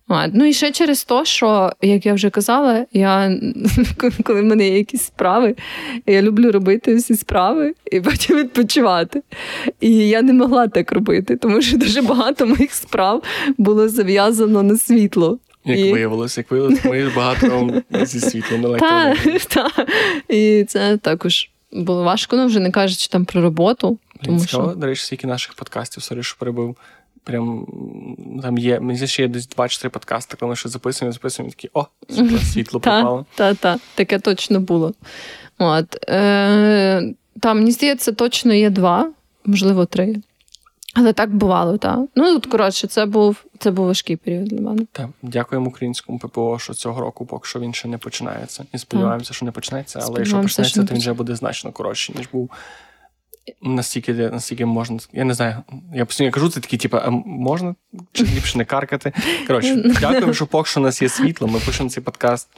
Ну 0.09 0.45
і 0.45 0.53
ще 0.53 0.73
через 0.73 1.05
те, 1.05 1.25
що, 1.25 1.73
як 1.83 2.07
я 2.07 2.15
вже 2.15 2.31
казала, 2.31 2.87
я 2.93 3.39
коли 4.25 4.41
в 4.41 4.45
мене 4.45 4.69
є 4.69 4.77
якісь 4.79 5.03
справи, 5.03 5.55
я 6.07 6.23
люблю 6.23 6.53
робити 6.53 6.95
всі 6.95 7.15
справи 7.15 7.75
і 7.93 8.01
потім 8.01 8.37
відпочивати. 8.37 9.23
І 9.81 10.09
я 10.09 10.23
не 10.23 10.33
могла 10.33 10.69
так 10.69 10.93
робити, 10.93 11.37
тому 11.37 11.63
що 11.63 11.77
дуже 11.79 12.03
багато 12.03 12.47
моїх 12.47 12.73
справ 12.73 13.23
було 13.59 13.89
зав'язано 13.89 14.63
на 14.63 14.77
світло. 14.77 15.39
Як 15.65 15.79
і... 15.79 15.93
виявилося, 15.93 16.41
як 16.41 16.51
виявилося, 16.51 16.89
ми 16.89 17.11
багато 17.17 17.83
зі 17.91 18.21
світлом 18.21 18.61
на 18.61 18.79
Так, 19.49 19.89
І 20.29 20.65
це 20.69 20.97
також 20.97 21.51
було 21.73 22.03
важко, 22.03 22.37
ну 22.37 22.47
вже 22.47 22.61
не 22.61 22.71
кажучи 22.71 23.09
там 23.09 23.25
про 23.25 23.43
роботу. 23.43 23.99
Тому 24.23 24.41
цікаво, 24.41 24.71
що... 24.71 24.81
до 24.81 24.87
речі, 24.87 25.03
скільки 25.03 25.27
наших 25.27 25.55
подкастів, 25.55 26.03
sorry, 26.03 26.23
що 26.23 26.39
перебив 26.39 26.77
прям 27.25 27.67
там 28.43 28.59
є. 28.59 28.81
Мені 28.81 29.07
ще 29.07 29.23
є 29.23 29.29
десь 29.29 29.49
2-4 29.49 29.89
подкасти, 29.89 30.37
коли 30.41 30.51
ми 30.51 30.57
ще 30.57 30.69
записуємо, 30.69 31.13
записуємо 31.13 31.51
такі 31.51 31.71
о, 31.73 31.87
світло, 32.53 32.81
попало. 32.81 33.27
Так, 33.35 33.57
так, 33.57 33.81
таке 33.95 34.19
точно 34.19 34.61
було. 34.61 34.93
От. 35.59 36.09
Е, 36.09 37.15
Там, 37.41 37.59
мені 37.59 37.71
здається, 37.71 38.13
точно 38.13 38.55
є 38.55 38.71
два, 38.71 39.11
можливо, 39.45 39.87
три. 39.87 40.17
Але 40.95 41.13
так 41.13 41.35
бувало, 41.35 41.79
так. 41.79 41.99
Ну, 42.15 42.37
от, 42.37 42.47
коротше, 42.47 42.87
це 42.87 43.07
був 43.07 43.45
це 43.59 43.71
був 43.71 43.87
важкий 43.87 44.17
період 44.17 44.45
для 44.45 44.61
мене. 44.61 44.87
Так, 44.93 45.09
дякуємо 45.23 45.67
українському 45.67 46.19
ППО, 46.19 46.59
що 46.59 46.75
цього 46.75 47.01
року 47.01 47.27
поки 47.27 47.49
що 47.49 47.61
він 47.61 47.75
ще 47.75 47.89
не 47.89 47.99
починається. 47.99 48.65
І 48.73 48.79
сподіваємося, 48.79 49.35
що 49.35 49.45
не 49.45 49.53
почнеться, 49.53 50.01
але 50.03 50.19
якщо 50.19 50.41
почнеться, 50.41 50.85
то 50.85 50.95
він 50.95 51.01
вже 51.01 51.13
буде 51.13 51.37
значно 51.37 51.73
коротший, 51.73 52.15
ніж 52.19 52.29
був 52.33 52.51
Настільки 53.63 54.13
настільки 54.13 54.67
можна. 54.67 54.99
Я 55.13 55.25
не 55.25 55.35
знаю. 55.35 55.57
Я 55.95 56.05
постійно 56.05 56.31
кажу, 56.31 56.49
це 56.49 56.61
такі, 56.61 56.77
типу, 56.77 56.97
а 56.97 57.11
можна 57.11 57.75
чи 58.13 58.25
ліпше 58.25 58.59
не 58.59 58.65
каркати. 58.65 59.13
Коротше, 59.47 59.93
дякую, 60.01 60.35
що 60.35 60.47
поки 60.47 60.71
що 60.71 60.81
у 60.81 60.83
нас 60.83 61.03
є 61.03 61.09
світло. 61.09 61.49
Ми 61.49 61.61
пишемо 61.61 61.91
цей 61.91 62.03
подкаст. 62.03 62.49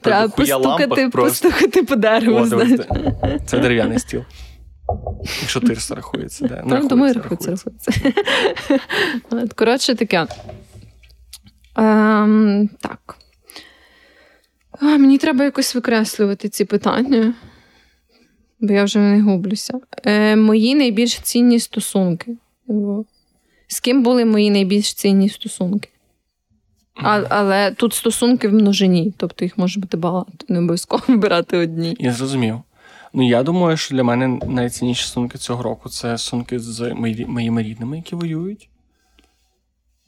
Треба 0.00 0.28
постукати, 0.28 1.08
постукати 1.08 1.82
по 1.82 1.96
дереву. 1.96 2.38
О, 2.38 2.46
знаєш. 2.46 2.80
Це 3.46 3.58
дерев'яний 3.58 3.98
стіл. 3.98 4.24
Якщо 5.40 5.60
тирса 5.60 5.94
рахується, 5.94 6.48
да. 6.48 6.62
Ну, 6.66 6.88
думаю, 6.88 7.14
рахується, 7.14 7.50
рахується. 7.50 7.92
Коротше, 9.54 9.94
таке. 9.94 10.26
Ем, 11.76 12.68
Так. 12.80 13.16
А, 14.80 14.84
Мені 14.84 15.18
треба 15.18 15.44
якось 15.44 15.74
викреслювати 15.74 16.48
ці 16.48 16.64
питання 16.64 17.34
бо 18.60 18.72
я 18.72 18.84
вже 18.84 18.98
не 18.98 19.22
гублюся. 19.22 19.80
Е, 20.04 20.36
Мої 20.36 20.74
найбільш 20.74 21.18
цінні 21.18 21.60
стосунки. 21.60 22.36
З 23.68 23.80
ким 23.80 24.02
були 24.02 24.24
мої 24.24 24.50
найбільш 24.50 24.94
цінні 24.94 25.28
стосунки? 25.28 25.88
А, 26.94 27.22
Але 27.28 27.70
тут 27.70 27.94
стосунки 27.94 28.48
в 28.48 28.52
множині, 28.52 29.14
тобто 29.16 29.44
їх 29.44 29.58
може 29.58 29.80
бути 29.80 29.96
багато, 29.96 30.32
не 30.48 30.58
обов'язково 30.58 31.02
вибирати 31.08 31.56
одні. 31.56 31.96
Я 31.98 32.12
зрозумів. 32.12 32.60
Ну, 33.12 33.28
я 33.28 33.42
думаю, 33.42 33.76
що 33.76 33.94
для 33.94 34.04
мене 34.04 34.28
найцінніші 34.46 35.02
стосунки 35.02 35.38
цього 35.38 35.62
року 35.62 35.88
це 35.88 36.18
стосунки 36.18 36.58
з 36.58 36.94
моїми 37.26 37.62
рідними, 37.62 37.96
які 37.96 38.14
воюють. 38.16 38.68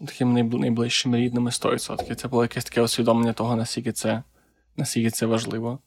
Такими 0.07 0.43
найближчими 0.43 1.19
рідними 1.19 1.51
100%. 1.51 2.15
Це 2.15 2.29
було 2.29 2.43
якесь 2.43 2.65
таке 2.65 2.83
усвідомлення 2.83 3.33
того, 3.33 3.57
наскільки 3.57 3.93
це 3.93 4.23
наскільки 4.77 5.11
це 5.11 5.27
важливо. 5.27 5.79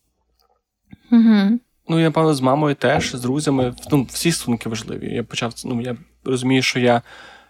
Угу. 1.11 1.59
Ну, 1.87 1.99
я 1.99 2.05
напевно, 2.05 2.33
з 2.33 2.41
мамою 2.41 2.75
теж, 2.75 3.15
з 3.15 3.21
друзями. 3.21 3.75
Ну, 3.91 4.07
всі 4.09 4.31
стосунки 4.31 4.69
важливі. 4.69 5.13
Я 5.13 5.23
почав 5.23 5.53
ну, 5.65 5.81
я 5.81 5.97
розумію, 6.23 6.61
що 6.61 6.79
я 6.79 7.01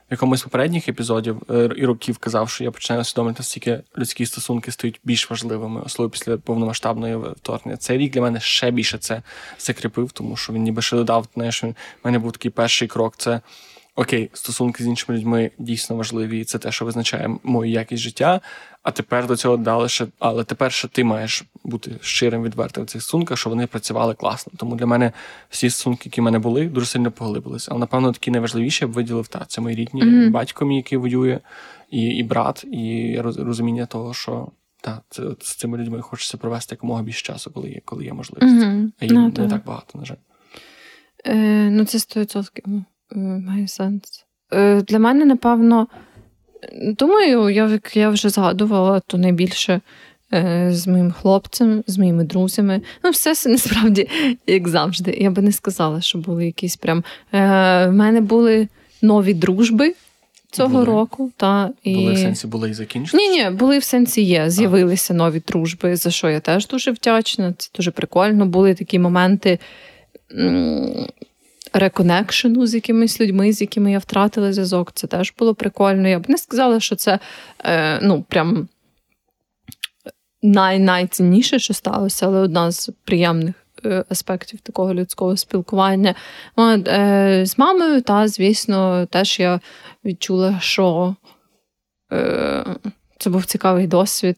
в 0.09 0.11
якомусь 0.11 0.43
попередніх 0.43 0.89
епізодів 0.89 1.41
е, 1.49 1.69
і 1.75 1.85
років 1.85 2.17
казав, 2.17 2.49
що 2.49 2.63
я 2.63 2.71
починаю 2.71 3.01
усвідомити, 3.01 3.35
наскільки 3.39 3.81
людські 3.97 4.25
стосунки 4.25 4.71
стають 4.71 4.99
більш 5.03 5.29
важливими, 5.29 5.81
особливо 5.81 6.09
після 6.09 6.37
повномасштабної 6.37 7.17
вторгнення. 7.17 7.77
Цей 7.77 7.97
рік 7.97 8.13
для 8.13 8.21
мене 8.21 8.39
ще 8.39 8.71
більше 8.71 8.97
це 8.97 9.21
закріпив, 9.59 10.11
тому 10.11 10.37
що 10.37 10.53
він 10.53 10.63
ніби 10.63 10.81
ще 10.81 10.95
додав, 10.95 11.27
знаєш, 11.33 11.63
в 11.63 11.73
мене 12.03 12.19
був 12.19 12.31
такий 12.31 12.51
перший 12.51 12.87
крок. 12.87 13.13
Це 13.17 13.41
окей, 13.95 14.29
стосунки 14.33 14.83
з 14.83 14.87
іншими 14.87 15.17
людьми 15.17 15.51
дійсно 15.57 15.95
важливі, 15.95 16.39
і 16.39 16.43
це 16.43 16.59
те, 16.59 16.71
що 16.71 16.85
визначає 16.85 17.37
мою 17.43 17.71
якість 17.71 18.03
життя. 18.03 18.41
А 18.83 18.91
тепер 18.91 19.27
до 19.27 19.35
цього 19.35 19.57
дали 19.57 19.89
ще, 19.89 20.07
але 20.19 20.43
тепер 20.43 20.71
ще 20.71 20.87
ти 20.87 21.03
маєш 21.03 21.43
бути 21.63 21.91
щирим, 22.01 22.43
відвертим 22.43 22.83
в 22.83 22.87
цих 22.87 23.01
стосунках, 23.01 23.37
що 23.37 23.49
вони 23.49 23.67
працювали 23.67 24.13
класно. 24.13 24.53
Тому 24.57 24.75
для 24.75 24.85
мене 24.85 25.11
всі 25.49 25.69
стосунки, 25.69 26.01
які 26.05 26.21
в 26.21 26.23
мене 26.23 26.39
були, 26.39 26.65
дуже 26.65 26.85
сильно 26.87 27.11
поглибилися. 27.11 27.67
Але 27.71 27.79
напевно 27.79 28.11
такі 28.11 28.31
найважливіші 28.31 28.85
я 28.85 28.87
б 28.87 28.91
виділив 28.91 29.27
та 29.27 29.45
це 29.45 29.61
мої 29.61 29.75
рідні, 29.75 30.03
mm-hmm. 30.03 30.31
батько 30.31 30.65
мій, 30.65 30.75
який 30.75 30.97
воює, 30.97 31.39
і 31.91 32.01
і 32.01 32.23
брат, 32.23 32.65
і 32.71 33.17
розуміння 33.21 33.85
того, 33.85 34.13
що 34.13 34.47
та 34.81 35.01
це 35.09 35.23
з 35.41 35.55
цими 35.55 35.77
людьми 35.77 36.01
хочеться 36.01 36.37
провести 36.37 36.75
якомога 36.75 37.03
більше 37.03 37.23
часу, 37.23 37.51
коли 37.51 37.69
є, 37.69 37.81
коли 37.85 38.05
є 38.05 38.13
можливість. 38.13 38.55
Mm-hmm. 38.55 38.91
А 38.99 39.05
їм 39.05 39.15
no, 39.15 39.31
ну, 39.37 39.43
не 39.43 39.49
так 39.49 39.65
багато, 39.65 39.99
на 39.99 40.05
жаль. 40.05 40.15
Е, 41.25 41.69
Ну, 41.69 41.85
це 41.85 41.97
100% 41.97 42.49
е, 42.67 42.83
має 43.15 43.67
сенс. 43.67 44.25
Е, 44.53 44.81
Для 44.81 44.99
мене, 44.99 45.25
напевно. 45.25 45.87
Думаю, 46.97 47.49
я, 47.49 47.67
як 47.67 47.97
я 47.97 48.09
вже 48.09 48.29
згадувала, 48.29 48.99
то 48.99 49.17
найбільше 49.17 49.81
е, 50.33 50.69
з 50.71 50.87
моїм 50.87 51.11
хлопцем, 51.11 51.83
з 51.87 51.97
моїми 51.97 52.23
друзями. 52.23 52.81
Ну, 53.03 53.09
все 53.09 53.29
насправді, 53.49 54.09
як 54.47 54.67
завжди. 54.67 55.17
Я 55.21 55.31
би 55.31 55.41
не 55.41 55.51
сказала, 55.51 56.01
що 56.01 56.17
були 56.17 56.45
якісь 56.45 56.75
прям. 56.75 56.97
Е, 57.33 57.39
В 57.87 57.91
мене 57.91 58.21
були 58.21 58.67
нові 59.01 59.33
дружби. 59.33 59.95
Цього 60.51 60.69
були. 60.69 60.85
року, 60.85 61.31
та 61.37 61.69
і 61.83 61.95
були 61.95 62.13
в 62.13 62.17
сенсі 62.17 62.47
були 62.47 62.69
і 62.69 62.73
закінчилися? 62.73 63.17
Ні, 63.17 63.43
ні, 63.43 63.49
були 63.49 63.77
в 63.77 63.83
сенсі 63.83 64.21
є. 64.21 64.49
З'явилися 64.49 65.13
а. 65.13 65.17
нові 65.17 65.41
дружби, 65.47 65.95
за 65.95 66.11
що 66.11 66.29
я 66.29 66.39
теж 66.39 66.67
дуже 66.67 66.91
вдячна. 66.91 67.53
Це 67.57 67.69
дуже 67.75 67.91
прикольно. 67.91 68.45
Були 68.45 68.73
такі 68.73 68.99
моменти 68.99 69.59
реконекшену 71.79 72.67
з 72.67 72.75
якимись 72.75 73.21
людьми, 73.21 73.53
з 73.53 73.61
якими 73.61 73.91
я 73.91 73.99
втратила 73.99 74.53
зв'язок. 74.53 74.91
Це 74.93 75.07
теж 75.07 75.33
було 75.39 75.55
прикольно. 75.55 76.07
Я 76.07 76.19
б 76.19 76.29
не 76.29 76.37
сказала, 76.37 76.79
що 76.79 76.95
це 76.95 77.19
е, 77.63 77.99
ну, 78.01 78.25
прям 78.29 78.67
най- 80.41 80.79
найцінніше, 80.79 81.59
що 81.59 81.73
сталося, 81.73 82.25
але 82.25 82.39
одна 82.39 82.71
з 82.71 82.89
приємних. 83.03 83.55
Е, 83.85 84.03
аспектів 84.09 84.59
такого 84.59 84.93
людського 84.93 85.37
спілкування. 85.37 86.15
Е, 86.59 87.43
З 87.45 87.57
мамою, 87.57 88.01
та, 88.01 88.27
звісно, 88.27 89.05
теж 89.05 89.39
я 89.39 89.59
відчула, 90.05 90.59
що 90.59 91.15
е, 92.13 92.65
це 93.19 93.29
був 93.29 93.45
цікавий 93.45 93.87
досвід. 93.87 94.37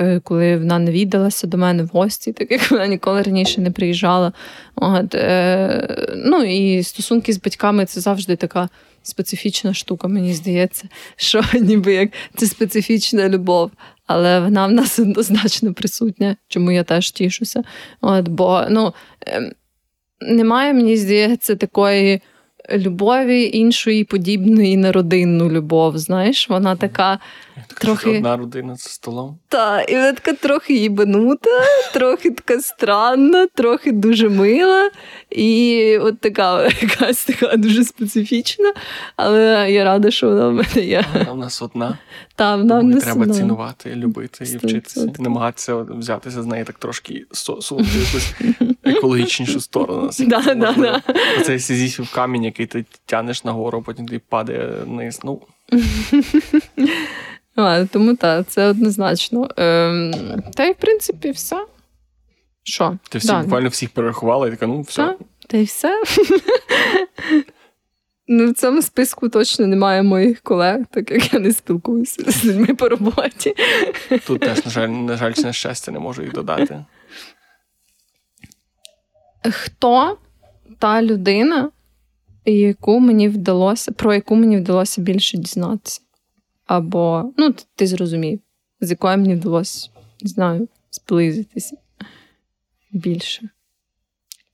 Е, 0.00 0.20
коли 0.20 0.56
вона 0.56 0.78
не 0.78 0.90
віддалася 0.90 1.46
до 1.46 1.58
мене 1.58 1.82
в 1.82 1.86
гості, 1.86 2.32
так 2.32 2.50
як 2.50 2.70
вона 2.70 2.86
ніколи 2.86 3.22
раніше 3.22 3.60
не 3.60 3.70
приїжджала. 3.70 4.32
От, 4.76 5.14
е, 5.14 6.06
Ну 6.16 6.44
і 6.44 6.82
стосунки 6.82 7.32
з 7.32 7.40
батьками 7.42 7.84
це 7.84 8.00
завжди 8.00 8.36
така 8.36 8.68
специфічна 9.02 9.74
штука, 9.74 10.08
мені 10.08 10.34
здається, 10.34 10.88
що 11.16 11.42
ніби 11.60 11.94
як 11.94 12.10
це 12.36 12.46
специфічна 12.46 13.28
любов, 13.28 13.70
але 14.06 14.40
вона 14.40 14.66
в 14.66 14.72
нас 14.72 14.98
однозначно 14.98 15.74
присутня, 15.74 16.36
чому 16.48 16.70
я 16.70 16.84
теж 16.84 17.10
тішуся. 17.10 17.62
От, 18.00 18.28
Бо 18.28 18.62
ну, 18.70 18.92
е, 19.26 19.52
немає, 20.20 20.72
мені 20.72 20.96
здається, 20.96 21.56
такої 21.56 22.20
любові 22.72 23.50
іншої 23.52 24.04
подібної 24.04 24.76
на 24.76 24.92
родинну 24.92 25.50
любов. 25.50 25.98
Знаєш, 25.98 26.48
вона 26.48 26.76
така 26.76 27.18
так, 27.68 27.78
трохи 27.78 28.16
одна 28.16 28.36
родина 28.36 28.74
за 28.74 28.90
столом. 28.90 29.38
Так, 29.48 29.90
і 29.90 29.94
вона 29.94 30.12
така 30.12 30.32
трохи 30.32 30.74
їбанута, 30.74 31.50
трохи 31.92 32.30
така 32.30 32.60
странна, 32.60 33.46
трохи 33.46 33.92
дуже 33.92 34.28
мила. 34.28 34.90
І 35.30 35.98
от 35.98 36.20
така 36.20 36.64
якась 36.64 37.24
така 37.24 37.56
дуже 37.56 37.84
специфічна. 37.84 38.72
Але 39.16 39.66
я 39.70 39.84
рада, 39.84 40.10
що 40.10 40.28
вона 40.28 40.48
в 40.48 40.52
мене 40.52 40.86
є. 40.86 41.04
Вона 41.12 41.32
в 41.32 41.38
нас 41.38 41.62
одна. 41.62 41.98
Та, 42.34 42.56
вона 42.56 42.80
в 42.80 42.84
нас 42.84 43.04
треба 43.04 43.22
одна. 43.22 43.34
цінувати, 43.34 43.94
любити 43.94 44.44
і 44.44 44.56
вчитися. 44.56 45.12
Намагатися 45.18 45.76
взятися 45.76 46.42
з 46.42 46.46
неї 46.46 46.64
так 46.64 46.78
трошки 46.78 47.14
якусь 47.14 48.34
екологічнішу 48.88 49.60
сторону. 49.60 50.10
Да, 50.18 50.54
да, 50.54 50.72
да. 50.72 51.02
Цей 51.44 51.60
сізісів 51.60 52.12
камінь, 52.14 52.44
який 52.44 52.66
ти 52.66 52.84
тянеш 53.06 53.44
нагору, 53.44 53.82
потім 53.82 54.08
ти 54.08 54.18
падає 54.18 54.72
вниз. 54.86 55.20
Ну. 55.24 55.40
А, 57.60 57.84
Тому 57.84 58.16
так, 58.16 58.46
це 58.48 58.66
однозначно. 58.66 59.48
Ем, 59.56 60.12
Та 60.54 60.64
й 60.64 60.72
в 60.72 60.76
принципі 60.76 61.30
все. 61.30 61.64
Що? 62.62 62.98
Ти 63.08 63.18
всі, 63.18 63.28
да. 63.28 63.42
буквально 63.42 63.68
всіх 63.68 63.90
перерахувала 63.90 64.48
і 64.48 64.50
така, 64.50 64.66
ну 64.66 64.80
все. 64.80 65.02
Та, 65.02 65.16
та 65.48 65.56
й 65.56 65.64
все. 65.64 66.02
Ну, 68.30 68.50
В 68.50 68.54
цьому 68.54 68.82
списку 68.82 69.28
точно 69.28 69.66
немає 69.66 70.02
моїх 70.02 70.40
колег, 70.40 70.80
так 70.90 71.10
як 71.10 71.32
я 71.34 71.38
не 71.40 71.52
спілкуюся 71.52 72.30
з 72.30 72.44
людьми 72.44 72.74
по 72.74 72.88
роботі. 72.88 73.54
Тут 74.26 74.40
теж, 74.40 74.64
на 74.64 74.70
жаль, 74.70 74.88
на 74.88 75.16
жаль, 75.16 75.32
на 75.38 75.52
щастя, 75.52 75.92
не 75.92 75.98
можу 75.98 76.22
їх 76.22 76.32
додати. 76.32 76.84
Хто 79.42 80.18
та 80.78 81.02
людина, 81.02 81.70
яку 82.44 83.00
мені 83.00 83.28
вдалося, 83.28 83.92
про 83.92 84.14
яку 84.14 84.36
мені 84.36 84.56
вдалося 84.56 85.00
більше 85.00 85.38
дізнатися? 85.38 86.00
Або, 86.66 87.32
ну, 87.36 87.54
ти 87.74 87.86
зрозумів, 87.86 88.40
з 88.80 88.90
якою 88.90 89.18
мені 89.18 89.34
вдалося, 89.34 89.90
не 90.22 90.28
знаю, 90.28 90.68
зблизитися 90.90 91.76
більше. 92.92 93.48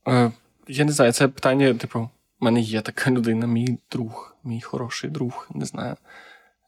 Е, 0.08 0.32
Я 0.68 0.84
не 0.84 0.92
знаю, 0.92 1.12
це 1.12 1.28
питання, 1.28 1.74
типу, 1.74 2.00
в 2.40 2.44
мене 2.44 2.60
є 2.60 2.80
така 2.80 3.10
людина, 3.10 3.46
мій 3.46 3.78
друг, 3.90 4.36
мій 4.44 4.60
хороший 4.60 5.10
друг, 5.10 5.48
не 5.54 5.64
знаю, 5.64 5.96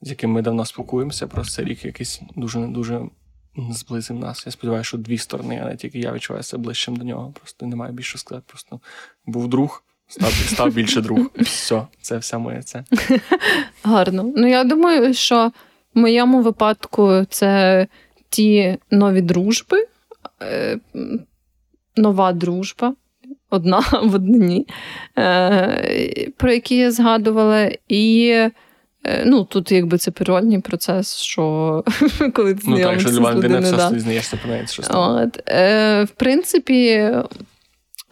з 0.03 0.11
яким 0.11 0.31
ми 0.31 0.43
давно 0.43 0.64
спілкуємося. 0.64 1.27
Просто 1.27 1.55
цей 1.57 1.64
рік 1.64 1.85
якийсь 1.85 2.21
дуже 2.37 2.67
дуже 2.67 3.09
зблизив 3.70 4.18
нас. 4.18 4.46
Я 4.46 4.52
сподіваюся, 4.52 4.88
що 4.88 4.98
дві 4.98 5.18
сторони, 5.18 5.61
а 5.64 5.68
не 5.68 5.76
тільки 5.76 5.98
я 5.98 6.12
відчуваюся 6.12 6.59
ближчим 6.59 6.96
до 6.96 7.04
нього. 7.04 7.32
Просто 7.40 7.66
немає 7.66 7.92
більше 7.92 8.18
сказати. 8.18 8.44
Просто 8.48 8.80
був 9.26 9.48
друг. 9.48 9.82
Став 10.09 10.32
став 10.32 10.72
більше 10.72 11.00
друг. 11.00 11.18
Все, 11.36 11.86
це 12.00 12.18
вся 12.18 12.38
моя 12.38 12.62
це. 12.62 12.84
Гарно. 13.82 14.32
Ну 14.36 14.48
я 14.48 14.64
думаю, 14.64 15.14
що 15.14 15.52
в 15.94 15.98
моєму 15.98 16.42
випадку 16.42 17.24
це 17.30 17.86
ті 18.28 18.78
нові 18.90 19.20
дружби, 19.20 19.86
е, 20.42 20.78
нова 21.96 22.32
дружба, 22.32 22.94
одна 23.50 23.78
в 24.02 24.14
однині, 24.14 24.66
е, 25.18 26.30
про 26.36 26.52
які 26.52 26.76
я 26.76 26.90
згадувала, 26.90 27.70
і 27.88 28.34
ну, 29.24 29.44
тут 29.44 29.72
якби 29.72 29.98
це 29.98 30.11
природній 30.11 30.59
процес, 30.59 31.16
що 31.16 31.84
коли 32.34 32.54
ти 32.54 32.62
Ну, 32.66 32.78
так, 32.78 33.00
що 33.00 33.09
з 33.09 33.18
людиною, 33.18 33.62
все 33.62 33.90
дізнаєшся 33.90 34.36
про 34.36 34.50
неї. 34.50 34.66
От, 34.90 35.36
В 36.09 36.09
принципі. 36.16 37.12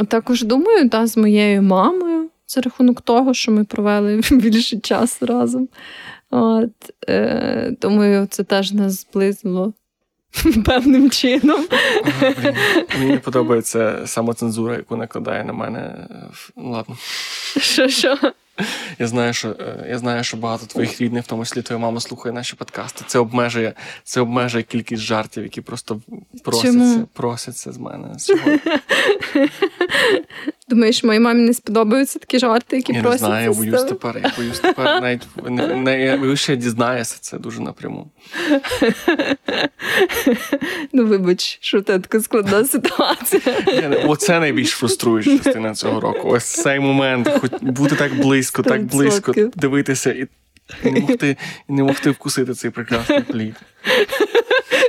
Також 0.08 0.42
думаю, 0.42 0.88
та, 0.88 1.06
з 1.06 1.16
моєю 1.16 1.62
мамою 1.62 2.30
за 2.46 2.60
рахунок 2.60 3.00
того, 3.00 3.34
що 3.34 3.52
ми 3.52 3.64
провели 3.64 4.20
більше 4.30 4.78
часу 4.78 5.26
разом. 5.26 5.68
От, 6.30 6.70
е, 7.08 7.76
Думаю, 7.80 8.26
це 8.30 8.44
теж 8.44 8.72
нас 8.72 9.00
зблизило 9.00 9.72
певним 10.64 11.10
чином. 11.10 11.66
Ага, 12.04 12.54
Мені 12.98 13.18
подобається 13.18 14.02
самоцензура, 14.06 14.76
яку 14.76 14.96
накладає 14.96 15.44
на 15.44 15.52
мене. 15.52 16.08
Ну, 16.56 16.70
ладно. 16.70 16.96
Що, 17.56 17.88
що? 17.88 18.18
Я 18.98 19.06
знаю, 19.06 19.32
що 19.32 19.48
е, 19.48 19.86
я 19.88 19.98
знаю, 19.98 20.24
що 20.24 20.36
багато 20.36 20.66
твоїх 20.66 21.00
рідних, 21.00 21.24
в 21.24 21.26
тому 21.26 21.44
числі 21.44 21.62
твоя 21.62 21.78
мама 21.78 22.00
слухає 22.00 22.32
наші 22.32 22.56
подкасти. 22.56 23.04
Це 23.06 23.18
обмежує 23.18 23.72
це 24.04 24.20
обмежує 24.20 24.64
кількість 24.64 25.02
жартів, 25.02 25.42
які 25.42 25.60
просто 25.60 26.00
просяться 26.44 27.06
просяться 27.12 27.72
з 27.72 27.78
мене 27.78 28.18
сьогодні. 28.18 28.60
Думаєш, 30.68 31.04
моїй 31.04 31.20
мамі 31.20 31.40
не 31.40 31.54
сподобаються 31.54 32.18
такі 32.18 32.38
жарти, 32.38 32.76
які 32.76 32.92
я 32.92 33.02
просяться? 33.02 33.26
Я 33.26 33.32
не 33.32 33.52
знаю, 33.52 33.66
я 33.66 33.72
боюсь 33.72 33.88
тепер. 33.88 34.20
Я 34.24 34.32
боюсь 34.36 34.58
тепер 34.58 34.84
навіть 35.02 35.22
не, 35.44 35.76
не, 35.76 36.02
я 36.02 36.16
боюсь, 36.16 36.40
що 36.40 36.52
я 36.52 36.58
дізнаюся 36.58 37.16
це 37.20 37.38
дуже 37.38 37.60
напряму. 37.60 38.10
Ну, 40.92 41.06
вибач, 41.06 41.58
що 41.60 41.82
це 41.82 41.98
така 41.98 42.20
складна 42.20 42.64
ситуація. 42.64 43.42
Оце 44.06 44.40
найбільш 44.40 44.70
фруструюча 44.70 45.38
частина 45.38 45.74
цього 45.74 46.00
року. 46.00 46.28
Ось 46.28 46.44
цей 46.44 46.80
момент, 46.80 47.28
хоч 47.40 47.50
бути 47.60 47.96
так 47.96 48.14
близько, 48.14 48.62
100%. 48.62 48.64
так 48.68 48.84
близько 48.84 49.34
дивитися 49.54 50.12
і 50.12 50.28
не 50.84 51.00
могти 51.00 51.36
не 51.68 51.82
могти 51.82 52.10
вкусити 52.10 52.54
цей 52.54 52.70
прекрасний 52.70 53.20
плід. 53.20 53.54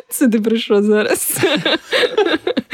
Це 0.09 0.27
ти 0.27 0.39
про 0.39 0.57
що 0.57 0.83
зараз? 0.83 1.39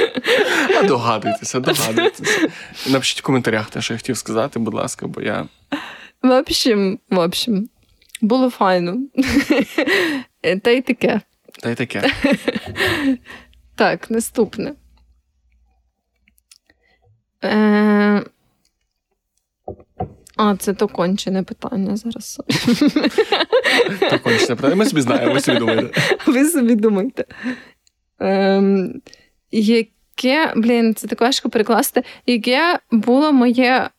Догадуйтеся, 0.88 1.60
догадуйтеся. 1.60 2.50
Напишіть 2.88 3.20
в 3.20 3.24
коментарях 3.24 3.70
те, 3.70 3.82
що 3.82 3.94
я 3.94 3.98
хотів 3.98 4.18
сказати, 4.18 4.60
будь 4.60 4.74
ласка, 4.74 5.08
бо 5.08 5.22
я. 5.22 5.48
В 6.22 6.40
общем, 6.40 7.00
в 7.10 7.20
общем, 7.20 7.70
було 8.22 8.50
файно. 8.50 8.98
Та 10.64 10.72
й 10.72 10.82
таке. 10.82 11.22
Та 11.62 11.70
й 11.70 11.76
таке. 11.76 12.14
Так, 13.76 14.12
наступне. 14.12 14.74
Е... 17.44 18.24
А, 20.38 20.56
це 20.56 20.74
то 20.74 20.88
кончене 20.88 21.44
питання 21.44 21.98
зараз. 21.98 22.42
То 24.10 24.20
кончене 24.20 24.56
питання. 24.56 24.76
Ми 24.76 24.86
собі 24.86 25.02
знаємо, 25.02 25.34
ви 25.34 25.42
собі 25.42 25.60
думаєте. 25.60 26.02
Ви 26.28 26.50
собі 26.50 26.76
думаєте. 26.76 27.26
Ем, 28.20 29.02
Яке, 30.24 30.54
блін, 30.56 30.96
це 30.96 31.08
так 31.08 31.22
важко 31.22 31.50
перекласти, 31.50 32.04
яке 32.26 32.80
було 32.92 33.32
моє 33.32 33.90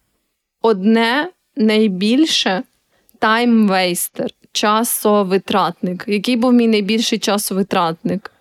одне 0.63 1.29
найбільше 1.57 2.63
таймвейстер, 3.19 4.31
часовитратник? 4.53 6.05
Який 6.07 6.37
був 6.37 6.53
мій 6.53 6.69
найбільший 6.69 7.19
часовитратник? 7.19 8.33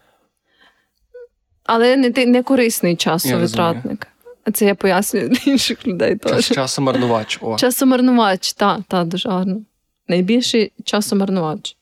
Але 1.63 1.97
не 1.97 2.25
не 2.25 2.43
корисний 2.43 2.95
часовитратник. 2.95 4.07
Це 4.53 4.65
я 4.65 4.75
пояснюю 4.75 5.29
для 5.29 5.51
інших 5.51 5.88
людей. 5.88 6.17
Час, 6.17 6.51
часомарнувач. 6.51 7.38
О. 7.41 7.57
Часомарнувач, 7.57 8.53
так, 8.53 8.79
та, 8.88 9.03
дуже 9.03 9.29
гарно. 9.29 9.61
Найбільший 10.07 10.71
часомарнувач. 10.84 11.77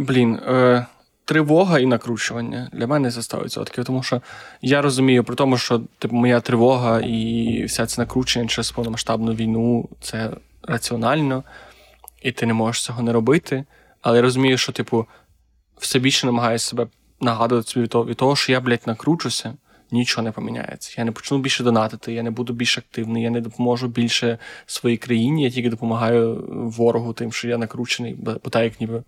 Блін, 0.00 0.34
е, 0.34 0.86
тривога 1.24 1.78
і 1.78 1.86
накручування 1.86 2.70
для 2.72 2.86
мене 2.86 3.10
це 3.10 3.20
100%. 3.20 3.84
Тому 3.84 4.02
що 4.02 4.22
я 4.62 4.82
розумію 4.82 5.24
про 5.24 5.34
тому, 5.34 5.58
що 5.58 5.82
типу, 5.98 6.16
моя 6.16 6.40
тривога 6.40 7.00
і 7.00 7.64
вся 7.64 7.86
це 7.86 8.00
накручення 8.00 8.46
через 8.46 8.70
повномасштабну 8.70 9.34
війну 9.34 9.88
це 10.00 10.30
раціонально, 10.62 11.44
і 12.22 12.32
ти 12.32 12.46
не 12.46 12.54
можеш 12.54 12.82
цього 12.82 13.02
не 13.02 13.12
робити. 13.12 13.64
Але 14.00 14.16
я 14.16 14.22
розумію, 14.22 14.58
що, 14.58 14.72
типу, 14.72 15.06
все 15.78 15.98
більше 15.98 16.26
намагаюся 16.26 16.68
себе 16.68 16.86
нагадувати 17.20 17.68
собі 17.68 18.10
від 18.10 18.16
того, 18.16 18.36
що 18.36 18.52
я, 18.52 18.60
блядь, 18.60 18.86
накручуся 18.86 19.54
нічого 19.92 20.24
не 20.24 20.32
поміняється. 20.32 20.94
Я 20.98 21.04
не 21.04 21.12
почну 21.12 21.38
більше 21.38 21.64
донатити, 21.64 22.12
я 22.12 22.22
не 22.22 22.30
буду 22.30 22.52
більш 22.52 22.78
активний, 22.78 23.22
я 23.22 23.30
не 23.30 23.40
допоможу 23.40 23.88
більше 23.88 24.38
своїй 24.66 24.96
країні, 24.96 25.44
я 25.44 25.50
тільки 25.50 25.70
допомагаю 25.70 26.44
ворогу, 26.48 27.12
тим, 27.12 27.32
що 27.32 27.48
я 27.48 27.58
накручений, 27.58 28.14
бо 28.14 28.34
так 28.34 28.80
ніби 28.80 29.02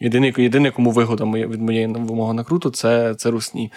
єдиний, 0.00 0.34
єдиний 0.38 0.70
кому 0.70 0.90
вигода 0.90 1.24
від 1.24 1.62
моєї 1.62 1.86
мого 1.86 2.34
накруту, 2.34 2.70
це, 2.70 3.14
це 3.14 3.30
русні. 3.30 3.72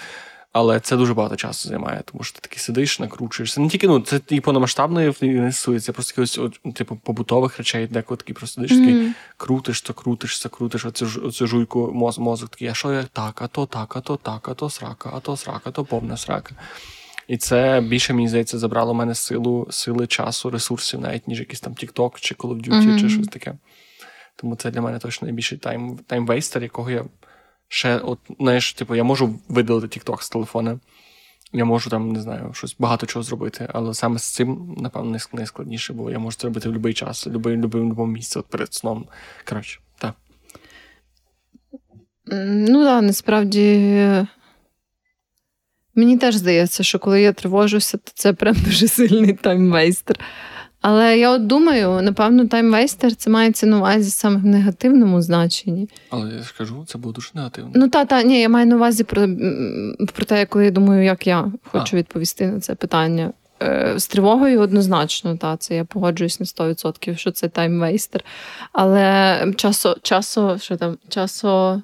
Але 0.53 0.79
це 0.79 0.97
дуже 0.97 1.13
багато 1.13 1.35
часу 1.35 1.69
займає, 1.69 2.01
тому 2.05 2.23
що 2.23 2.35
ти 2.35 2.41
таки 2.41 2.59
сидиш, 2.59 2.99
накручуєшся. 2.99 3.61
Не 3.61 3.69
тільки 3.69 3.87
ну, 3.87 3.99
це 3.99 4.19
і 4.29 4.39
повномасштабної 4.39 5.13
не 5.21 5.51
стосується, 5.51 5.93
просто 5.93 6.11
якихось 6.11 6.37
от, 6.37 6.73
типу 6.75 6.95
побутових 6.95 7.57
речей, 7.57 7.87
деколи 7.87 8.17
такий 8.17 8.35
просто 8.35 8.61
сидиш, 8.61 8.77
такий 8.77 8.93
mm-hmm. 8.93 9.13
крутиш, 9.37 9.81
то 9.81 9.93
крутиш, 9.93 10.39
то 10.39 10.49
крутиш, 10.49 10.85
оцю, 10.85 11.07
оцю 11.25 11.47
жуйку 11.47 11.91
моз, 11.93 12.19
мозок 12.19 12.49
такий, 12.49 12.67
а 12.67 12.73
що 12.73 12.93
я 12.93 13.03
так, 13.03 13.41
а 13.41 13.47
то 13.47 13.65
так, 13.65 13.95
а 13.95 14.01
то 14.01 14.15
так, 14.15 14.49
а 14.49 14.53
то 14.53 14.69
срака, 14.69 15.11
а 15.13 15.19
то 15.19 15.37
срака, 15.37 15.61
а 15.63 15.71
то 15.71 15.85
повна 15.85 16.17
срака. 16.17 16.55
І 17.27 17.37
це 17.37 17.81
більше, 17.81 18.13
мені 18.13 18.27
здається, 18.27 18.59
забрало 18.59 18.93
в 18.93 18.95
мене 18.95 19.15
силу, 19.15 19.67
сили 19.69 20.07
часу, 20.07 20.49
ресурсів, 20.49 21.01
навіть 21.01 21.27
ніж 21.27 21.39
якийсь 21.39 21.59
там 21.59 21.73
TikTok 21.73 22.11
чи 22.19 22.35
Call 22.35 22.49
of 22.49 22.67
Duty, 22.67 22.83
mm-hmm. 22.83 22.99
чи 22.99 23.09
щось 23.09 23.27
таке. 23.27 23.53
Тому 24.35 24.55
це 24.55 24.71
для 24.71 24.81
мене 24.81 24.99
точно 24.99 25.25
найбільший 25.25 25.57
тайм, 25.57 25.99
таймвейстер, 26.07 26.63
якого 26.63 26.91
я 26.91 27.05
ще, 27.67 27.97
от, 27.97 28.19
знаєш, 28.39 28.73
типу, 28.73 28.95
я 28.95 29.03
можу 29.03 29.39
видалити 29.47 29.99
TikTok 29.99 30.21
з 30.21 30.29
телефона. 30.29 30.79
Я 31.53 31.65
можу 31.65 31.89
там, 31.89 32.11
не 32.11 32.21
знаю, 32.21 32.51
щось 32.53 32.75
багато 32.79 33.05
чого 33.05 33.23
зробити, 33.23 33.67
але 33.73 33.93
саме 33.93 34.19
з 34.19 34.23
цим, 34.23 34.75
напевно, 34.77 35.17
найскладніше, 35.33 35.93
бо 35.93 36.11
я 36.11 36.19
можу 36.19 36.37
це 36.37 36.47
робити 36.47 36.69
в 36.69 36.71
будь-який 36.71 36.93
час, 36.93 37.27
в 37.27 37.37
будь-якому 37.37 38.05
місці, 38.05 38.39
от 38.39 38.45
перед 38.45 38.73
сном. 38.73 39.07
Коротше, 39.49 39.79
так. 39.97 40.15
Ну 42.45 42.83
так, 42.83 43.03
насправді. 43.03 44.25
Мені 45.95 46.17
теж 46.17 46.35
здається, 46.35 46.83
що 46.83 46.99
коли 46.99 47.21
я 47.21 47.33
тривожуся, 47.33 47.97
то 47.97 48.11
це 48.13 48.33
прям 48.33 48.55
дуже 48.65 48.87
сильний 48.87 49.33
таймвейстер. 49.33 50.19
Але 50.81 51.17
я 51.17 51.31
от 51.31 51.47
думаю, 51.47 52.01
напевно, 52.01 52.47
таймвейстер 52.47 53.15
це 53.15 53.29
мається 53.29 53.67
на 53.67 53.77
увазі 53.77 54.09
саме 54.09 54.37
в 54.37 54.45
негативному 54.45 55.21
значенні. 55.21 55.89
Але 56.09 56.33
я 56.33 56.43
скажу, 56.43 56.83
це 56.87 56.97
було 56.97 57.13
дуже 57.13 57.29
негативно. 57.33 57.71
Ну 57.75 57.89
та, 57.89 58.05
та, 58.05 58.23
ні, 58.23 58.41
я 58.41 58.49
маю 58.49 58.67
на 58.67 58.75
увазі 58.75 59.03
про 59.03 59.27
про 60.13 60.25
те, 60.25 60.45
коли 60.45 60.65
я 60.65 60.71
думаю, 60.71 61.03
як 61.03 61.27
я 61.27 61.51
хочу 61.71 61.95
а. 61.95 61.99
відповісти 61.99 62.47
на 62.47 62.59
це 62.59 62.75
питання. 62.75 63.33
Е, 63.63 63.93
з 63.97 64.07
тривогою 64.07 64.61
однозначно, 64.61 65.37
та, 65.37 65.57
це 65.57 65.75
я 65.75 65.85
погоджуюсь 65.85 66.39
на 66.39 66.45
100%, 66.45 67.15
що 67.15 67.31
це 67.31 67.47
таймвейстер. 67.47 68.23
Але 68.73 69.45
часо, 69.55 69.97
часо, 70.01 70.57
що 70.57 70.77
там, 70.77 70.97
часо 71.09 71.81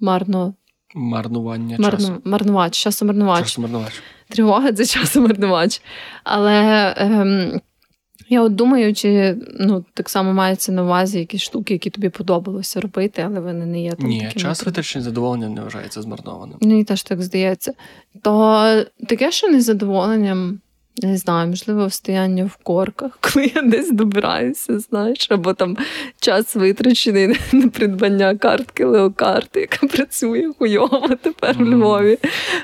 марно. 0.00 0.54
Марнування 0.94 1.76
Марну, 1.78 1.98
часу. 1.98 2.20
Марнувач, 2.24 2.78
часомарнувач. 2.82 3.44
Часомарнувач. 3.44 4.02
Тривога 4.28 4.72
це 4.72 4.86
часомарнувач. 4.86 5.82
Але. 6.24 6.94
Ем, 6.96 7.60
я 8.28 8.42
от 8.42 8.54
думаю, 8.54 8.94
чи 8.94 9.36
ну 9.58 9.84
так 9.94 10.08
само 10.08 10.32
мається 10.32 10.72
на 10.72 10.82
увазі 10.82 11.18
якісь 11.18 11.42
штуки, 11.42 11.72
які 11.72 11.90
тобі 11.90 12.08
подобалося 12.08 12.80
робити, 12.80 13.22
але 13.26 13.40
вони 13.40 13.66
не 13.66 13.82
є 13.82 13.92
там. 13.92 14.08
Ні, 14.08 14.32
час 14.36 14.66
витрачене 14.66 15.04
задоволення 15.04 15.48
не 15.48 15.60
вважається 15.60 16.02
змарнованим. 16.02 16.58
Мені 16.60 16.84
теж 16.84 17.02
так 17.02 17.22
здається. 17.22 17.72
То 18.22 18.84
таке, 19.08 19.32
що 19.32 19.48
незадоволенням, 19.48 20.60
не 21.02 21.16
знаю, 21.16 21.48
можливо, 21.48 21.90
стояння 21.90 22.44
в 22.44 22.56
корках, 22.56 23.18
коли 23.32 23.52
я 23.54 23.62
десь 23.62 23.90
добираюся, 23.90 24.78
знаєш, 24.78 25.30
або 25.30 25.54
там 25.54 25.76
час 26.20 26.54
витрачений 26.54 27.36
на 27.52 27.68
придбання 27.68 28.36
картки 28.36 28.84
леокарти, 28.84 29.60
яка 29.60 29.86
працює 29.96 30.52
хуйово 30.58 31.08
тепер 31.22 31.56
mm. 31.56 31.64
в 31.64 31.68
Львові. 31.68 32.18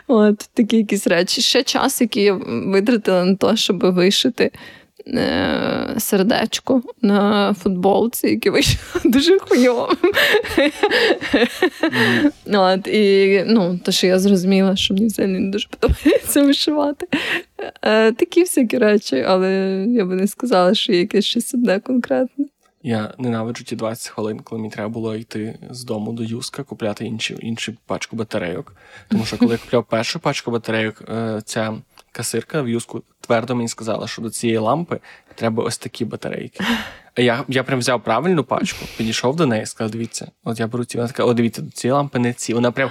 От 0.07 0.51
такі 0.55 0.77
якісь 0.77 1.07
речі. 1.07 1.41
Ще 1.41 1.63
час, 1.63 2.01
який 2.01 2.23
я 2.23 2.33
витратила 2.67 3.25
на 3.25 3.37
те, 3.37 3.57
щоб 3.57 3.95
вишити. 3.95 4.51
Е, 5.07 5.95
сердечко 5.99 6.83
на 7.03 7.55
футболці, 7.55 8.27
яке 8.29 8.51
вийшло 8.51 9.01
дуже 9.05 9.39
хуйовим. 9.39 9.97
От, 12.53 12.89
І 12.89 13.45
ну, 13.47 13.81
то, 13.85 13.93
що 13.93 14.07
я 14.07 14.19
зрозуміла, 14.19 14.77
що 14.77 14.95
мені 14.95 15.11
це 15.11 15.27
не 15.27 15.51
дуже 15.51 15.69
подобається 15.69 16.43
вишивати. 16.43 17.07
Е, 17.83 18.13
такі 18.13 18.41
всякі 18.41 18.79
речі, 18.79 19.25
але 19.29 19.51
я 19.89 20.05
би 20.05 20.15
не 20.15 20.27
сказала, 20.27 20.75
що 20.75 20.93
є 20.93 20.99
якесь 20.99 21.25
щось 21.25 21.55
одне 21.55 21.81
конкретне. 21.81 22.45
Я 22.83 23.15
ненавиджу 23.19 23.65
ті 23.65 23.77
20 23.77 24.09
хвилин, 24.09 24.41
коли 24.41 24.61
мені 24.61 24.73
треба 24.73 24.89
було 24.89 25.17
йти 25.17 25.59
з 25.71 25.85
дому 25.85 26.13
до 26.13 26.23
Юска, 26.23 26.63
купляти 26.63 27.05
іншу, 27.05 27.35
іншу 27.35 27.75
пачку 27.87 28.17
батарейок. 28.17 28.75
Тому 29.09 29.25
що 29.25 29.39
коли 29.39 29.53
я 29.53 29.59
купляв 29.59 29.85
першу 29.85 30.21
пачку 30.21 30.51
батарейок, 30.51 31.03
е, 31.09 31.41
ця 31.45 31.75
касирка 32.13 32.63
в 32.63 32.69
юску 32.69 33.03
твердо 33.21 33.55
мені 33.55 33.69
сказала, 33.69 34.07
що 34.07 34.23
до 34.23 34.31
цієї 34.31 34.59
лампи 34.59 35.01
треба 35.35 35.65
ось 35.65 35.79
такі 35.79 36.05
батарейки. 36.05 36.65
А 37.15 37.21
я 37.21 37.45
я 37.49 37.63
прям 37.63 37.79
взяв 37.79 38.03
правильну 38.03 38.45
пачку, 38.45 38.85
підійшов 38.97 39.37
до 39.37 39.47
неї 39.47 39.63
і 39.63 39.67
сказав: 39.67 39.91
дивіться, 39.91 40.31
от 40.45 40.61
я 40.61 40.67
беру 40.67 40.85
ці. 40.85 40.97
Вона 40.97 41.09
така, 41.09 41.25
о, 41.25 41.35
дивіться, 41.35 41.63
до 41.63 41.71
цієї 41.71 41.95
лампи 41.95 42.19
не 42.19 42.33
ці. 42.33 42.55
Вона 42.55 42.71
прям 42.73 42.91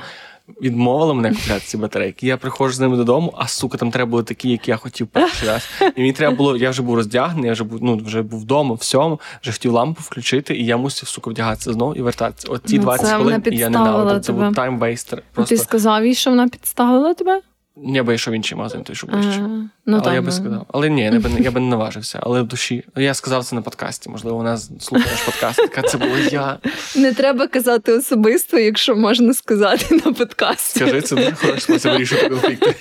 відмовила 0.62 1.14
мене 1.14 1.30
купляти 1.30 1.66
ці 1.66 1.78
батарейки. 1.78 2.28
Я 2.28 2.38
приходжу 2.38 2.74
з 2.74 2.80
ними 2.80 2.98
додому, 2.98 3.34
а 3.38 3.48
сука, 3.48 3.78
там 3.78 3.92
треба 3.92 4.12
були 4.12 4.24
такі, 4.24 4.50
які 4.50 4.72
я 4.72 4.78
хотів 4.78 5.08
перший 5.08 5.48
раз. 5.48 5.70
І 5.96 6.00
мені 6.00 6.14
треба 6.14 6.36
було, 6.36 6.58
я 6.58 6.70
вже 6.70 6.82
був 6.82 6.96
роздягнений, 6.96 7.46
я 7.46 7.54
вже 7.54 7.64
був 7.64 7.80
ну, 7.82 7.98
вже 7.98 8.22
був 8.22 8.40
вдома, 8.40 8.76
всьому, 8.76 9.20
вже 9.42 9.52
хотів 9.52 9.72
лампу 9.72 10.02
включити, 10.02 10.56
і 10.56 10.66
я 10.66 10.78
мусив 10.78 11.10
сука 11.10 11.30
вдягатися 11.30 11.74
знову 11.74 11.94
і 11.94 12.02
вертатися. 12.02 12.48
От 12.52 12.64
ті 12.64 12.78
ну, 12.78 12.84
20 12.84 13.08
хвилин 13.08 13.44
і 13.46 13.58
я 13.58 13.70
ненавидив. 13.70 14.22
Це 14.22 14.34
був 14.34 14.56
таймвейстер. 14.56 15.24
Просто... 15.34 15.56
Ти 15.56 15.62
сказав 15.62 16.06
їй, 16.06 16.16
що 16.16 16.30
вона 16.30 16.48
підставила 16.48 17.14
тебе? 17.14 17.42
Я 17.76 18.04
би 18.04 18.16
йшов 18.16 18.34
інший 18.34 18.58
магазин, 18.58 18.84
той 18.84 18.96
що 18.96 19.08
ближче. 19.08 19.50
Ну, 19.92 19.98
Але 19.98 20.06
там, 20.06 20.14
я 20.16 20.22
би 20.22 20.32
сказав. 20.32 20.66
Але 20.74 20.90
ні, 20.90 21.02
я 21.02 21.12
би, 21.12 21.30
я 21.40 21.52
би 21.52 21.60
не 21.60 21.68
наважився. 21.68 22.20
Але 22.22 22.42
в 22.42 22.48
душі. 22.48 22.84
Я 22.96 23.14
сказав 23.14 23.44
це 23.44 23.56
на 23.56 23.62
подкасті. 23.62 24.10
Можливо, 24.10 24.38
вона 24.38 24.58
слухає 24.58 25.12
наш 25.12 25.22
подкаст. 25.22 25.60
Яка 25.60 25.82
це 25.82 25.98
була 25.98 26.18
я. 26.32 26.58
Не 26.96 27.14
треба 27.14 27.48
казати 27.48 27.94
особисто, 27.94 28.60
якщо 28.60 28.96
можна 28.96 29.34
сказати 29.34 30.02
на 30.06 30.14
подкасті. 30.14 30.80
Скажи, 30.80 31.02
це 31.02 31.16
дуже 31.16 31.32
хороший 31.32 31.62
спосіб 31.62 31.92
вирішити 31.92 32.30
конфлікти. 32.30 32.76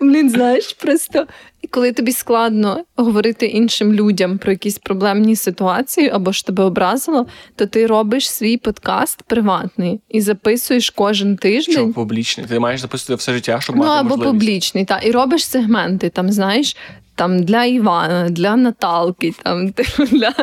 Блін, 0.00 0.30
знаєш, 0.30 0.72
просто 0.72 1.26
коли 1.70 1.92
тобі 1.92 2.12
складно 2.12 2.84
говорити 2.96 3.46
іншим 3.46 3.92
людям 3.92 4.38
про 4.38 4.52
якісь 4.52 4.78
проблемні 4.78 5.36
ситуації 5.36 6.08
або 6.08 6.32
ж 6.32 6.46
тебе 6.46 6.64
образило, 6.64 7.26
то 7.56 7.66
ти 7.66 7.86
робиш 7.86 8.30
свій 8.30 8.56
подкаст 8.56 9.22
приватний 9.22 10.00
і 10.08 10.20
записуєш 10.20 10.90
кожен 10.90 11.36
тиждень. 11.36 11.74
Що 11.74 11.88
публічний? 11.88 12.46
Ти 12.46 12.58
маєш 12.58 12.80
записувати 12.80 13.18
все 13.18 13.32
життя, 13.32 13.60
щоб 13.60 13.76
ну, 13.76 13.82
мати 13.82 14.00
або 14.00 14.08
можливість. 14.08 14.32
публічний, 14.32 14.84
та 14.84 14.98
і 14.98 15.10
робиш 15.10 15.46
сегменти. 15.46 16.10
Там 16.12 16.32
знаєш. 16.32 16.76
Там 17.14 17.42
для 17.42 17.64
Івана, 17.64 18.28
для 18.30 18.56
Наталки, 18.56 19.34
там 19.42 19.68
для 19.98 20.34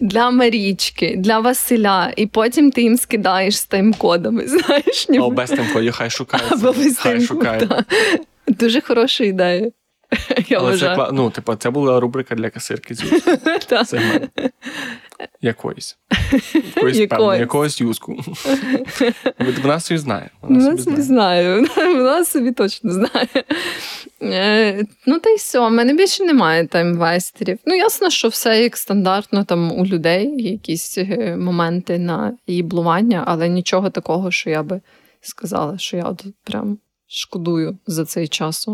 для 0.00 0.30
Марічки, 0.30 1.14
для 1.18 1.40
Василя, 1.40 2.12
і 2.16 2.26
потім 2.26 2.70
ти 2.70 2.82
їм 2.82 2.96
скидаєш 2.96 3.58
з 3.58 3.68
тайм-кодами. 3.70 4.46
знаєш. 4.46 5.08
Ніби. 5.08 5.24
О, 5.24 5.30
без 5.30 5.52
тайм-кодів, 5.52 5.92
хай 5.92 6.10
шукають. 6.10 6.52
Або 6.52 6.72
без 6.72 6.98
хай 6.98 7.20
шукають. 7.20 7.70
Дуже 8.48 8.80
хороша 8.80 9.24
ідея. 9.24 9.70
Я 10.48 10.58
Але 10.58 10.70
вважаю. 10.70 10.96
це, 10.96 11.08
ну, 11.12 11.30
типу, 11.30 11.54
це 11.54 11.70
була 11.70 12.00
рубрика 12.00 12.34
для 12.34 12.50
касирки 12.50 12.94
звісно. 12.94 13.32
Якоїсь. 15.40 15.98
Якоїсь, 16.76 17.08
певно, 17.08 17.36
якогось 17.36 17.80
юзку. 17.80 18.20
Вона 19.62 19.80
собі 19.80 19.98
знає. 19.98 20.30
Вона 20.42 20.78
собі 20.78 21.00
знає. 21.02 21.66
вона 21.76 22.24
собі 22.24 22.52
точно 22.52 22.92
знає. 22.92 23.28
Е, 24.22 24.84
Ну, 25.06 25.18
та 25.18 25.30
й 25.30 25.36
все, 25.36 25.60
в 25.68 25.70
мене 25.70 25.94
більше 25.94 26.24
немає 26.24 26.66
таймвестерів. 26.66 27.58
Ну, 27.66 27.74
ясно, 27.74 28.10
що 28.10 28.28
все 28.28 28.62
як 28.62 28.76
стандартно 28.76 29.44
там 29.44 29.72
у 29.72 29.86
людей, 29.86 30.42
якісь 30.52 30.98
е, 30.98 31.36
моменти 31.36 31.98
на 31.98 32.36
їблування, 32.46 33.24
але 33.26 33.48
нічого 33.48 33.90
такого, 33.90 34.30
що 34.30 34.50
я 34.50 34.62
би 34.62 34.80
сказала, 35.20 35.78
що 35.78 35.96
я 35.96 36.02
от 36.04 36.24
прям 36.44 36.78
шкодую 37.06 37.78
за 37.86 38.04
цей 38.04 38.28
час. 38.28 38.68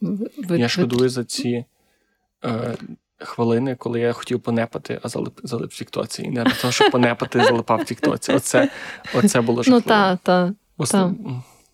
Ви- 0.00 0.58
Я 0.58 0.68
шкодую 0.68 1.08
за 1.08 1.24
ці 1.24 1.64
е, 2.44 2.74
хвилини, 3.18 3.76
коли 3.78 4.00
я 4.00 4.12
хотів 4.12 4.40
понепати, 4.40 5.00
а 5.02 5.08
залип, 5.08 5.40
залип 5.42 5.72
в 5.72 5.78
Тіктоці. 5.78 6.22
І 6.22 6.28
не 6.30 6.44
для 6.44 6.52
того, 6.52 6.72
щоб 6.72 6.90
понепати, 6.90 7.44
залипав 7.44 7.80
в 7.80 7.84
Тіктоці. 7.84 8.32
Оце, 8.32 8.68
оце 9.14 9.40
було 9.40 9.56
Ну, 9.58 9.62
жахливо. 9.62 9.80
та, 9.88 10.16
та, 10.22 10.52
Ос- 10.76 10.90
та. 10.90 11.12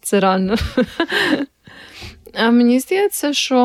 це 0.03 0.20
реально. 0.20 0.57
А 2.34 2.51
мені 2.51 2.80
здається, 2.80 3.32
що 3.32 3.57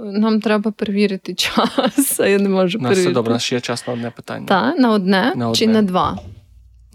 нам 0.00 0.40
треба 0.40 0.70
перевірити 0.70 1.34
час, 1.34 2.20
а 2.20 2.26
я 2.26 2.38
не 2.38 2.48
можу 2.48 2.78
У 2.78 2.82
нас 2.82 2.88
перевірити. 2.88 3.00
все 3.00 3.14
добре, 3.14 3.30
у 3.30 3.34
нас 3.34 3.42
ще 3.42 3.54
є 3.54 3.60
час 3.60 3.86
на 3.86 3.92
одне 3.92 4.10
питання. 4.10 4.46
Так, 4.46 4.78
на 4.78 4.90
одне, 4.90 5.32
На 5.36 5.52
чи 5.54 5.64
одне. 5.64 5.74
на 5.74 5.82
два? 5.82 6.18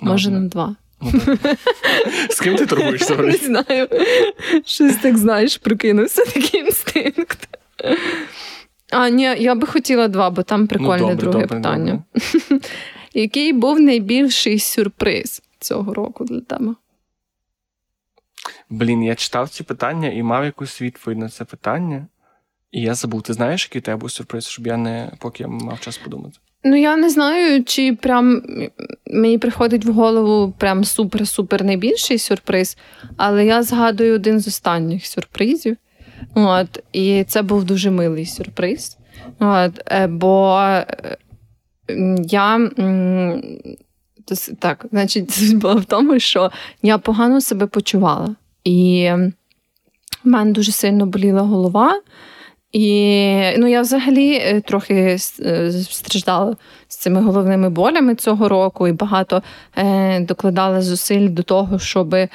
На 0.01 0.11
Може, 0.11 0.27
одне. 0.29 0.39
на 0.39 0.47
два. 0.47 0.75
Ну. 1.01 1.11
З 2.29 2.39
ким 2.39 2.55
ти 2.55 2.65
торгуєшся? 2.65 3.15
Не 3.15 3.31
знаю. 3.31 3.87
Щось 4.65 4.95
так 4.95 5.17
знаєш, 5.17 5.57
прокинувся 5.57 6.25
такий 6.25 6.59
інстинкт. 6.59 7.47
А, 8.91 9.09
ні, 9.09 9.23
я 9.23 9.55
би 9.55 9.67
хотіла 9.67 10.07
два, 10.07 10.29
бо 10.29 10.43
там 10.43 10.67
прикольне 10.67 11.01
Ну, 11.01 11.09
добре, 11.09 11.15
друге 11.15 11.39
добре, 11.39 11.57
питання. 11.57 12.03
Який 13.13 13.53
був 13.53 13.79
найбільший 13.79 14.59
сюрприз 14.59 15.41
цього 15.59 15.93
року 15.93 16.25
для 16.25 16.41
тебе? 16.41 16.75
Блін, 18.69 19.03
я 19.03 19.15
читав 19.15 19.49
ці 19.49 19.63
питання 19.63 20.09
і 20.09 20.23
мав 20.23 20.45
якусь 20.45 20.81
відповідь 20.81 21.17
на 21.17 21.29
це 21.29 21.45
питання. 21.45 22.07
І 22.71 22.81
я 22.81 22.93
забув. 22.93 23.21
Ти 23.21 23.33
знаєш, 23.33 23.65
який 23.69 23.81
тебе 23.81 23.97
був 23.97 24.11
сюрприз, 24.11 24.47
щоб 24.47 24.67
я 24.67 24.77
не 24.77 25.11
поки 25.19 25.43
я 25.43 25.49
мав 25.49 25.79
час 25.79 25.97
подумати. 25.97 26.37
Ну, 26.63 26.75
я 26.75 26.97
не 26.97 27.09
знаю, 27.09 27.63
чи 27.63 27.93
прям 27.93 28.41
мені 29.07 29.37
приходить 29.37 29.85
в 29.85 29.91
голову 29.91 30.53
прям 30.57 30.83
супер-супер 30.83 31.63
найбільший 31.63 32.17
сюрприз, 32.17 32.77
але 33.17 33.45
я 33.45 33.63
згадую 33.63 34.15
один 34.15 34.39
з 34.39 34.47
останніх 34.47 35.05
сюрпризів. 35.05 35.77
От, 36.33 36.83
і 36.93 37.23
це 37.23 37.41
був 37.41 37.63
дуже 37.63 37.91
милий 37.91 38.25
сюрприз. 38.25 38.97
От, 39.39 39.81
е, 39.91 40.07
бо 40.07 40.59
е, 40.59 40.85
я. 42.17 42.69
Так, 44.59 44.85
значить, 44.91 45.55
була 45.55 45.75
в 45.75 45.85
тому, 45.85 46.19
що 46.19 46.51
я 46.81 46.97
погано 46.97 47.41
себе 47.41 47.67
почувала. 47.67 48.35
І 48.63 49.09
в 50.23 50.27
мене 50.27 50.51
дуже 50.51 50.71
сильно 50.71 51.05
боліла 51.05 51.41
голова. 51.41 52.01
І 52.75 53.57
ну, 53.57 53.67
я 53.67 53.81
взагалі 53.81 54.33
е, 54.33 54.61
трохи 54.61 55.17
е, 55.39 55.71
страждала 55.71 56.55
з 56.87 56.95
цими 56.97 57.21
головними 57.21 57.69
болями 57.69 58.15
цього 58.15 58.49
року, 58.49 58.87
і 58.87 58.91
багато 58.91 59.43
е, 59.75 60.19
докладала 60.19 60.81
зусиль 60.81 61.29
до 61.29 61.43
того, 61.43 61.79
щоб 61.79 62.13
е, 62.13 62.29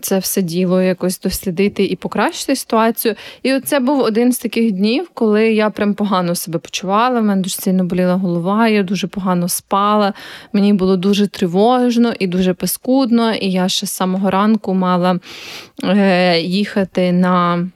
це 0.00 0.18
все 0.18 0.42
діло 0.42 0.82
якось 0.82 1.20
дослідити 1.20 1.84
і 1.84 1.96
покращити 1.96 2.56
ситуацію. 2.56 3.14
І 3.42 3.60
це 3.60 3.80
був 3.80 4.00
один 4.00 4.32
з 4.32 4.38
таких 4.38 4.72
днів, 4.72 5.10
коли 5.14 5.52
я 5.52 5.70
прям 5.70 5.94
погано 5.94 6.34
себе 6.34 6.58
почувала. 6.58 7.20
в 7.20 7.24
мене 7.24 7.42
дуже 7.42 7.56
сильно 7.56 7.84
боліла 7.84 8.14
голова, 8.14 8.68
я 8.68 8.82
дуже 8.82 9.06
погано 9.06 9.48
спала. 9.48 10.12
Мені 10.52 10.72
було 10.72 10.96
дуже 10.96 11.26
тривожно 11.26 12.12
і 12.18 12.26
дуже 12.26 12.54
паскудно. 12.54 13.34
І 13.34 13.50
я 13.50 13.68
ще 13.68 13.86
з 13.86 13.90
самого 13.90 14.30
ранку 14.30 14.74
мала 14.74 15.18
е, 15.84 16.40
їхати 16.40 17.12
на 17.12 17.66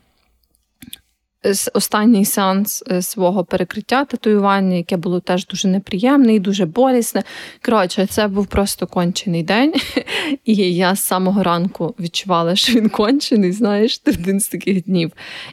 останній 1.75 2.25
сеанс 2.25 2.85
е, 2.91 3.03
свого 3.03 3.45
перекриття 3.45 4.05
татуювання, 4.05 4.77
яке 4.77 4.97
було 4.97 5.21
теж 5.21 5.47
дуже 5.47 5.69
неприємне 5.69 6.35
і 6.35 6.41
дуже 6.41 6.67
болісне. 6.67 7.23
Коротше, 7.65 8.07
це 8.07 8.29
був 8.29 8.47
просто 8.47 8.87
кончений 8.87 9.43
день, 9.43 9.75
і 10.45 10.55
я 10.55 10.95
з 10.95 11.03
самого 11.03 11.43
ранку 11.43 11.95
відчувала, 12.01 12.57
що 12.57 12.73
він 12.73 12.89
кончений, 12.89 13.53
знаєш, 13.53 14.03
один 14.07 14.41
з 14.41 14.49
таких 14.49 14.85
днів. 14.85 15.13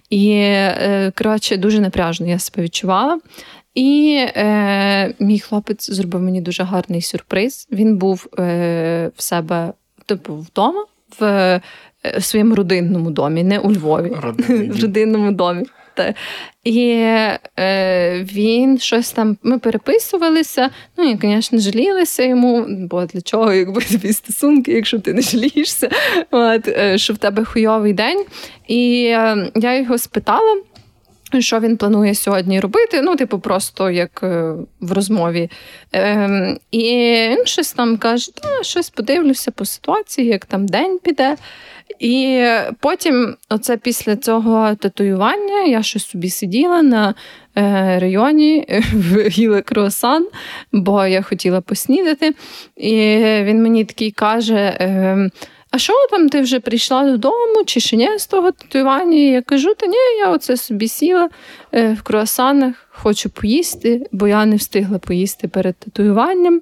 І 0.10 0.32
е, 0.32 1.12
коротше, 1.18 1.58
дуже 1.58 1.80
напряжно 1.80 2.28
я 2.28 2.40
себе 2.40 2.64
відчувала. 2.64 3.20
І 3.76 4.18
е, 4.36 5.14
мій 5.20 5.40
хлопець 5.40 5.92
зробив 5.92 6.22
мені 6.22 6.42
дуже 6.42 6.64
гарний 6.64 7.02
сюрприз. 7.02 7.68
Він 7.72 7.98
був 7.98 8.28
е, 8.40 9.12
в 9.16 9.22
себе, 9.22 9.74
типу, 10.06 10.36
вдома, 10.36 10.86
в 11.20 11.62
е, 12.06 12.22
своєму 12.22 12.56
родинному 12.56 13.12
домі, 13.12 13.44
не 13.44 13.60
у 13.60 13.72
Львові 13.72 14.12
Родинний 14.22 14.70
в 14.72 14.82
родинному 14.82 15.32
домі. 15.32 15.66
Та. 15.94 16.14
І 16.64 16.90
е, 17.60 18.26
він 18.34 18.80
щось 18.80 19.12
там, 19.12 19.38
ми 19.44 19.60
переписувалися, 19.60 20.70
ну 20.98 21.12
і, 21.12 21.18
звісно, 21.22 21.60
жалілися 21.60 22.24
йому, 22.24 22.66
бо 22.70 23.06
для 23.06 23.22
чого, 23.22 23.54
якби 23.54 23.82
тобі 23.82 24.14
стосунки, 24.14 24.72
якщо 24.72 25.00
ти 25.00 25.14
не 25.14 25.22
жалієшся, 25.22 25.90
от, 26.32 26.68
е, 26.68 26.98
що 26.98 27.14
в 27.14 27.18
тебе 27.18 27.46
хуйовий 27.46 27.94
день. 27.94 28.26
І 28.68 29.04
е, 29.06 29.52
я 29.56 29.78
його 29.80 29.98
спитала. 29.98 30.62
Що 31.40 31.60
він 31.60 31.78
планує 31.78 32.16
сьогодні 32.16 32.60
робити? 32.60 33.02
Ну, 33.02 33.16
типу, 33.16 33.40
просто 33.40 33.90
як 33.90 34.20
е, 34.24 34.54
в 34.80 34.92
розмові. 34.92 35.50
Ем, 35.92 36.58
і 36.72 36.88
він 37.30 37.46
щось 37.46 37.74
там 37.74 37.98
каже: 37.98 38.36
та 38.36 38.64
щось 38.64 38.90
подивлюся 38.90 39.52
по 39.52 39.66
ситуації, 39.66 40.28
як 40.28 40.46
там 40.46 40.66
день 40.66 41.00
піде. 41.04 41.36
І 42.00 42.46
потім, 42.80 43.36
оце 43.50 43.78
після 43.78 44.16
цього 44.16 44.76
татуювання, 44.76 45.62
я 45.64 45.84
щось 45.84 46.06
собі 46.06 46.30
сиділа 46.30 46.82
на 46.82 47.14
е, 47.58 48.00
районі, 48.00 48.66
е, 48.70 48.84
їла 49.30 49.62
круасан, 49.62 50.28
бо 50.72 51.06
я 51.06 51.22
хотіла 51.22 51.62
поснідати. 51.62 52.34
І 52.78 52.96
він 53.44 53.64
мені 53.64 53.86
такий 53.86 54.12
каже: 54.12 54.56
е, 54.56 55.30
а 55.72 55.78
що 55.78 55.94
там 56.12 56.30
ти 56.30 56.42
вже 56.42 56.60
прийшла 56.60 57.04
додому, 57.04 57.64
чи 57.66 57.80
ще 57.80 57.96
ні 57.96 58.20
з 58.20 58.28
того 58.28 58.52
татуювання? 58.52 59.18
Я 59.18 59.42
кажу, 59.42 59.76
та 59.76 59.88
ні, 59.88 59.98
я 60.20 60.32
оце 60.32 60.58
собі 60.58 60.88
сіла 60.88 61.30
е, 61.74 61.94
в 61.94 62.02
круасанах, 62.02 62.88
хочу 62.90 63.30
поїсти, 63.30 64.08
бо 64.12 64.28
я 64.28 64.46
не 64.46 64.56
встигла 64.56 65.00
поїсти 65.00 65.48
перед 65.48 65.76
татуюванням. 65.76 66.62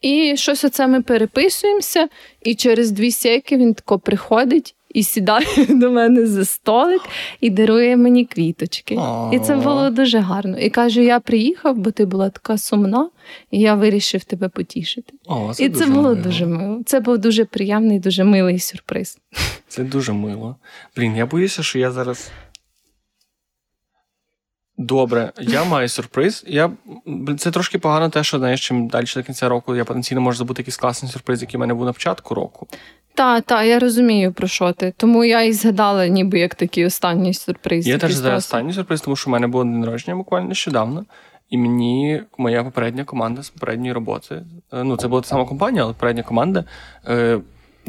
І 0.00 0.36
щось 0.36 0.64
оце 0.64 0.86
ми 0.86 1.02
переписуємося, 1.02 2.08
і 2.42 2.54
через 2.54 2.90
дві 2.90 3.10
сіки 3.10 3.56
він 3.56 3.74
тако 3.74 3.98
приходить 3.98 4.74
і 4.94 5.02
сідає 5.02 5.46
до 5.68 5.90
мене 5.90 6.26
за 6.26 6.44
столик 6.44 7.00
і 7.40 7.50
дарує 7.50 7.96
мені 7.96 8.24
квіточки. 8.24 8.98
І 9.32 9.38
це 9.38 9.56
було 9.56 9.90
дуже 9.90 10.18
гарно. 10.18 10.58
І 10.58 10.70
каже: 10.70 11.04
я 11.04 11.20
приїхав, 11.20 11.76
бо 11.76 11.90
ти 11.90 12.04
була 12.04 12.30
така 12.30 12.58
сумна, 12.58 13.10
і 13.50 13.60
я 13.60 13.74
вирішив 13.74 14.24
тебе 14.24 14.48
потішити. 14.48 15.12
О, 15.26 15.50
і 15.50 15.54
це 15.54 15.68
дуже 15.68 15.86
було 15.86 16.02
мило. 16.02 16.14
дуже 16.14 16.46
мило. 16.46 16.82
Це 16.86 17.00
був 17.00 17.18
дуже 17.18 17.44
приємний, 17.44 17.98
дуже 17.98 18.24
милий 18.24 18.58
сюрприз. 18.58 19.18
Це 19.68 19.84
дуже 19.84 20.12
мило. 20.12 20.56
Блін, 20.96 21.16
я 21.16 21.26
боюся, 21.26 21.62
що 21.62 21.78
я 21.78 21.90
зараз. 21.90 22.30
Добре, 24.80 25.32
я 25.40 25.64
маю 25.64 25.88
сюрприз. 25.88 26.44
Я... 26.46 26.70
Це 27.38 27.50
трошки 27.50 27.78
погано, 27.78 28.08
те, 28.08 28.24
що 28.24 28.38
знаєш, 28.38 28.66
чим 28.66 28.88
далі 28.88 29.04
до 29.16 29.22
кінця 29.22 29.48
року 29.48 29.76
я 29.76 29.84
потенційно 29.84 30.20
можу 30.20 30.38
забути 30.38 30.62
якийсь 30.62 30.76
класний 30.76 31.12
сюрприз, 31.12 31.42
який 31.42 31.58
в 31.58 31.60
мене 31.60 31.74
був 31.74 31.84
на 31.84 31.92
початку 31.92 32.34
року. 32.34 32.66
Та, 33.14 33.40
та, 33.40 33.62
я 33.62 33.78
розумію 33.78 34.32
про 34.32 34.48
що 34.48 34.72
ти. 34.72 34.94
Тому 34.96 35.24
я 35.24 35.42
і 35.42 35.52
згадала, 35.52 36.06
ніби 36.06 36.38
як 36.38 36.54
такий 36.54 36.86
останній 36.86 37.34
сюрприз. 37.34 37.86
Я 37.86 37.98
теж 37.98 38.12
за 38.12 38.36
останній 38.36 38.72
сюрприз, 38.72 39.00
тому 39.00 39.16
що 39.16 39.30
в 39.30 39.32
мене 39.32 39.46
було 39.46 39.64
день 39.64 39.80
народження 39.80 40.16
буквально 40.16 40.48
нещодавно. 40.48 41.04
І 41.50 41.58
мені 41.58 42.22
моя 42.38 42.64
попередня 42.64 43.04
команда 43.04 43.42
з 43.42 43.50
попередньої 43.50 43.92
роботи, 43.92 44.42
е, 44.72 44.84
ну 44.84 44.96
це 44.96 45.08
була 45.08 45.22
та 45.22 45.28
сама 45.28 45.44
компанія, 45.44 45.84
але 45.84 45.92
попередня 45.92 46.22
команда 46.22 46.64
е, 47.08 47.40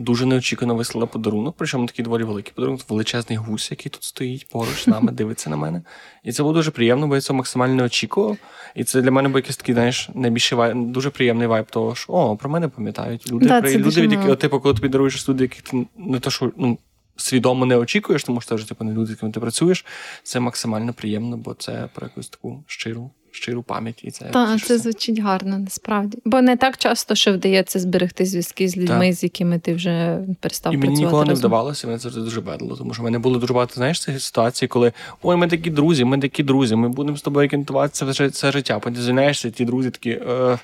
дуже 0.01 0.25
неочікувано 0.25 0.75
вислала 0.75 1.07
подарунок. 1.07 1.55
Причому 1.57 1.85
такий 1.85 2.05
доволі 2.05 2.23
великий 2.23 2.53
подарунок, 2.55 2.81
величезний 2.89 3.37
гусь, 3.37 3.71
який 3.71 3.89
тут 3.89 4.03
стоїть 4.03 4.47
поруч 4.49 4.83
з 4.83 4.87
нами, 4.87 5.11
дивиться 5.21 5.49
на 5.49 5.57
мене. 5.57 5.81
І 6.23 6.31
це 6.31 6.43
було 6.43 6.55
дуже 6.55 6.71
приємно, 6.71 7.07
бо 7.07 7.15
я 7.15 7.21
цього 7.21 7.37
максимально 7.37 7.75
не 7.75 7.83
очікував. 7.83 8.37
І 8.75 8.83
це 8.83 9.01
для 9.01 9.11
мене 9.11 9.29
був 9.29 9.37
якийсь 9.37 9.57
такий, 9.57 9.75
знаєш, 9.75 10.09
найбільший 10.15 10.57
вайб, 10.57 10.77
дуже 10.91 11.09
приємний 11.09 11.47
вайб 11.47 11.65
того, 11.65 11.95
що 11.95 12.13
о, 12.13 12.37
про 12.37 12.49
мене 12.49 12.67
пам'ятають. 12.67 13.31
Люди, 13.31 13.45
Да, 13.45 13.61
при- 13.61 13.77
люди 13.77 14.01
від 14.01 14.11
яких, 14.11 14.35
типу, 14.35 14.59
коли 14.59 14.75
тобі 14.75 14.89
даруєш 14.89 15.29
люди, 15.29 15.43
яких 15.43 15.61
ти 15.61 15.87
не 15.97 16.19
то, 16.19 16.29
що 16.29 16.51
ну. 16.57 16.77
Свідомо 17.15 17.65
не 17.65 17.77
очікуєш, 17.77 18.23
тому 18.23 18.41
що 18.41 18.49
це 18.49 18.55
вже 18.55 18.67
типу, 18.67 18.83
не 18.83 18.93
люди, 18.93 19.05
з 19.05 19.09
якими 19.09 19.31
ти 19.31 19.39
працюєш. 19.39 19.85
Це 20.23 20.39
максимально 20.39 20.93
приємно, 20.93 21.37
бо 21.37 21.53
це 21.53 21.89
про 21.93 22.05
якусь 22.05 22.29
таку 22.29 22.63
щиру 22.67 23.11
щиру 23.31 23.63
пам'ять. 23.63 24.01
І 24.03 24.11
це 24.11 24.25
Так, 24.25 24.61
це 24.61 24.77
звучить 24.77 25.19
гарно, 25.19 25.59
насправді. 25.59 26.17
Бо 26.25 26.41
не 26.41 26.57
так 26.57 26.77
часто 26.77 27.15
що 27.15 27.33
вдається 27.33 27.79
зберегти 27.79 28.25
зв'язки 28.25 28.67
з 28.67 28.77
людьми, 28.77 29.07
так. 29.07 29.13
з 29.13 29.23
якими 29.23 29.59
ти 29.59 29.73
вже 29.73 30.17
перестав 30.39 30.73
і 30.73 30.75
працювати. 30.75 30.75
І 30.75 30.77
мені 30.77 30.93
ніколи 30.93 31.21
разом. 31.21 31.27
не 31.27 31.33
вдавалося, 31.33 31.87
мене 31.87 31.99
завжди 31.99 32.21
дуже 32.21 32.41
бедло. 32.41 32.75
Тому 32.75 32.93
що 32.93 33.01
в 33.01 33.05
мене 33.05 33.19
було 33.19 33.39
дуже 33.39 33.53
багато 33.53 33.73
знаєш, 33.75 34.01
цих 34.01 34.21
ситуацій, 34.21 34.67
коли 34.67 34.93
ой, 35.21 35.35
ми 35.35 35.47
такі 35.47 35.69
друзі, 35.69 36.05
ми 36.05 36.19
такі 36.19 36.43
друзі, 36.43 36.75
ми 36.75 36.89
будемо 36.89 37.17
з 37.17 37.21
тобою 37.21 37.49
кінтуватися 37.49 38.05
все, 38.05 38.27
все 38.27 38.51
життя. 38.51 38.79
Потім 38.79 39.01
звільняєшся, 39.01 39.49
ті 39.49 39.65
друзі 39.65 39.89
такі. 39.89 40.09
Е, 40.09 40.59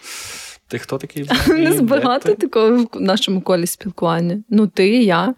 ти 0.68 0.80
хто 0.80 0.97
такий? 0.97 1.30
Не 1.47 1.82
багато 1.82 2.34
такого 2.34 2.78
в 2.78 3.01
нашому 3.01 3.41
колі 3.41 3.68
спілкування. 3.68 4.43
Ну, 4.49 4.68
ти, 4.68 5.03
я, 5.03 5.34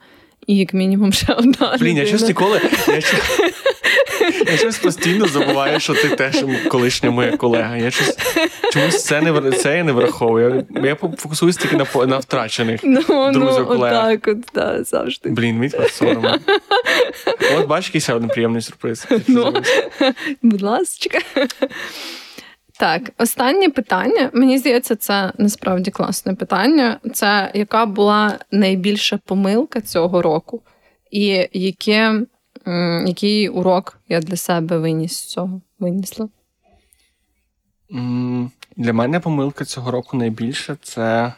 і 0.47 0.57
як 0.57 0.73
мінімум 0.73 1.13
ще 1.13 1.33
одна. 1.33 1.77
Блін, 1.79 1.97
я 1.97 2.05
щось 2.05 2.27
ніколи. 2.27 2.61
Я 2.87 3.01
я 4.47 4.57
щось 4.57 4.77
постійно 4.77 5.27
забуваю, 5.27 5.79
що 5.79 5.93
ти 5.93 6.09
теж 6.09 6.45
колишня 6.67 7.11
моя 7.11 7.37
колега. 7.37 7.77
Я 7.77 7.91
щось 7.91 8.17
чомусь 8.73 9.03
це 9.03 9.21
не 9.21 9.51
це 9.51 9.77
я 9.77 9.83
не 9.83 9.91
враховую. 9.91 10.65
Я, 10.83 10.95
фокусуюсь 10.95 11.57
тільки 11.57 11.75
на 11.75 12.05
на 12.05 12.17
втрачених 12.17 12.79
ну, 12.83 13.31
друзів 13.31 13.59
ну, 13.59 13.65
колегах. 13.65 14.05
Так, 14.05 14.27
от, 14.27 14.45
так, 14.45 14.83
завжди. 14.83 15.29
Блін, 15.29 15.57
мені 15.57 15.71
соромно. 15.91 16.39
От 17.57 17.67
бачиш, 17.67 17.89
якийсь 17.89 18.03
ще 18.03 18.13
один 18.13 18.29
приємний 18.29 18.61
сюрприз. 18.61 19.07
Ну, 19.27 19.53
Будь 20.41 20.61
ласка. 20.61 21.19
Так, 22.79 23.11
останнє 23.17 23.69
питання. 23.69 24.29
Мені 24.33 24.57
здається, 24.57 24.95
це 24.95 25.31
насправді 25.37 25.91
класне 25.91 26.35
питання. 26.35 26.99
Це 27.13 27.51
яка 27.53 27.85
була 27.85 28.39
найбільша 28.51 29.19
помилка 29.25 29.81
цього 29.81 30.21
року, 30.21 30.61
і 31.11 31.47
яке, 31.53 32.21
який 33.07 33.49
урок 33.49 33.99
я 34.09 34.19
для 34.19 34.35
себе 34.35 34.77
виніс 34.77 35.13
з 35.13 35.25
цього 35.25 35.61
винесла? 35.79 36.29
Для 38.77 38.93
мене 38.93 39.19
помилка 39.19 39.65
цього 39.65 39.91
року 39.91 40.17
найбільша 40.17 40.77
це 40.81 41.33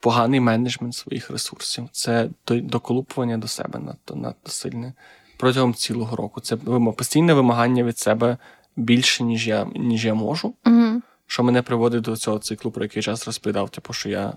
поганий 0.00 0.40
менеджмент 0.40 0.94
своїх 0.94 1.30
ресурсів. 1.30 1.88
Це 1.92 2.28
доколупування 2.46 3.38
до 3.38 3.48
себе 3.48 3.78
надто 3.78 4.14
надто 4.14 4.50
сильне 4.50 4.92
протягом 5.36 5.74
цілого 5.74 6.16
року. 6.16 6.40
Це 6.40 6.56
постійне 6.96 7.34
вимагання 7.34 7.84
від 7.84 7.98
себе 7.98 8.36
більше, 8.76 9.24
ніж 9.24 9.48
я 9.48 9.66
ніж 9.74 10.04
я 10.04 10.14
можу. 10.14 10.54
Угу. 10.66 11.02
Що 11.26 11.42
мене 11.42 11.62
приводить 11.62 12.02
до 12.02 12.16
цього 12.16 12.38
циклу, 12.38 12.70
про 12.70 12.84
який 12.84 13.00
я 13.00 13.02
час 13.02 13.26
розповідав, 13.26 13.70
типу, 13.70 13.92
що 13.92 14.08
я 14.08 14.32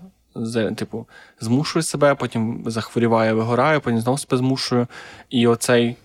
типу, 0.76 1.08
змушую 1.40 1.82
себе, 1.82 2.14
потім 2.14 2.64
захворіваю, 2.66 3.36
вигораю, 3.36 3.80
потім 3.80 4.00
знову 4.00 4.18
себе 4.18 4.36
змушую. 4.36 4.86
І 5.30 5.46
оцей 5.46 5.96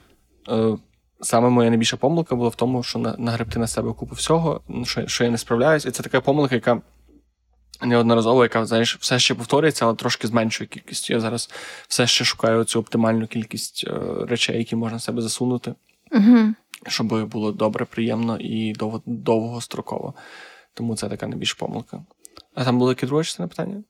е, 0.49 0.77
саме 1.21 1.49
моя 1.49 1.69
найбільша 1.69 1.97
помилка 1.97 2.36
була 2.36 2.49
в 2.49 2.55
тому, 2.55 2.84
що 2.84 2.99
нагребти 2.99 3.59
на 3.59 3.67
себе 3.67 3.93
купу 3.93 4.15
всього, 4.15 4.61
що 4.84 5.07
що 5.07 5.23
я 5.23 5.29
не 5.29 5.38
справляюсь. 5.38 5.86
І 5.86 5.91
це 5.91 6.03
така 6.03 6.21
помилка, 6.21 6.55
яка 6.55 6.82
неодноразово, 7.82 8.43
яка 8.43 8.65
знаєш, 8.65 8.97
все 9.01 9.19
ще 9.19 9.36
повторюється, 9.36 9.86
але 9.86 9.95
трошки 9.95 10.27
зменшує 10.27 10.67
кількість. 10.67 11.09
Я 11.09 11.19
зараз 11.19 11.49
все 11.88 12.07
ще 12.07 12.25
шукаю 12.25 12.63
цю 12.63 12.79
оптимальну 12.79 13.27
кількість 13.27 13.86
е, 13.88 13.99
речей, 14.25 14.57
які 14.57 14.75
можна 14.75 14.97
в 14.97 15.01
себе 15.01 15.21
засунути. 15.21 15.75
Угу 16.11 16.53
щоб 16.88 17.29
було 17.29 17.51
добре, 17.51 17.86
приємно 17.86 18.38
і 18.39 18.73
довго, 18.73 19.01
довгостроково. 19.05 20.13
Тому 20.73 20.95
це 20.95 21.09
така 21.09 21.27
найбільша 21.27 21.55
помилка. 21.59 22.03
А 22.56 22.66
там 22.66 22.78
було 22.80 22.91
яке 22.91 23.08
друге 23.08 23.24
частина 23.24 23.47
питання? 23.47 23.84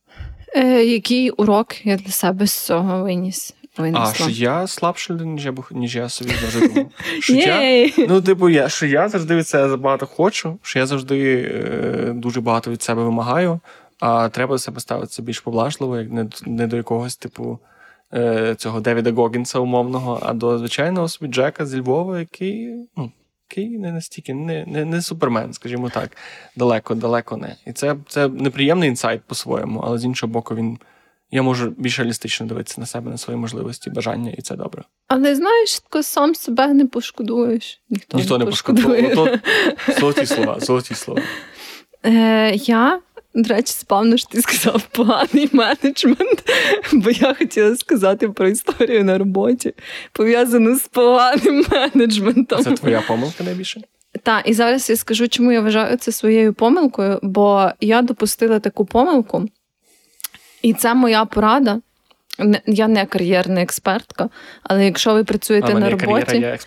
Е, 0.54 0.84
Який 0.84 1.30
урок 1.30 1.86
я 1.86 1.96
для 1.96 2.10
себе 2.10 2.46
з 2.46 2.52
цього 2.52 3.02
виніс? 3.02 3.54
Винесла? 3.78 4.08
А, 4.10 4.14
що 4.14 4.30
я 4.30 4.66
слабше, 4.66 5.14
ніж 5.14 5.44
я 5.44 5.54
ніж 5.70 5.96
я 5.96 6.08
собі 6.08 6.30
завжди 6.40 6.68
думав. 6.68 6.90
Що 7.20 7.32
я, 7.32 7.90
ну, 8.08 8.22
типу, 8.22 8.48
я, 8.48 8.68
що 8.68 8.86
я 8.86 9.08
завжди 9.08 9.36
від 9.36 9.48
себе 9.48 9.68
забагато 9.68 10.06
хочу, 10.06 10.58
що 10.62 10.78
я 10.78 10.86
завжди 10.86 11.34
е, 11.54 12.12
дуже 12.14 12.40
багато 12.40 12.70
від 12.70 12.82
себе 12.82 13.04
вимагаю, 13.04 13.60
а 14.00 14.28
треба 14.28 14.54
до 14.54 14.58
себе 14.58 14.80
ставитися 14.80 15.22
більш 15.22 15.40
поблажливо, 15.40 15.98
як 15.98 16.10
не, 16.10 16.28
не 16.46 16.66
до 16.66 16.76
якогось, 16.76 17.16
типу, 17.16 17.58
Е, 18.14 18.54
цього 18.54 18.80
Девіда 18.80 19.12
Гогінса 19.12 19.58
умовного, 19.58 20.18
а 20.22 20.32
до 20.32 20.58
звичайного 20.58 21.08
собі 21.08 21.32
Джека 21.32 21.66
зі 21.66 21.80
Львова, 21.80 22.20
який 22.20 22.74
ну, 22.96 23.12
який 23.56 23.78
не 23.78 23.92
настільки 23.92 24.34
не 24.34 24.64
не, 24.66 24.84
не 24.84 25.02
супермен, 25.02 25.52
скажімо 25.52 25.90
так, 25.90 26.16
далеко, 26.56 26.94
далеко 26.94 27.36
не. 27.36 27.56
І 27.66 27.72
це 27.72 27.96
це 28.08 28.28
неприємний 28.28 28.88
інсайт 28.88 29.22
по-своєму, 29.26 29.80
але 29.80 29.98
з 29.98 30.04
іншого 30.04 30.32
боку, 30.32 30.54
він. 30.54 30.78
Я 31.34 31.42
можу 31.42 31.70
більш 31.70 31.98
реалістично 31.98 32.46
дивитися 32.46 32.80
на 32.80 32.86
себе, 32.86 33.10
на 33.10 33.18
свої 33.18 33.38
можливості, 33.38 33.90
бажання, 33.90 34.32
і 34.38 34.42
це 34.42 34.56
добре. 34.56 34.82
Але 35.08 35.34
знаєш, 35.34 35.80
ти 35.90 36.02
сам 36.02 36.34
себе 36.34 36.74
не 36.74 36.86
пошкодуєш. 36.86 37.80
Ніхто, 37.90 38.18
Ніхто 38.18 38.38
не 38.38 38.44
пошкодує. 38.44 39.40
Золоті 39.98 40.26
слова, 40.26 40.60
золоті 40.60 40.94
слова. 40.94 41.22
Е, 42.04 42.54
Я 42.54 43.00
до 43.34 43.54
речі, 43.54 43.72
спавно 43.72 44.16
що 44.16 44.28
ти 44.28 44.42
сказав 44.42 44.82
поганий 44.82 45.48
менеджмент, 45.52 46.50
бо 46.92 47.10
я 47.10 47.34
хотіла 47.34 47.76
сказати 47.76 48.28
про 48.28 48.48
історію 48.48 49.04
на 49.04 49.18
роботі, 49.18 49.74
пов'язану 50.12 50.76
з 50.76 50.88
поганим 50.88 51.64
менеджментом. 51.70 52.64
Це 52.64 52.70
твоя 52.70 53.00
помилка 53.00 53.44
найбільше? 53.44 53.80
Так, 54.22 54.48
і 54.48 54.52
зараз 54.52 54.90
я 54.90 54.96
скажу, 54.96 55.28
чому 55.28 55.52
я 55.52 55.60
вважаю 55.60 55.96
це 55.96 56.12
своєю 56.12 56.52
помилкою, 56.52 57.18
бо 57.22 57.70
я 57.80 58.02
допустила 58.02 58.58
таку 58.58 58.84
помилку, 58.84 59.48
і 60.62 60.72
це 60.72 60.94
моя 60.94 61.24
порада. 61.24 61.80
Я 62.66 62.88
не 62.88 63.06
кар'єрна 63.06 63.62
експертка, 63.62 64.28
але 64.62 64.84
якщо 64.84 65.14
ви 65.14 65.24
працюєте 65.24 65.72
а 65.72 65.78
на 65.78 65.90
роботі, 65.90 66.36
я 66.36 66.58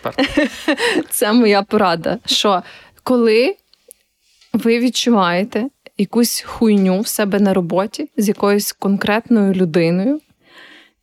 це 1.10 1.34
моя 1.34 1.62
порада. 1.62 2.18
Що 2.26 2.64
коли 3.04 3.56
ви 4.54 4.80
відчуваєте, 4.80 5.66
якусь 5.98 6.42
хуйню 6.42 7.02
в 7.02 7.08
себе 7.08 7.40
на 7.40 7.54
роботі 7.54 8.10
з 8.18 8.28
якоюсь 8.28 8.72
конкретною 8.72 9.54
людиною, 9.54 10.22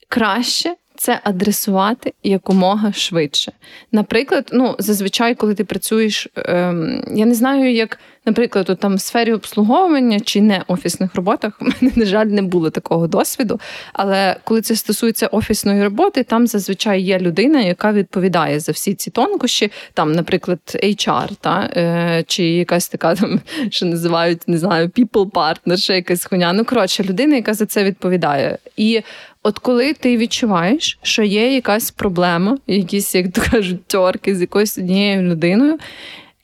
краще 0.08 0.74
це 0.96 1.20
адресувати 1.24 2.12
якомога 2.22 2.92
швидше. 2.92 3.52
Наприклад, 3.92 4.50
ну, 4.52 4.76
зазвичай, 4.78 5.34
коли 5.34 5.54
ти 5.54 5.64
працюєш, 5.64 6.28
ем, 6.36 7.04
я 7.14 7.26
не 7.26 7.34
знаю, 7.34 7.72
як, 7.74 7.98
наприклад, 8.26 8.70
у 8.70 8.74
там 8.74 8.96
в 8.96 9.00
сфері 9.00 9.32
обслуговування 9.32 10.20
чи 10.20 10.40
не 10.40 10.62
офісних 10.66 11.14
роботах, 11.14 11.52
у 11.60 11.64
мене, 11.64 11.92
на 11.96 12.04
жаль, 12.04 12.26
не 12.26 12.42
було 12.42 12.70
такого 12.70 13.06
досвіду. 13.06 13.60
Але 13.92 14.36
коли 14.44 14.60
це 14.60 14.76
стосується 14.76 15.26
офісної 15.26 15.84
роботи, 15.84 16.22
там 16.22 16.46
зазвичай 16.46 17.02
є 17.02 17.18
людина, 17.18 17.60
яка 17.60 17.92
відповідає 17.92 18.60
за 18.60 18.72
всі 18.72 18.94
ці 18.94 19.10
тонкощі, 19.10 19.72
там, 19.94 20.12
наприклад, 20.12 20.58
HR, 20.74 21.28
та, 21.40 21.70
е, 21.76 22.24
чи 22.26 22.44
якась 22.44 22.88
така 22.88 23.14
там, 23.14 23.40
що 23.70 23.86
називають, 23.86 24.48
не 24.48 24.58
знаю, 24.58 24.88
people 24.88 25.30
partner, 25.30 25.76
ще 25.76 25.94
якась 25.94 26.24
хуйня. 26.24 26.52
Ну, 26.52 26.64
коротше, 26.64 27.04
людина, 27.04 27.36
яка 27.36 27.54
за 27.54 27.66
це 27.66 27.84
відповідає. 27.84 28.58
І 28.76 29.02
От 29.44 29.58
коли 29.58 29.94
ти 29.94 30.16
відчуваєш, 30.16 30.98
що 31.02 31.22
є 31.22 31.54
якась 31.54 31.90
проблема, 31.90 32.58
якісь, 32.66 33.14
як 33.14 33.32
то 33.32 33.42
кажуть, 33.50 33.86
тьорки 33.86 34.36
з 34.36 34.40
якоюсь 34.40 34.78
однією 34.78 35.22
людиною, 35.22 35.78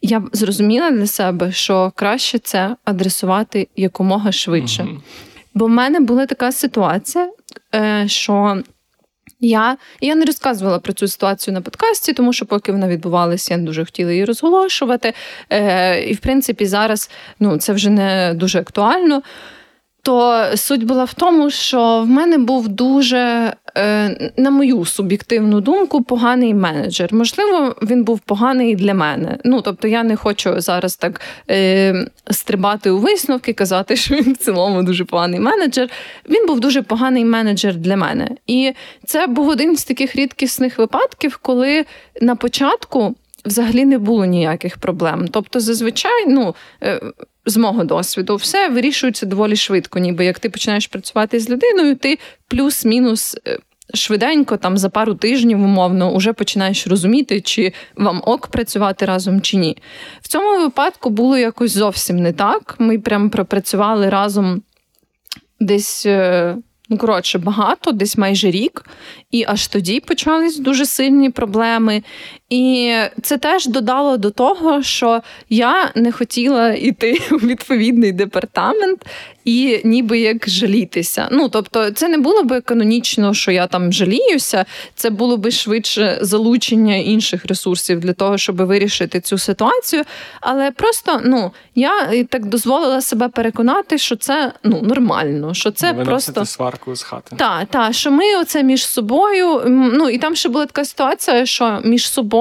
я 0.03 0.21
б 0.21 0.29
зрозуміла 0.33 0.91
для 0.91 1.07
себе, 1.07 1.53
що 1.53 1.93
краще 1.95 2.39
це 2.39 2.77
адресувати 2.85 3.69
якомога 3.77 4.33
швидше. 4.33 4.83
Mm-hmm. 4.83 4.99
Бо 5.55 5.67
в 5.67 5.69
мене 5.69 6.01
була 6.01 6.27
така 6.27 6.53
ситуація, 6.53 7.31
е, 7.75 8.05
що 8.09 8.63
я 9.41 9.77
я 10.01 10.15
не 10.15 10.25
розказувала 10.25 10.79
про 10.79 10.93
цю 10.93 11.09
ситуацію 11.09 11.55
на 11.55 11.61
подкасті, 11.61 12.13
тому 12.13 12.33
що 12.33 12.47
поки 12.47 12.73
вона 12.73 12.89
відбувалася, 12.89 13.55
я 13.55 13.59
не 13.59 13.67
дуже 13.67 13.85
хотіла 13.85 14.11
її 14.11 14.25
розголошувати. 14.25 15.15
Е, 15.51 16.03
І, 16.05 16.15
в 16.15 16.19
принципі, 16.19 16.67
зараз 16.67 17.11
ну, 17.41 17.57
це 17.57 17.73
вже 17.73 17.91
не 17.91 18.35
дуже 18.35 18.59
актуально. 18.61 19.23
То 20.03 20.47
суть 20.57 20.85
була 20.85 21.05
в 21.05 21.15
тому, 21.15 21.51
що 21.51 22.03
в 22.03 22.07
мене 22.07 22.39
був 22.39 22.69
дуже, 22.69 23.53
е, 23.77 24.33
на 24.37 24.51
мою 24.51 24.85
суб'єктивну 24.85 25.61
думку, 25.61 26.03
поганий 26.03 26.55
менеджер. 26.55 27.15
Можливо, 27.15 27.77
він 27.83 28.05
був 28.05 28.19
поганий 28.19 28.77
для 28.77 28.95
мене. 28.95 29.39
Ну 29.45 29.63
тобто, 29.63 29.89
я 29.89 30.03
не 30.03 30.17
хочу 30.17 30.61
зараз 30.61 30.97
так 30.97 31.21
е, 31.51 32.07
стрибати 32.31 32.91
у 32.91 32.99
висновки, 32.99 33.53
казати, 33.53 33.97
що 33.97 34.15
він 34.15 34.33
в 34.33 34.37
цілому 34.37 34.83
дуже 34.83 35.05
поганий 35.05 35.41
менеджер. 35.41 35.89
Він 36.29 36.47
був 36.47 36.61
дуже 36.61 36.83
поганий 36.83 37.25
менеджер 37.25 37.75
для 37.75 37.97
мене. 37.97 38.29
І 38.47 38.73
це 39.07 39.27
був 39.27 39.49
один 39.49 39.77
з 39.77 39.85
таких 39.85 40.17
рідкісних 40.17 40.79
випадків, 40.79 41.39
коли 41.43 41.85
на 42.21 42.37
початку 42.37 43.15
взагалі 43.45 43.85
не 43.85 43.99
було 43.99 44.25
ніяких 44.25 44.79
проблем. 44.79 45.29
Тобто, 45.31 45.61
зазвичай, 45.61 46.27
ну. 46.27 46.55
З 47.49 47.57
мого 47.57 47.85
досвіду, 47.85 48.37
все 48.37 48.69
вирішується 48.69 49.27
доволі 49.27 49.57
швидко. 49.57 49.99
Ніби 49.99 50.25
як 50.25 50.39
ти 50.39 50.51
починаєш 50.51 50.87
працювати 50.87 51.41
з 51.41 51.51
людиною, 51.51 51.97
ти 51.97 52.19
плюс-мінус. 52.49 53.37
Е, 53.47 53.59
швиденько, 53.95 54.57
там 54.57 54.79
за 54.79 54.89
пару 54.89 55.15
тижнів, 55.15 55.63
умовно, 55.63 56.17
вже 56.17 56.33
починаєш 56.33 56.87
розуміти, 56.87 57.41
чи 57.41 57.73
вам 57.97 58.23
ок 58.27 58.47
працювати 58.47 59.05
разом 59.05 59.41
чи 59.41 59.57
ні. 59.57 59.79
В 60.23 60.29
цьому 60.29 60.63
випадку 60.63 61.11
було 61.11 61.39
якось 61.39 61.73
зовсім 61.73 62.17
не 62.17 62.33
так. 62.33 62.75
Ми 62.79 62.99
прям 62.99 63.31
пропрацювали 63.31 64.09
разом 64.09 64.63
десь 65.61 66.07
е, 66.07 66.57
Ну, 66.91 66.99
коротше, 66.99 67.39
багато, 67.39 67.93
десь 67.93 68.19
майже 68.19 68.51
рік, 68.51 68.85
і 69.31 69.45
аж 69.49 69.67
тоді 69.67 70.01
почались 70.01 70.59
дуже 70.59 70.87
сильні 70.87 71.31
проблеми. 71.31 72.03
І 72.51 72.95
це 73.23 73.39
теж 73.39 73.67
додало 73.67 74.17
до 74.17 74.31
того, 74.31 74.83
що 74.83 75.23
я 75.49 75.93
не 75.95 76.13
хотіла 76.13 76.73
йти 76.73 77.21
у 77.31 77.35
відповідний 77.35 78.13
департамент 78.13 79.07
і 79.45 79.81
ніби 79.85 80.19
як 80.19 80.49
жалітися. 80.49 81.29
Ну 81.31 81.49
тобто, 81.49 81.91
це 81.91 82.09
не 82.09 82.19
було 82.19 82.43
би 82.43 82.61
канонічно, 82.61 83.35
що 83.35 83.51
я 83.51 83.67
там 83.67 83.93
жаліюся, 83.93 84.65
це 84.95 85.11
було 85.11 85.37
би 85.37 85.51
швидше 85.51 86.19
залучення 86.21 86.97
інших 86.97 87.47
ресурсів 87.47 88.01
для 88.01 88.13
того, 88.13 88.39
щоб 88.39 88.57
вирішити 88.57 89.21
цю 89.21 89.39
ситуацію. 89.39 90.03
Але 90.41 90.71
просто 90.71 91.21
ну 91.25 91.53
я 91.75 92.25
так 92.29 92.47
дозволила 92.47 93.01
себе 93.01 93.29
переконати, 93.29 93.99
що 93.99 94.17
це 94.17 94.53
ну 94.65 94.83
нормально, 94.83 95.55
що 95.55 95.71
це 95.71 95.93
Ви 95.93 96.05
просто 96.05 96.45
сварку 96.45 96.97
з 96.97 97.03
хати. 97.03 97.37
Так, 97.37 97.69
так, 97.71 97.95
що 97.95 98.11
ми 98.11 98.37
оце 98.41 98.63
між 98.63 98.87
собою. 98.87 99.63
Ну 99.67 100.09
і 100.09 100.19
там 100.19 100.37
ще 100.37 100.49
була 100.49 100.67
така 100.67 100.85
ситуація, 100.85 101.47
що 101.47 101.81
між 101.85 102.11
собою 102.11 102.38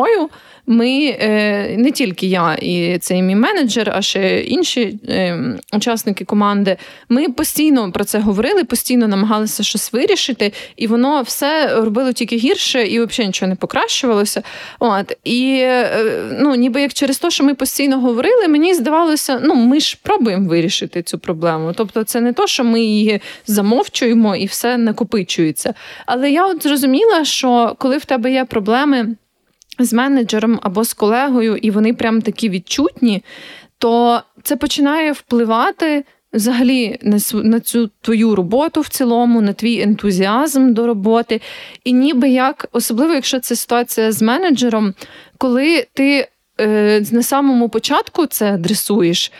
ми 0.67 1.17
е, 1.19 1.75
не 1.77 1.91
тільки 1.91 2.27
я 2.27 2.53
і 2.61 2.97
цей 2.97 3.21
мій 3.21 3.35
менеджер, 3.35 3.93
а 3.95 4.01
ще 4.01 4.41
інші 4.41 4.99
е, 5.09 5.39
учасники 5.73 6.25
команди. 6.25 6.77
Ми 7.09 7.29
постійно 7.29 7.91
про 7.91 8.03
це 8.03 8.19
говорили, 8.19 8.63
постійно 8.63 9.07
намагалися 9.07 9.63
щось 9.63 9.93
вирішити, 9.93 10.53
і 10.75 10.87
воно 10.87 11.21
все 11.21 11.75
робило 11.75 12.11
тільки 12.11 12.37
гірше, 12.37 12.87
і 12.87 12.99
взагалі 12.99 13.27
нічого 13.27 13.49
не 13.49 13.55
покращувалося. 13.55 14.43
От 14.79 15.17
і 15.23 15.59
е, 15.61 16.05
ну, 16.39 16.55
ніби 16.55 16.81
як 16.81 16.93
через 16.93 17.19
те, 17.19 17.31
що 17.31 17.43
ми 17.43 17.55
постійно 17.55 17.99
говорили, 17.99 18.47
мені 18.47 18.73
здавалося, 18.73 19.41
ну 19.43 19.55
ми 19.55 19.79
ж 19.79 19.97
пробуємо 20.03 20.49
вирішити 20.49 21.03
цю 21.03 21.19
проблему. 21.19 21.73
Тобто, 21.75 22.03
це 22.03 22.21
не 22.21 22.33
то, 22.33 22.47
що 22.47 22.63
ми 22.63 22.81
її 22.81 23.21
замовчуємо 23.45 24.35
і 24.35 24.45
все 24.45 24.77
накопичується. 24.77 25.73
Але 26.05 26.31
я 26.31 26.47
от 26.47 26.63
зрозуміла, 26.63 27.25
що 27.25 27.75
коли 27.79 27.97
в 27.97 28.05
тебе 28.05 28.31
є 28.31 28.45
проблеми 28.45 29.15
з 29.79 29.93
менеджером 29.93 30.59
або 30.63 30.83
з 30.83 30.93
колегою, 30.93 31.57
і 31.57 31.71
вони 31.71 31.93
прям 31.93 32.21
такі 32.21 32.49
відчутні, 32.49 33.23
то 33.77 34.21
це 34.43 34.55
починає 34.55 35.11
впливати. 35.11 36.05
Взагалі 36.33 36.99
на 37.33 37.59
цю 37.59 37.89
твою 38.01 38.35
роботу 38.35 38.81
в 38.81 38.87
цілому, 38.87 39.41
на 39.41 39.53
твій 39.53 39.81
ентузіазм 39.81 40.73
до 40.73 40.87
роботи. 40.87 41.41
І 41.83 41.93
ніби 41.93 42.29
як, 42.29 42.67
особливо 42.71 43.13
якщо 43.13 43.39
це 43.39 43.55
ситуація 43.55 44.11
з 44.11 44.21
менеджером, 44.21 44.93
коли 45.37 45.87
ти 45.93 46.27
е, 46.59 47.03
на 47.11 47.23
самому 47.23 47.69
початку 47.69 48.25
це 48.25 48.53
адресуєш, 48.53 49.31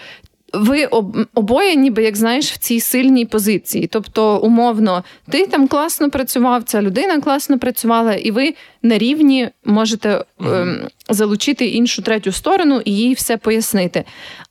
ви 0.54 0.86
обоє, 1.34 1.76
ніби 1.76 2.04
як 2.04 2.16
знаєш, 2.16 2.52
в 2.52 2.58
цій 2.58 2.80
сильній 2.80 3.26
позиції. 3.26 3.88
Тобто, 3.88 4.38
умовно, 4.38 5.04
ти 5.30 5.48
там 5.48 5.68
класно 5.68 6.10
працював, 6.10 6.64
ця 6.64 6.82
людина 6.82 7.22
класно 7.22 7.60
працювала, 7.60 8.14
і 8.14 8.32
ви 8.32 8.54
на 8.82 8.98
рівні 8.98 9.50
можете 9.66 10.24
ем, 10.42 10.88
залучити 11.10 11.66
іншу 11.66 12.02
третю 12.02 12.32
сторону 12.32 12.82
і 12.86 12.96
їй 12.96 13.14
все 13.14 13.38
пояснити. 13.38 14.04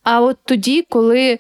А 0.03 0.21
от 0.21 0.37
тоді, 0.45 0.87
коли. 0.89 1.39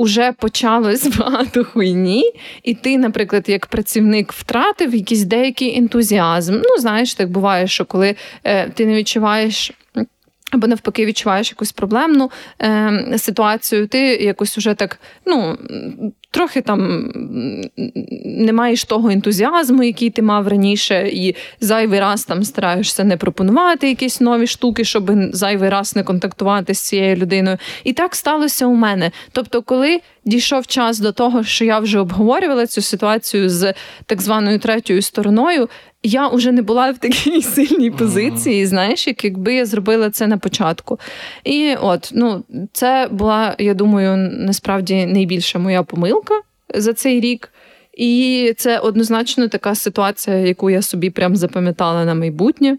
Уже 0.00 0.32
почалось 0.32 1.16
багато 1.18 1.64
хуйні, 1.64 2.32
і 2.62 2.74
ти, 2.74 2.98
наприклад, 2.98 3.44
як 3.48 3.66
працівник 3.66 4.32
втратив 4.32 4.94
якийсь 4.94 5.24
деякий 5.24 5.78
ентузіазм. 5.78 6.54
Ну, 6.54 6.78
знаєш, 6.78 7.14
так 7.14 7.30
буває, 7.30 7.66
що 7.66 7.84
коли 7.84 8.14
е, 8.44 8.68
ти 8.68 8.86
не 8.86 8.94
відчуваєш 8.94 9.72
або 10.50 10.66
навпаки 10.66 11.06
відчуваєш 11.06 11.50
якусь 11.50 11.72
проблемну 11.72 12.30
е, 12.62 13.14
ситуацію, 13.18 13.86
ти 13.86 13.98
якось 14.00 14.58
уже 14.58 14.74
так, 14.74 15.00
ну, 15.26 15.58
трохи 16.30 16.60
там 16.60 17.10
не 18.24 18.52
маєш 18.52 18.84
того 18.84 19.10
ентузіазму, 19.10 19.82
який 19.82 20.10
ти 20.10 20.22
мав 20.22 20.48
раніше, 20.48 21.08
і 21.12 21.34
зайвий 21.60 22.00
раз 22.00 22.24
там 22.24 22.42
стараєшся 22.42 23.04
не 23.04 23.16
пропонувати 23.16 23.88
якісь 23.88 24.20
нові 24.20 24.46
штуки, 24.46 24.84
щоб 24.84 25.10
зайвий 25.32 25.70
раз 25.70 25.96
не 25.96 26.02
контактувати 26.02 26.74
з 26.74 26.80
цією 26.80 27.16
людиною. 27.16 27.58
І 27.84 27.92
так 27.92 28.14
сталося 28.14 28.66
у 28.66 28.74
мене. 28.74 29.10
Тобто, 29.32 29.62
коли 29.62 30.00
дійшов 30.28 30.66
час 30.66 30.98
до 30.98 31.12
того, 31.12 31.44
що 31.44 31.64
я 31.64 31.78
вже 31.78 31.98
обговорювала 31.98 32.66
цю 32.66 32.82
ситуацію 32.82 33.48
з 33.48 33.74
так 34.06 34.22
званою 34.22 34.58
третьою 34.58 35.02
стороною, 35.02 35.68
я 36.02 36.28
вже 36.28 36.52
не 36.52 36.62
була 36.62 36.90
в 36.90 36.98
такій 36.98 37.42
сильній 37.54 37.90
позиції, 37.90 38.66
знаєш, 38.66 39.06
як 39.06 39.24
якби 39.24 39.54
я 39.54 39.66
зробила 39.66 40.10
це 40.10 40.26
на 40.26 40.38
початку. 40.38 40.98
І 41.44 41.74
от, 41.80 42.10
ну, 42.14 42.44
це 42.72 43.08
була, 43.10 43.54
я 43.58 43.74
думаю, 43.74 44.16
насправді 44.16 45.06
найбільша 45.06 45.58
моя 45.58 45.82
помилка 45.82 46.34
за 46.74 46.92
цей 46.92 47.20
рік. 47.20 47.52
І 47.92 48.52
це 48.56 48.78
однозначно 48.78 49.48
така 49.48 49.74
ситуація, 49.74 50.36
яку 50.36 50.70
я 50.70 50.82
собі 50.82 51.10
прям 51.10 51.36
запам'ятала 51.36 52.04
на 52.04 52.14
майбутнє. 52.14 52.78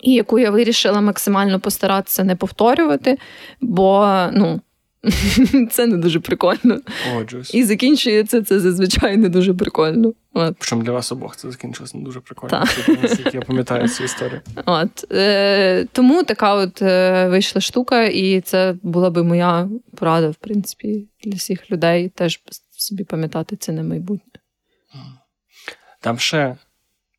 І 0.00 0.12
яку 0.12 0.38
я 0.38 0.50
вирішила 0.50 1.00
максимально 1.00 1.60
постаратися 1.60 2.24
не 2.24 2.36
повторювати, 2.36 3.18
бо 3.60 4.18
ну, 4.32 4.60
Це 5.70 5.86
не 5.86 5.96
дуже 5.96 6.20
прикольно. 6.20 6.80
Погоджуюсь. 7.08 7.54
І 7.54 7.64
закінчується 7.64 8.42
це 8.42 8.60
зазвичай 8.60 9.16
не 9.16 9.28
дуже 9.28 9.54
прикольно. 9.54 10.12
От. 10.32 10.56
Причому 10.58 10.82
для 10.82 10.92
вас 10.92 11.12
обох 11.12 11.36
це 11.36 11.50
закінчилося 11.50 11.98
не 11.98 12.04
дуже 12.04 12.20
прикольно. 12.20 12.50
Так. 12.50 13.34
Я 13.34 13.40
пам'ятаю 13.40 13.88
цю 13.88 14.04
історію. 14.04 14.40
От. 14.66 15.12
Е, 15.12 15.86
Тому 15.92 16.22
така 16.22 16.54
от 16.54 16.82
е, 16.82 17.28
вийшла 17.28 17.60
штука, 17.60 18.04
і 18.04 18.40
це 18.40 18.74
була 18.82 19.10
би 19.10 19.22
моя 19.22 19.68
порада, 19.96 20.30
в 20.30 20.34
принципі, 20.34 21.08
для 21.24 21.36
всіх 21.36 21.70
людей 21.70 22.08
теж 22.08 22.40
собі 22.70 23.04
пам'ятати 23.04 23.56
це 23.56 23.72
на 23.72 23.82
майбутнє. 23.82 24.40
Там 26.00 26.18
ще 26.18 26.56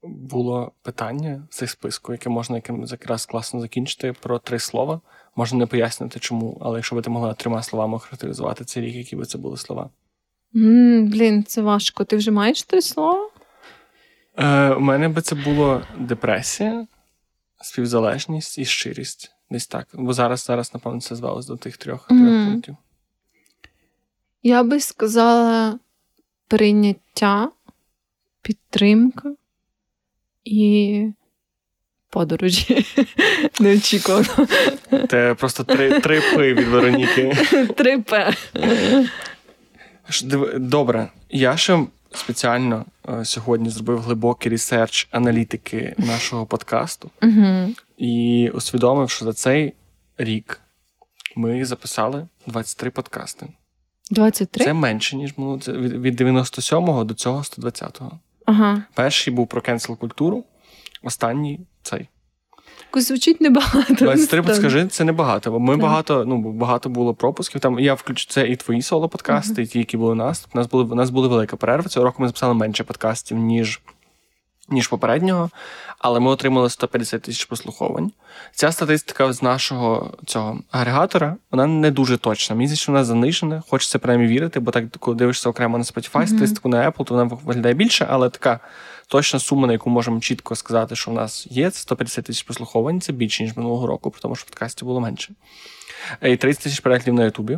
було 0.04 0.72
питання 0.82 1.44
в 1.50 1.54
цих 1.54 1.70
списку, 1.70 2.12
яке 2.12 2.30
можна 2.30 2.56
яким 2.56 2.84
якраз 2.84 3.26
класно 3.26 3.60
закінчити 3.60 4.14
про 4.22 4.40
три 4.40 4.60
слова. 4.60 5.02
Можна 5.36 5.60
не 5.60 5.66
пояснити, 5.66 6.20
чому, 6.20 6.58
але 6.62 6.78
якщо 6.78 6.96
би 6.96 7.02
ти 7.02 7.10
могла 7.10 7.34
трьома 7.34 7.64
словами 7.64 8.00
характеризувати 8.00 8.66
цей 8.66 8.84
рік, 8.84 8.96
які 8.96 9.16
би 9.16 9.26
це 9.26 9.38
були 9.38 9.58
слова? 9.58 9.90
Mm, 10.56 11.10
блін, 11.12 11.44
це 11.44 11.62
важко. 11.62 12.04
Ти 12.04 12.18
вже 12.18 12.32
маєш 12.32 12.64
три 12.64 12.82
слова? 12.82 13.30
Е, 14.38 14.70
У 14.70 14.80
мене 14.80 15.10
би 15.10 15.22
це 15.22 15.36
було 15.36 15.82
депресія, 16.00 16.88
співзалежність 17.62 18.58
і 18.58 18.66
щирість. 18.66 19.32
Десь 19.50 19.68
так. 19.68 19.88
Бо 19.94 20.14
зараз, 20.14 20.44
зараз, 20.44 20.74
напевно, 20.74 21.02
це 21.02 21.16
звелось 21.16 21.46
до 21.46 21.58
тих 21.58 21.78
трьох, 21.78 22.10
mm. 22.10 22.18
трьох 22.18 22.50
пунктів. 22.50 22.78
Я 24.44 24.64
би 24.64 24.80
сказала 24.80 25.80
прийняття, 26.48 27.52
підтримка 28.42 29.36
і 30.44 31.12
подорожі. 32.10 32.86
Неочікувано. 33.60 34.48
Це 35.10 35.34
просто 35.34 35.64
три 35.64 36.00
три 36.00 36.22
пи 36.22 36.54
від 36.54 36.68
Вероніки. 36.68 37.38
Три 37.78 38.02
П. 38.02 38.34
Добре. 40.56 41.10
Я 41.30 41.58
ще 41.58 41.86
спеціально 42.14 42.86
е, 43.10 43.26
сьогодні 43.26 43.70
зробив 43.70 44.00
глибокий 44.00 44.52
research 44.52 45.08
аналітики 45.12 45.96
нашого 45.98 46.46
подкасту 46.46 47.12
і 47.98 48.50
усвідомив, 48.54 49.10
що 49.10 49.26
за 49.26 49.34
цей 49.34 49.74
рік 50.18 50.62
ми 51.36 51.66
записали 51.66 52.28
23 52.48 52.90
подкасти. 52.90 53.48
23? 54.12 54.66
Це 54.66 54.74
менше, 54.74 55.16
ніж 55.16 55.34
ну, 55.38 55.56
від 55.56 56.22
97-го 56.22 57.04
до 57.04 57.14
цього 57.14 57.40
120-го. 57.40 58.20
Ага. 58.46 58.84
Перший 58.94 59.34
був 59.34 59.48
про 59.48 59.62
cancel 59.62 59.98
культуру, 59.98 60.44
останній 61.06 61.60
цей. 61.84 62.10
Звучить 62.94 63.42
небагато. 63.42 64.06
23, 64.06 64.56
скажи, 64.56 64.88
це 64.88 65.04
небагато. 65.04 65.52
Бо 65.52 65.60
ми 65.60 65.74
так. 65.74 65.82
багато, 65.82 66.26
ну 66.26 66.52
багато 66.52 66.90
було 66.90 67.14
пропусків. 67.14 67.62
Там 67.62 67.80
я 67.80 67.94
включу 67.94 68.28
це 68.30 68.48
і 68.48 68.56
твої 68.56 68.82
соло-подкасти, 68.82 69.60
uh-huh. 69.60 69.60
і 69.60 69.66
ті, 69.66 69.80
які 69.80 69.98
були 69.98 70.12
у 70.12 70.16
нас. 70.16 70.48
У 70.54 70.58
нас 70.58 70.68
були 70.68 70.84
у 70.84 70.96
нас 70.96 71.10
були 71.10 71.28
велика 71.28 71.58
перерва. 71.58 71.90
Цього 71.90 72.06
року 72.06 72.18
ми 72.20 72.28
записали 72.28 72.54
менше 72.54 72.84
подкастів, 72.84 73.38
ніж 73.38 73.82
ніж 74.70 74.88
попереднього, 74.88 75.50
але 76.00 76.20
ми 76.20 76.32
отримали 76.32 76.70
150 76.70 77.22
тисяч 77.22 77.46
прослуховань. 77.46 78.12
Ця 78.52 78.72
статистика 78.72 79.34
з 79.34 79.44
нашого 79.44 80.14
цього 80.26 80.60
агрегатора 80.72 81.36
вона 81.52 81.68
не 81.68 81.92
дуже 81.92 82.18
точна. 82.18 82.56
Мені 82.56 82.76
що 82.76 82.92
вона 82.92 83.04
занижена, 83.04 83.64
хочеться 83.70 84.00
принаймні 84.00 84.28
вірити, 84.28 84.60
бо 84.60 84.72
так, 84.72 84.92
коли 85.00 85.18
дивишся 85.18 85.50
окремо 85.50 85.78
на 85.78 85.84
Spotify, 85.84 86.12
mm-hmm. 86.12 86.28
статистику 86.28 86.70
на 86.70 86.92
Apple, 86.92 87.04
то 87.04 87.14
вона 87.14 87.38
виглядає 87.44 87.76
більше, 87.76 88.08
але 88.10 88.30
така 88.30 88.60
точна 89.06 89.40
сума, 89.40 89.68
на 89.68 89.74
яку 89.74 89.90
можемо 89.90 90.20
чітко 90.20 90.56
сказати, 90.56 90.96
що 90.96 91.12
в 91.12 91.14
нас 91.14 91.48
є, 91.50 91.70
це 91.70 91.80
150 91.80 92.26
тисяч 92.26 92.44
прослуховань, 92.44 93.02
це 93.02 93.14
більше, 93.14 93.44
ніж 93.44 93.58
минулого 93.58 93.88
року, 93.88 94.14
тому 94.22 94.36
що 94.36 94.44
в 94.44 94.50
подкасті 94.50 94.86
було 94.86 95.00
менше. 95.00 95.34
І 96.22 96.38
30 96.38 96.64
тисяч 96.64 96.80
переглядів 96.80 97.14
на 97.14 97.26
Ютубі. 97.26 97.58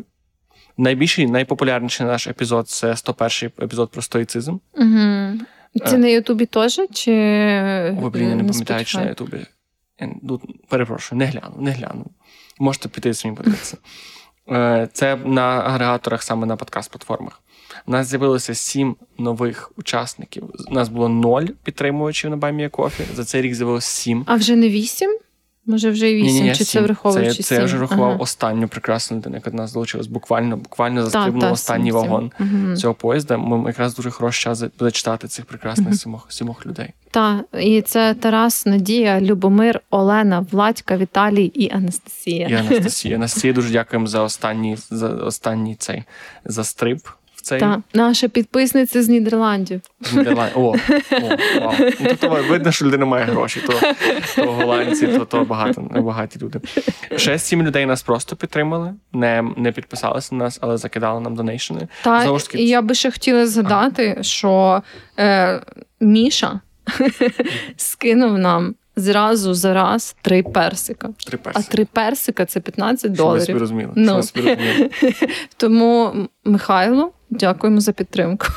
Найбільший, 0.77 1.27
найпопулярніший 1.27 2.05
наш 2.05 2.27
епізод 2.27 2.69
це 2.69 2.87
101-й 2.87 3.63
епізод 3.63 3.91
про 3.91 4.01
стоїцизм. 4.01 4.57
Угу. 4.73 5.39
Це 5.85 5.97
на 5.97 6.07
Ютубі 6.07 6.45
теж? 6.45 6.79
чи 6.93 7.11
Ой, 8.01 8.09
блін, 8.09 8.29
я 8.29 8.35
не 8.35 8.43
пам'ятаю, 8.43 8.85
чи 8.85 8.97
на 8.97 9.09
Ютубі. 9.09 9.45
Ну, 10.21 10.41
перепрошую, 10.67 11.19
не 11.19 11.25
гляну, 11.25 11.55
не 11.59 11.71
гляну. 11.71 12.05
Можете 12.59 12.89
піти 12.89 13.13
самі 13.13 13.35
подивитися. 13.35 13.77
Е, 14.51 14.89
це 14.93 15.15
на 15.15 15.41
агрегаторах, 15.41 16.23
саме 16.23 16.47
на 16.47 16.55
подкаст-платформах. 16.55 17.41
У 17.85 17.91
нас 17.91 18.07
з'явилося 18.07 18.55
сім 18.55 18.95
нових 19.17 19.71
учасників. 19.77 20.43
У 20.71 20.73
нас 20.73 20.89
було 20.89 21.09
ноль 21.09 21.45
підтримувачів 21.63 22.29
на 22.29 22.37
Баймія 22.37 22.69
Кофі. 22.69 23.03
За 23.15 23.23
цей 23.25 23.41
рік 23.41 23.55
з'явилося 23.55 23.87
сім. 23.87 24.23
А 24.27 24.35
вже 24.35 24.55
не 24.55 24.69
вісім? 24.69 25.17
Може, 25.69 25.89
вже 25.91 26.11
і 26.11 26.15
вісім, 26.23 26.47
чи 26.47 26.55
сім. 26.55 26.65
це 26.65 26.81
враховуючи 26.81 27.33
Це, 27.35 27.43
це 27.43 27.55
я 27.55 27.63
вже 27.63 27.77
рахував 27.77 28.09
Ага. 28.09 28.19
останню 28.19 28.67
прекрасну 28.67 29.17
людину, 29.17 29.35
яка 29.35 29.49
до 29.51 29.57
нас 29.57 29.73
долучилась. 29.73 30.07
Буквально, 30.07 30.57
буквально 30.57 31.03
застрибнув 31.03 31.51
останній 31.51 31.91
сім, 31.91 32.01
сім. 32.01 32.09
вагон 32.09 32.31
Мгм. 32.39 32.75
цього 32.77 32.93
поїзда. 32.93 33.37
Ми 33.37 33.67
якраз 33.69 33.95
дуже 33.95 34.09
хороший 34.11 34.43
час 34.43 34.63
зачитати 34.79 35.27
цих 35.27 35.45
прекрасних 35.45 35.95
сімох, 35.95 36.31
сімох 36.31 36.65
людей. 36.65 36.93
Та, 37.11 37.43
і 37.59 37.81
це 37.81 38.13
Тарас, 38.13 38.65
Надія, 38.65 39.21
Любомир, 39.21 39.81
Олена, 39.89 40.45
Владька, 40.51 40.97
Віталій 40.97 41.45
і 41.45 41.71
Анастасія. 41.71 42.47
І 42.47 42.53
Анастасія. 42.53 43.15
Анастасія, 43.15 43.53
дуже 43.53 43.69
дякуємо 43.71 44.07
за 44.07 44.21
останній 44.21 44.77
за 44.89 45.07
останній 45.09 45.75
цей 45.75 46.03
застриб 46.45 46.99
цей 47.47 47.59
Та, 47.59 47.81
наша 47.93 48.27
підписниця 48.27 49.03
з 49.03 49.09
Нідерландів. 49.09 49.81
з 50.01 50.13
Нідерланд. 50.13 50.51
О, 50.55 50.59
о, 50.59 50.71
вау. 51.61 51.73
Ну, 51.99 52.07
то, 52.09 52.15
то 52.15 52.43
видно, 52.49 52.71
що 52.71 52.85
людина 52.85 53.05
має 53.05 53.25
гроші, 53.25 53.61
то, 53.67 53.73
то 54.35 54.51
голландці, 54.51 55.07
то, 55.07 55.25
то 55.25 55.43
багато, 55.45 55.81
багаті 55.81 56.29
люди. 56.41 56.59
Ще 57.15 57.39
сім 57.39 57.63
людей 57.63 57.85
нас 57.85 58.03
просто 58.03 58.35
підтримали, 58.35 58.93
не, 59.13 59.43
не 59.57 59.71
підписалися 59.71 60.35
на 60.35 60.43
нас, 60.43 60.59
але 60.61 60.77
закидали 60.77 61.19
нам 61.21 61.35
донейшени. 61.35 61.87
Та, 62.03 62.37
і 62.53 62.67
я 62.67 62.81
би 62.81 62.95
ще 62.95 63.11
хотіла 63.11 63.47
згадати, 63.47 64.17
що 64.21 64.83
е, 65.19 65.61
Міша 65.99 66.59
скинув 67.77 68.37
нам 68.37 68.75
зразу 68.95 69.53
за 69.53 69.73
раз 69.73 70.15
три 70.21 70.43
персика. 70.43 71.09
три 71.27 71.39
А 71.53 71.61
три 71.61 71.85
персика 71.85 72.45
це 72.45 72.59
15 72.59 72.99
Щоб 72.99 73.11
ви 73.11 73.17
доларів. 73.17 73.43
собі 73.43 73.59
розуміли. 73.59 73.91
Ну. 73.95 74.05
Щоб 74.05 74.15
ви 74.17 74.23
собі 74.23 74.49
розуміли. 74.49 74.89
Тому, 75.57 76.13
Михайло, 76.45 77.11
дякуємо 77.29 77.79
за 77.79 77.91
підтримку. 77.91 78.47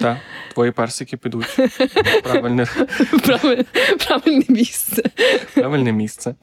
Так, 0.00 0.16
твої 0.54 0.70
персики 0.72 1.16
підуть 1.16 1.56
правильне, 2.22 2.66
Правильне, 3.26 3.64
правильне 4.06 4.44
місце. 4.48 5.02
правильне 5.54 5.92
місце. 5.92 6.34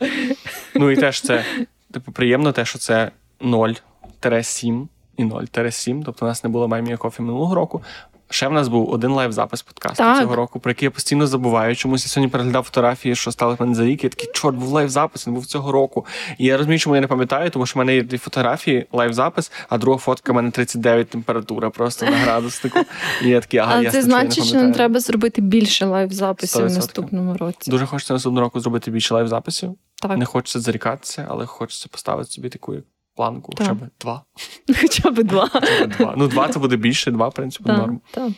Ну 0.75 0.91
і 0.91 0.95
теж 0.95 1.21
це, 1.21 1.45
типу, 1.93 2.11
приємно 2.11 2.51
те, 2.51 2.65
що 2.65 2.79
це 2.79 3.11
0-7 3.41 4.87
і 5.17 5.23
0-7. 5.23 6.01
Тобто 6.05 6.25
у 6.25 6.27
нас 6.29 6.43
не 6.43 6.49
було 6.49 6.67
Buy 6.67 6.85
Me 6.85 6.97
a 6.97 7.01
Coffee 7.01 7.21
минулого 7.21 7.55
року. 7.55 7.83
Ще 8.31 8.47
в 8.47 8.51
нас 8.51 8.67
був 8.67 8.89
один 8.89 9.11
live-запис 9.11 9.61
подкасту 9.61 10.03
Так. 10.03 10.21
цього 10.21 10.35
року, 10.35 10.59
про 10.59 10.71
який 10.71 10.85
я 10.85 10.91
постійно 10.91 11.27
забуваю. 11.27 11.75
Чомусь 11.75 12.03
я 12.03 12.09
сьогодні 12.09 12.31
переглядав 12.31 12.63
фотографії, 12.63 13.15
що 13.15 13.31
стали 13.31 13.57
мене 13.59 13.75
за 13.75 13.85
рік. 13.85 14.03
Я 14.03 14.09
такий, 14.09 14.29
чорт, 14.33 14.57
був 14.57 14.69
live-запис, 14.69 15.27
він 15.27 15.33
був 15.33 15.45
цього 15.45 15.71
року. 15.71 16.05
І 16.37 16.45
я 16.45 16.57
розумію, 16.57 16.79
чому 16.79 16.95
я 16.95 17.01
не 17.01 17.07
пам'ятаю, 17.07 17.49
тому 17.49 17.65
що 17.65 17.75
в 17.75 17.77
мене 17.77 17.95
є 17.95 18.03
дві 18.03 18.17
фотографії, 18.17 18.85
live-запис, 18.91 19.51
а 19.69 19.77
друга 19.77 19.97
фотка 19.97 20.31
в 20.31 20.35
мене 20.35 20.51
39 20.51 21.09
температура 21.09 21.69
просто 21.69 22.05
на 22.05 22.17
градуснику. 22.17 22.79
І 23.23 23.29
я 23.29 23.39
такий, 23.41 23.59
ага, 23.59 23.71
Але 23.75 23.83
я 23.83 23.91
це 23.91 24.01
значить, 24.01 24.43
що 24.45 24.55
нам 24.55 24.71
треба 24.73 24.99
зробити 24.99 25.41
більше 25.41 25.85
live-записів 25.85 26.61
в 26.61 26.69
100%. 26.69 26.75
наступному 26.75 27.37
році. 27.37 27.71
Дуже 27.71 27.85
хочеться 27.85 28.13
наступного 28.13 28.41
року 28.45 28.59
зробити 28.59 28.91
більше 28.91 29.13
live-записів. 29.13 29.75
Так, 30.01 30.17
Не 30.17 30.25
хочеться 30.25 30.59
зарікатися, 30.59 31.27
але 31.29 31.45
хочеться 31.45 31.87
поставити 31.91 32.31
собі 32.31 32.49
таку 32.49 32.73
як 32.73 32.83
планку, 33.15 33.51
Так. 33.53 33.67
хоча 33.67 33.73
б 33.73 33.89
два. 33.99 34.23
хоча 34.81 35.11
б 35.11 35.23
два. 35.23 35.47
Хоча 35.47 35.85
б 35.85 35.89
два. 35.97 36.13
Ну, 36.17 36.27
два 36.27 36.47
це 36.49 36.59
буде 36.59 36.75
більше, 36.75 37.11
два, 37.11 37.27
в 37.27 37.33
принципі, 37.33 37.63
Так, 37.65 37.77
норм. 37.77 38.01
так. 38.11 38.31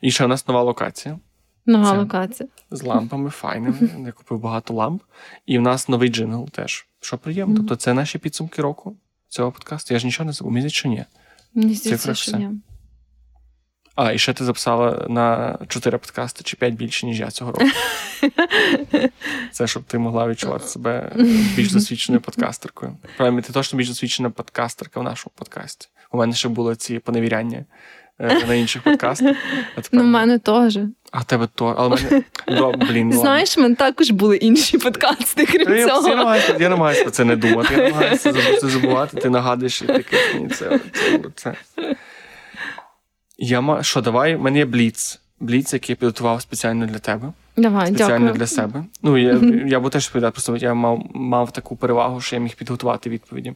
І 0.00 0.10
ще 0.10 0.24
у 0.24 0.28
нас 0.28 0.48
нова 0.48 0.62
локація 0.62 1.18
Нова 1.68 1.90
Це- 1.90 1.98
локація. 1.98 2.48
з 2.70 2.82
лампами 2.82 3.30
файними. 3.30 3.76
Я 4.06 4.12
купив 4.12 4.40
багато 4.40 4.74
ламп. 4.74 5.02
І 5.46 5.58
в 5.58 5.62
нас 5.62 5.88
новий 5.88 6.08
джингл 6.08 6.48
теж. 6.48 6.86
Що 7.00 7.18
приємно. 7.18 7.54
Мгм. 7.54 7.62
Тобто 7.62 7.76
це 7.76 7.94
наші 7.94 8.18
підсумки 8.18 8.62
року 8.62 8.96
цього 9.28 9.52
подкасту. 9.52 9.94
Я 9.94 10.00
ж 10.00 10.06
нічого 10.06 10.26
не 10.26 10.32
забув. 10.32 10.52
Місяць 10.52 10.72
чи 10.72 10.88
ні. 10.88 11.04
Місяць 11.54 12.06
все. 12.08 12.38
ні. 12.38 12.50
А, 13.96 14.12
і 14.12 14.18
ще 14.18 14.32
ти 14.32 14.44
записала 14.44 15.06
на 15.08 15.58
чотири 15.68 15.98
подкасти 15.98 16.44
чи 16.44 16.56
п'ять 16.56 16.74
більше, 16.74 17.06
ніж 17.06 17.20
я 17.20 17.30
цього 17.30 17.52
року. 17.52 17.64
Це 19.52 19.66
щоб 19.66 19.82
ти 19.82 19.98
могла 19.98 20.28
відчувати 20.28 20.66
себе 20.66 21.12
більш 21.56 21.72
досвідченою 21.72 22.20
подкастеркою. 22.20 22.96
Правильно, 23.16 23.42
ти 23.42 23.52
точно 23.52 23.76
більш 23.76 23.88
досвідчена 23.88 24.30
подкастерка 24.30 25.00
в 25.00 25.02
нашому 25.02 25.32
подкасті. 25.36 25.88
У 26.12 26.18
мене 26.18 26.34
ще 26.34 26.48
були 26.48 26.76
ці 26.76 26.98
поневіряння 26.98 27.64
е, 28.18 28.46
на 28.48 28.54
інших 28.54 28.82
подкастах. 28.82 29.36
Ну, 29.92 30.02
в 30.02 30.06
мене 30.06 30.38
теж. 30.38 30.78
А 31.10 31.18
в 31.18 31.24
тебе 31.24 31.48
то. 31.54 31.74
Але 31.78 31.96
мене. 32.02 32.22
Ну, 32.48 32.72
блін, 32.72 33.08
ну, 33.08 33.20
Знаєш, 33.20 33.56
в 33.56 33.60
мене 33.60 33.74
також 33.74 34.10
були 34.10 34.36
інші 34.36 34.78
подкасти, 34.78 35.46
крім 35.46 35.70
Я, 35.70 35.76
я, 35.76 36.00
намагаюся, 36.00 36.56
я 36.60 36.68
намагаюся 36.68 37.02
про 37.02 37.10
це 37.10 37.24
не 37.24 37.36
думати. 37.36 37.74
Я 37.74 37.82
намагаюся 37.82 38.32
це 38.60 38.68
забувати. 38.68 39.16
Ти 39.16 39.30
нагадуєш 39.30 39.82
і 39.82 39.86
таке 39.86 40.16
це. 40.54 40.80
це, 40.92 41.20
це. 41.34 41.54
Я 43.38 43.60
ма... 43.60 43.82
Що, 43.82 44.00
давай, 44.00 44.36
в 44.36 44.40
мене 44.42 44.58
є 44.58 44.64
бліц. 44.64 45.20
Бліц, 45.40 45.72
який 45.72 45.92
я 45.92 45.96
підготував 45.96 46.42
спеціально 46.42 46.86
для 46.86 46.98
тебе. 46.98 47.32
Давай, 47.56 47.86
спеціально 47.86 48.18
дякую. 48.18 48.38
для 48.38 48.46
себе. 48.46 48.84
Ну, 49.02 49.18
я, 49.18 49.32
я 49.66 49.80
буду 49.80 49.90
теж 49.90 50.02
розповідати, 50.04 50.32
просто 50.32 50.56
я 50.56 50.74
мав, 50.74 51.06
мав 51.14 51.52
таку 51.52 51.76
перевагу, 51.76 52.20
що 52.20 52.36
я 52.36 52.42
міг 52.42 52.54
підготувати 52.56 53.10
відповіді. 53.10 53.52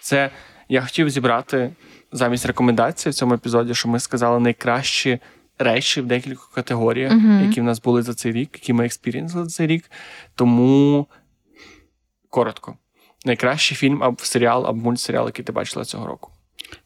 Це 0.00 0.30
я 0.68 0.82
хотів 0.82 1.10
зібрати 1.10 1.70
замість 2.12 2.46
рекомендацій 2.46 3.10
в 3.10 3.14
цьому 3.14 3.34
епізоді, 3.34 3.74
що 3.74 3.88
ми 3.88 4.00
сказали 4.00 4.40
найкращі 4.40 5.18
речі 5.58 6.00
в 6.00 6.06
декількох 6.06 6.50
категоріях, 6.54 7.12
Мгм. 7.12 7.44
які 7.46 7.60
в 7.60 7.64
нас 7.64 7.82
були 7.82 8.02
за 8.02 8.14
цей 8.14 8.32
рік, 8.32 8.50
які 8.54 8.72
ми 8.72 8.84
експерінсили 8.84 9.44
за 9.44 9.50
цей 9.50 9.66
рік. 9.66 9.90
Тому 10.34 11.06
коротко. 12.30 12.74
Найкращий 13.24 13.76
фільм 13.76 14.02
або 14.02 14.16
серіал, 14.22 14.66
або 14.66 14.80
мультсеріал, 14.80 15.26
який 15.26 15.44
ти 15.44 15.52
бачила 15.52 15.84
цього 15.84 16.06
року. 16.06 16.30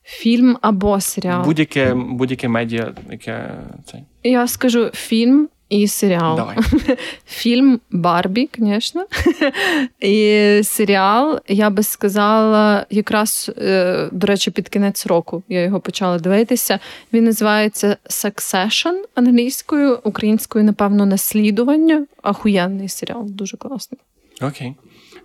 Фільм 0.02 0.58
або 0.60 1.00
серіал. 1.00 1.44
Будь-яке, 1.44 1.94
будь-яке 1.94 2.48
медіа, 2.48 2.92
яке 3.10 3.50
цей. 3.86 4.00
Я 4.22 4.48
скажу 4.48 4.90
фільм 4.94 5.48
і 5.68 5.88
серіал. 5.88 6.36
Давай. 6.36 6.56
Фільм 7.26 7.80
Барбі, 7.90 8.50
звісно. 8.58 9.06
І 10.00 10.60
серіал, 10.64 11.40
я 11.48 11.70
би 11.70 11.82
сказала, 11.82 12.86
якраз, 12.90 13.50
е, 13.58 14.08
до 14.12 14.26
речі, 14.26 14.50
під 14.50 14.68
кінець 14.68 15.06
року 15.06 15.42
я 15.48 15.62
його 15.62 15.80
почала 15.80 16.18
дивитися. 16.18 16.78
Він 17.12 17.24
називається 17.24 17.96
Succession 18.10 18.94
англійською, 19.14 19.98
українською, 20.04 20.64
напевно, 20.64 21.06
наслідування. 21.06 22.06
Ахуєнний 22.22 22.88
серіал, 22.88 23.24
дуже 23.26 23.56
класний. 23.56 24.00
Окей. 24.42 24.74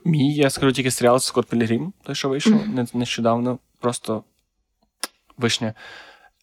Мій, 0.05 0.33
я 0.35 0.49
скажу 0.49 0.71
тільки 0.71 0.91
серіал 0.91 1.19
Скотт 1.19 1.47
Пілігрім, 1.49 1.93
той, 2.03 2.15
що 2.15 2.29
вийшов 2.29 2.53
не- 2.67 2.87
нещодавно. 2.93 3.57
Просто 3.79 4.23
вишня. 5.39 5.73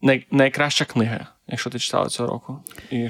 Най, 0.02 0.26
найкраща 0.30 0.84
книга, 0.84 1.26
якщо 1.48 1.70
ти 1.70 1.78
читала 1.78 2.08
цього 2.08 2.28
року. 2.28 2.58
І, 2.90 3.08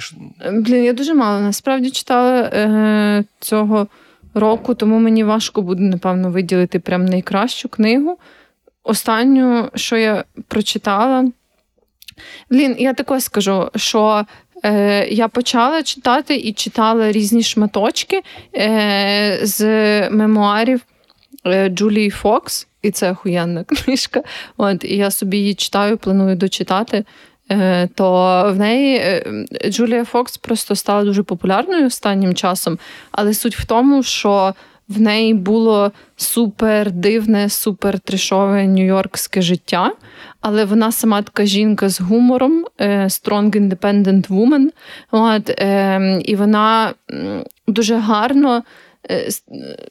Блін, 0.52 0.84
я 0.84 0.92
дуже 0.92 1.14
мало 1.14 1.40
насправді 1.40 1.90
читала 1.90 2.40
е, 2.42 3.24
цього 3.40 3.86
року, 4.34 4.74
тому 4.74 4.98
мені 4.98 5.24
важко 5.24 5.62
буде, 5.62 5.82
напевно, 5.82 6.30
виділити 6.30 6.78
прям 6.78 7.04
найкращу 7.04 7.68
книгу. 7.68 8.18
Останню, 8.82 9.70
що 9.74 9.96
я 9.96 10.24
прочитала. 10.48 11.30
Блін, 12.50 12.76
я 12.78 12.94
таке 12.94 13.20
скажу, 13.20 13.70
що 13.76 14.26
е, 14.64 15.06
я 15.08 15.28
почала 15.28 15.82
читати 15.82 16.36
і 16.36 16.52
читала 16.52 17.12
різні 17.12 17.42
шматочки 17.42 18.22
е, 18.56 19.38
з 19.42 19.60
мемуарів 20.10 20.80
е, 21.46 21.68
Джулії 21.68 22.10
Фокс, 22.10 22.66
і 22.86 22.90
це 22.90 23.10
охуєнна 23.10 23.64
книжка. 23.64 24.22
От, 24.56 24.84
і 24.84 24.96
я 24.96 25.10
собі 25.10 25.36
її 25.36 25.54
читаю, 25.54 25.96
планую 25.96 26.36
дочитати. 26.36 27.04
Е, 27.50 27.88
то 27.94 28.06
в 28.54 28.58
неї 28.58 28.96
е, 28.96 29.46
Джулія 29.68 30.04
Фокс 30.04 30.36
просто 30.36 30.74
стала 30.74 31.04
дуже 31.04 31.22
популярною 31.22 31.86
останнім 31.86 32.34
часом, 32.34 32.78
але 33.12 33.34
суть 33.34 33.56
в 33.56 33.64
тому, 33.64 34.02
що 34.02 34.54
в 34.88 35.00
неї 35.00 35.34
було 35.34 35.92
супер 36.16 36.90
дивне, 36.90 37.48
супер 37.48 37.98
тришове 37.98 38.66
нью-йоркське 38.66 39.42
життя. 39.42 39.92
Але 40.40 40.64
вона 40.64 40.92
сама 40.92 41.22
така 41.22 41.44
жінка 41.44 41.88
з 41.88 42.00
гумором, 42.00 42.64
е, 42.78 43.04
strong 43.04 43.50
independent 43.50 44.28
woman. 44.28 44.68
От, 45.10 45.50
і 46.28 46.36
вона 46.36 46.94
дуже 47.68 47.96
гарно 47.96 48.62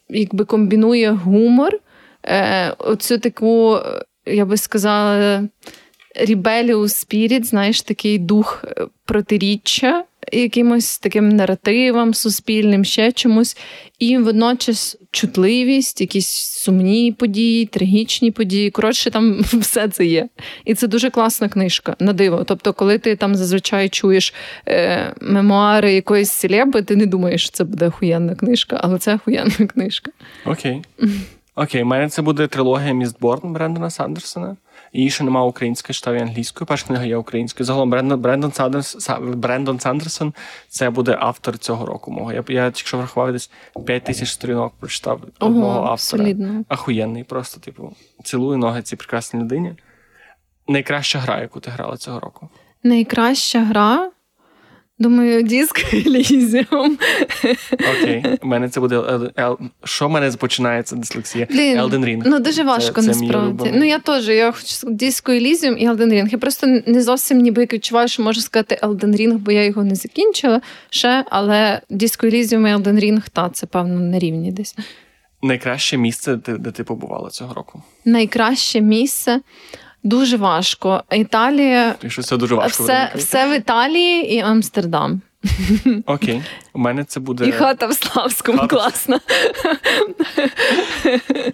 якби 0.09 0.45
комбінує 0.45 1.11
гумор, 1.11 1.79
е, 2.25 2.73
оцю 2.77 3.17
таку, 3.17 3.79
я 4.25 4.45
би 4.45 4.57
сказала, 4.57 5.43
Rebellious 6.21 7.05
Spirit, 7.05 7.43
знаєш, 7.43 7.81
такий 7.81 8.17
дух 8.17 8.65
е, 8.67 8.87
протиріччя 9.05 10.03
якимось 10.31 10.99
таким 10.99 11.29
наративам 11.29 12.13
суспільним, 12.13 12.85
ще 12.85 13.11
чомусь, 13.11 13.57
і 13.99 14.17
водночас 14.17 14.97
чутливість, 15.11 16.01
якісь 16.01 16.29
сумні 16.29 17.11
події, 17.11 17.65
трагічні 17.65 18.31
події. 18.31 18.71
Коротше, 18.71 19.11
там 19.11 19.41
все 19.53 19.87
це 19.87 20.05
є. 20.05 20.29
І 20.65 20.73
це 20.73 20.87
дуже 20.87 21.09
класна 21.09 21.49
книжка 21.49 21.95
на 21.99 22.13
диво. 22.13 22.43
Тобто, 22.47 22.73
коли 22.73 22.97
ти 22.97 23.15
там 23.15 23.35
зазвичай 23.35 23.89
чуєш 23.89 24.33
е, 24.67 25.13
мемуари 25.21 25.93
якоїсь 25.93 26.31
селеби, 26.31 26.81
ти 26.81 26.95
не 26.95 27.05
думаєш, 27.05 27.41
що 27.41 27.51
це 27.51 27.63
буде 27.63 27.87
охуєнна 27.87 28.35
книжка, 28.35 28.79
але 28.83 28.99
це 28.99 29.15
охуєнна 29.15 29.67
книжка. 29.73 30.11
Окей. 30.45 30.81
Окей, 31.55 31.83
у 31.83 31.85
мене 31.85 32.09
це 32.09 32.21
буде 32.21 32.47
трилогія 32.47 32.93
Містборн 32.93 33.53
Брендона 33.53 33.89
Сандерсона. 33.89 34.57
Її 34.93 35.09
ще 35.09 35.23
немає 35.23 35.47
української, 35.47 35.93
читав 35.93 36.15
і 36.15 36.19
англійською. 36.19 36.65
Перша 36.67 36.87
книга 36.87 37.05
є 37.05 37.17
українською. 37.17 37.65
Загалом 37.65 37.89
Брендон 37.89 38.21
Брендон, 38.21 38.51
Сандерс, 38.51 39.09
Брендон 39.19 39.79
Сандерсон 39.79 40.33
це 40.69 40.89
буде 40.89 41.17
автор 41.19 41.57
цього 41.57 41.85
року. 41.85 42.11
Мого. 42.11 42.33
Я 42.33 42.43
я 42.47 42.63
якщо 42.65 42.97
врахував 42.97 43.31
десь 43.31 43.51
5 43.85 44.03
тисяч 44.03 44.29
сторінок 44.29 44.73
прочитав 44.79 45.21
Ого, 45.39 45.51
мого 45.51 45.79
автора. 45.79 45.97
солідно. 45.97 46.63
Ахуєнний, 46.67 47.23
просто, 47.23 47.61
типу, 47.61 47.95
цілую 48.23 48.57
ноги 48.57 48.81
цій 48.81 48.95
прекрасній 48.95 49.39
людині. 49.39 49.73
Найкраща 50.67 51.19
гра, 51.19 51.41
яку 51.41 51.59
ти 51.59 51.71
грала 51.71 51.97
цього 51.97 52.19
року. 52.19 52.49
Найкраща 52.83 53.63
гра. 53.63 54.11
Думаю, 54.99 55.43
диск 55.43 55.77
Elysium. 55.93 56.97
Окей, 57.73 58.23
у 58.41 58.47
мене 58.47 58.69
це 58.69 58.79
буде 58.79 59.29
Ел... 59.37 59.59
Що 59.83 60.07
в 60.07 60.11
мене 60.11 60.31
починається 60.31 60.95
дислексія? 60.95 61.45
Elden 61.45 62.05
Ring. 62.05 62.21
Ну 62.25 62.39
дуже 62.39 62.63
важко 62.63 63.01
це, 63.01 63.13
це. 63.13 63.71
Ну 63.73 63.85
я 63.85 63.99
теж. 63.99 64.27
Я 64.29 64.51
хочу 64.51 64.87
Disco 64.87 65.29
Elysium 65.29 65.75
і 65.75 65.89
Elden 65.89 66.13
Ring. 66.13 66.31
Я 66.31 66.37
просто 66.37 66.67
не 66.85 67.01
зовсім 67.01 67.37
ніби 67.37 67.61
як 67.61 67.73
відчуваю, 67.73 68.07
що 68.07 68.23
можу 68.23 68.41
сказати 68.41 68.79
Elden 68.81 69.21
Ring, 69.21 69.37
бо 69.37 69.51
я 69.51 69.63
його 69.63 69.83
не 69.83 69.95
закінчила 69.95 70.61
ще, 70.89 71.25
але 71.29 71.81
Disco 71.91 72.25
Elysium 72.25 72.67
і 72.67 72.75
Elden 72.75 72.99
Ring, 72.99 73.23
та 73.33 73.49
це 73.49 73.65
певно 73.67 73.99
на 73.99 74.19
рівні 74.19 74.51
десь. 74.51 74.75
Найкраще 75.41 75.97
місце, 75.97 76.35
де, 76.35 76.57
де 76.57 76.71
ти 76.71 76.83
побувала 76.83 77.29
цього 77.29 77.53
року? 77.53 77.81
Найкраще 78.05 78.81
місце. 78.81 79.41
Дуже 80.05 80.37
важко. 80.37 81.03
Італія. 81.11 81.95
Що 82.07 82.21
це 82.21 82.37
дуже 82.37 82.55
важко. 82.55 82.83
Все 82.83 83.11
все 83.15 83.49
в 83.49 83.57
Італії 83.57 84.35
і 84.35 84.39
Амстердам. 84.39 85.21
Окей. 86.05 86.41
У 86.73 86.79
мене 86.79 87.03
це 87.03 87.19
буде. 87.19 87.47
І 87.47 87.51
хата 87.51 87.87
в 87.87 87.93
Славському 87.93 88.57
хата... 88.57 88.75
класна. 88.75 89.19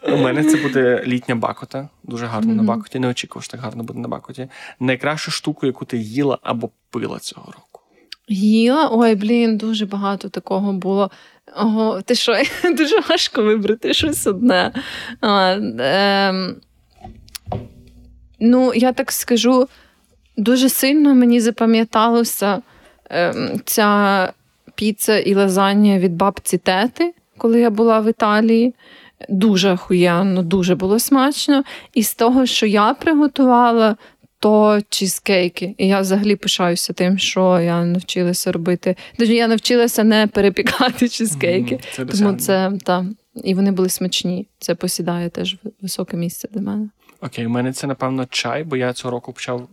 У 0.03 0.17
мене 0.17 0.43
це 0.43 0.57
буде 0.57 1.03
літня 1.07 1.35
бакота. 1.35 1.89
Дуже 2.03 2.25
гарно 2.25 2.53
mm-hmm. 2.53 2.55
на 2.55 2.63
бакоті. 2.63 2.99
Не 2.99 3.07
очікував, 3.07 3.43
що 3.43 3.51
так 3.51 3.61
гарно 3.61 3.83
буде 3.83 3.99
на 3.99 4.07
бакоті. 4.07 4.47
Найкращу 4.79 5.31
штуку, 5.31 5.65
яку 5.65 5.85
ти 5.85 5.97
їла 5.97 6.37
або 6.43 6.69
пила 6.89 7.19
цього 7.19 7.51
року. 7.51 7.81
Їла? 8.27 8.89
Ой, 8.91 9.15
блін, 9.15 9.57
дуже 9.57 9.85
багато 9.85 10.29
такого 10.29 10.73
було. 10.73 11.11
Ого, 11.55 12.01
ти 12.01 12.15
що? 12.15 12.33
Дуже 12.63 12.99
важко 12.99 13.43
вибрати 13.43 13.93
щось 13.93 14.27
одне. 14.27 14.73
А, 15.21 15.51
е, 15.79 16.55
Ну, 18.43 18.73
я 18.73 18.93
так 18.93 19.11
скажу, 19.11 19.67
дуже 20.37 20.69
сильно 20.69 21.15
мені 21.15 21.39
запам'яталося 21.39 22.61
е, 23.11 23.33
ця 23.65 24.33
піца 24.75 25.17
і 25.17 25.35
лазанья 25.35 25.99
від 25.99 26.15
бабці 26.15 26.57
Тети, 26.57 27.13
коли 27.37 27.59
я 27.59 27.69
була 27.69 27.99
в 27.99 28.09
Італії. 28.09 28.73
Дуже 29.29 29.71
охуєнно, 29.71 30.43
дуже 30.43 30.75
було 30.75 30.99
смачно. 30.99 31.63
І 31.93 32.03
з 32.03 32.15
того, 32.15 32.45
що 32.45 32.65
я 32.65 32.93
приготувала, 32.93 33.95
то 34.39 34.79
чізкейки. 34.89 35.75
І 35.77 35.87
я 35.87 36.01
взагалі 36.01 36.35
пишаюся 36.35 36.93
тим, 36.93 37.17
що 37.17 37.59
я 37.59 37.85
навчилася 37.85 38.51
робити. 38.51 38.95
Даже 39.19 39.33
я 39.33 39.47
навчилася 39.47 40.03
не 40.03 40.27
перепікати 40.27 41.09
чізкейки. 41.09 41.79
Це 41.93 42.05
тому 42.05 42.33
це 42.33 42.71
та. 42.83 43.05
І 43.43 43.53
вони 43.53 43.71
були 43.71 43.89
смачні. 43.89 44.47
Це 44.59 44.75
посідає 44.75 45.29
теж 45.29 45.57
високе 45.81 46.17
місце 46.17 46.47
для 46.51 46.61
мене. 46.61 46.89
Окей, 47.21 47.45
у 47.45 47.49
мене 47.49 47.73
це, 47.73 47.87
напевно, 47.87 48.25
чай, 48.29 48.63
бо 48.63 48.75
я 48.75 48.93
цього 48.93 49.11
року 49.11 49.33
почав 49.33 49.67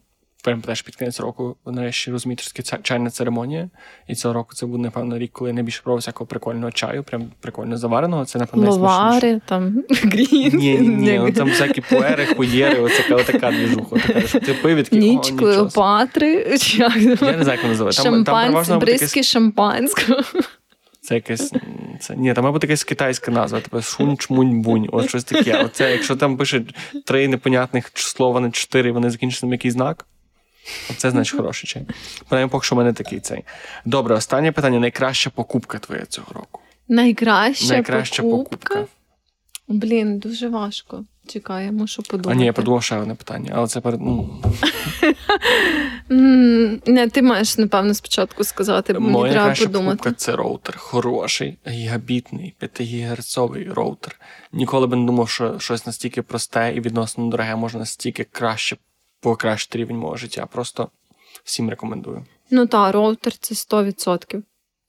прямо 0.44 0.62
теж 0.62 0.82
під 0.82 0.96
кінець 0.96 1.20
року 1.20 1.57
нарешті 1.66 2.11
розуміти, 2.11 2.42
що 2.42 2.53
таке 2.53 2.82
чайна 2.82 3.11
церемонія. 3.11 3.70
І 4.09 4.14
цього 4.14 4.34
року 4.34 4.55
це 4.55 4.66
буде, 4.66 4.82
напевно, 4.82 5.18
рік, 5.18 5.32
коли 5.32 5.51
я 5.51 5.55
найбільше 5.55 5.82
пробував 5.82 5.99
всякого 5.99 6.26
прикольного 6.26 6.72
чаю, 6.72 7.03
прям 7.03 7.30
прикольно 7.40 7.76
завареного. 7.76 8.24
Це, 8.24 8.38
напевно, 8.38 8.70
Ловари, 8.70 9.40
там, 9.46 9.84
грін. 9.90 10.51
Ні, 10.57 10.78
ні, 10.78 10.88
ні, 10.88 11.18
ну, 11.18 11.32
там 11.32 11.49
всякі 11.49 11.80
пуери, 11.80 12.26
хуєри, 12.26 12.80
оце 12.80 13.24
така 13.32 13.51
двіжуха. 13.51 13.96
Така, 14.07 14.20
що 14.20 14.40
ти 14.40 14.55
пив 14.55 14.76
і 14.76 14.82
такий, 14.82 14.99
Ніч 14.99 15.30
Клеопатри. 15.30 16.59
Я 16.76 16.88
не 16.88 17.16
знаю, 17.16 17.61
як 17.62 17.64
називати. 17.64 18.03
Там, 18.03 18.24
там 18.64 18.78
бризки 18.78 19.22
шампанського. 19.22 20.22
Це 21.09 21.14
якесь. 21.14 21.52
Це, 22.00 22.16
Ні, 22.16 22.34
там 22.34 22.44
має 22.44 22.52
бути 22.52 22.66
якась 22.66 22.84
китайська 22.84 23.30
назва, 23.30 23.61
типу 23.61 23.76
от 24.92 25.09
щось 25.09 25.24
таке. 25.24 25.62
Оце, 25.62 25.92
Якщо 25.92 26.16
там 26.16 26.36
пише 26.36 26.62
три 27.04 27.28
непонятних 27.28 27.90
слова 27.94 28.40
на 28.40 28.50
чотири, 28.50 28.92
вони 28.92 29.11
закінчені 29.11 29.50
на 29.50 29.54
якийсь 29.54 29.74
знак. 29.74 30.06
Це 30.96 31.11
значить 31.11 31.36
хороший 31.36 31.68
чай. 31.68 31.86
Принаймні, 32.28 32.50
поки 32.50 32.66
що 32.66 32.74
в 32.74 32.78
мене 32.78 32.92
такий 32.92 33.20
цей. 33.20 33.44
Добре, 33.84 34.14
останнє 34.14 34.52
питання: 34.52 34.80
найкраща 34.80 35.30
покупка 35.30 35.78
твоя 35.78 36.04
цього 36.04 36.32
року. 36.32 36.61
Найкраща, 36.88 37.72
найкраща 37.72 38.22
покупка? 38.22 38.74
покупка? 38.74 38.92
Блін, 39.68 40.18
дуже 40.18 40.48
важко. 40.48 41.04
Чекай, 41.29 41.64
я 41.64 41.72
мушу 41.72 42.03
подумати. 42.03 42.31
А 42.31 42.35
ні, 42.35 42.45
я 42.45 42.53
подумав 42.53 42.83
ще 42.83 42.97
одне 42.97 43.14
питання, 43.14 43.53
але 43.55 43.66
це 43.66 43.81
перед. 43.81 44.01
Ну... 44.01 44.43
Не, 46.87 47.09
ти 47.09 47.22
маєш, 47.22 47.59
напевно, 47.59 47.95
спочатку 47.95 48.45
сказати, 48.45 48.93
бо 48.93 49.01
мені 49.01 49.31
треба 49.31 49.55
подумати. 49.55 49.97
покупка 49.97 50.12
це 50.12 50.37
роутер. 50.37 50.79
Хороший, 50.79 51.59
гігабітний, 51.66 52.55
5 52.59 52.81
гігагерцовий 52.81 53.68
роутер. 53.72 54.20
Ніколи 54.53 54.87
би 54.87 54.97
не 54.97 55.07
думав, 55.07 55.29
що 55.29 55.59
щось 55.59 55.87
настільки 55.87 56.22
просте 56.22 56.72
і 56.76 56.81
відносно 56.81 57.29
дороге 57.29 57.57
може 57.57 57.79
настільки 57.79 58.24
краще 58.24 58.76
покращити 59.20 59.79
рівень 59.79 59.97
мого 59.97 60.16
життя. 60.16 60.47
Просто 60.47 60.89
всім 61.45 61.70
рекомендую. 61.70 62.24
Ну 62.51 62.66
так, 62.66 62.95
роутер 62.95 63.37
це 63.37 63.55
100%. 63.55 64.43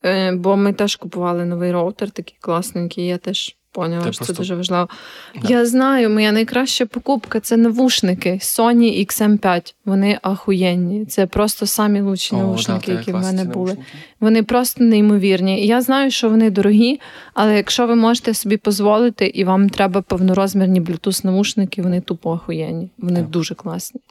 Е, 0.06 0.32
бо 0.32 0.58
ми 0.58 0.74
теж 0.74 0.96
купували 0.96 1.46
новий 1.46 1.72
роутер, 1.72 2.12
такий 2.12 2.38
класненький. 2.42 3.08
Я 3.08 3.18
теж 3.18 3.56
Поняла, 3.72 4.02
що 4.02 4.04
просто... 4.04 4.26
це 4.26 4.34
дуже 4.34 4.56
важливо. 4.56 4.90
Да. 5.36 5.48
Я 5.50 5.66
знаю, 5.66 6.10
моя 6.10 6.32
найкраща 6.32 6.86
покупка 6.86 7.40
це 7.40 7.58
навушники 7.58 8.32
Sony 8.32 9.06
XM5. 9.06 9.74
Вони 9.86 10.20
ахуєнні. 10.22 11.06
Це 11.06 11.28
просто 11.28 11.66
самі 11.66 12.02
лучші 12.02 12.36
О, 12.36 12.38
навушники, 12.38 12.92
да, 12.92 12.98
які 12.98 13.12
в 13.12 13.16
мене 13.16 13.44
були. 13.44 13.70
Навушники. 13.70 13.92
Вони 14.20 14.44
просто 14.44 14.84
неймовірні. 14.84 15.68
Я 15.68 15.82
знаю, 15.82 16.12
що 16.12 16.30
вони 16.30 16.50
дорогі, 16.50 17.00
але 17.34 17.56
якщо 17.56 17.88
ви 17.88 17.96
можете 17.96 18.34
собі 18.34 18.60
дозволити 18.66 19.28
і 19.28 19.44
вам 19.44 19.70
треба 19.70 20.02
повнорозмірні 20.02 20.82
Bluetooth 20.82 21.26
навушники, 21.26 21.82
вони 21.82 22.02
тупо 22.02 22.34
ахуєнні. 22.34 22.90
Вони 22.98 23.22
да. 23.22 23.28
дуже 23.28 23.56
класні. 23.56 24.02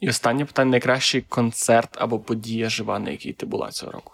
І 0.00 0.08
останнє 0.08 0.44
питання: 0.44 0.70
найкращий 0.70 1.20
концерт 1.28 1.88
або 1.98 2.18
подія 2.18 2.68
жива, 2.68 2.98
на 2.98 3.10
якій 3.10 3.32
ти 3.32 3.46
була 3.46 3.70
цього 3.70 3.92
року? 3.92 4.12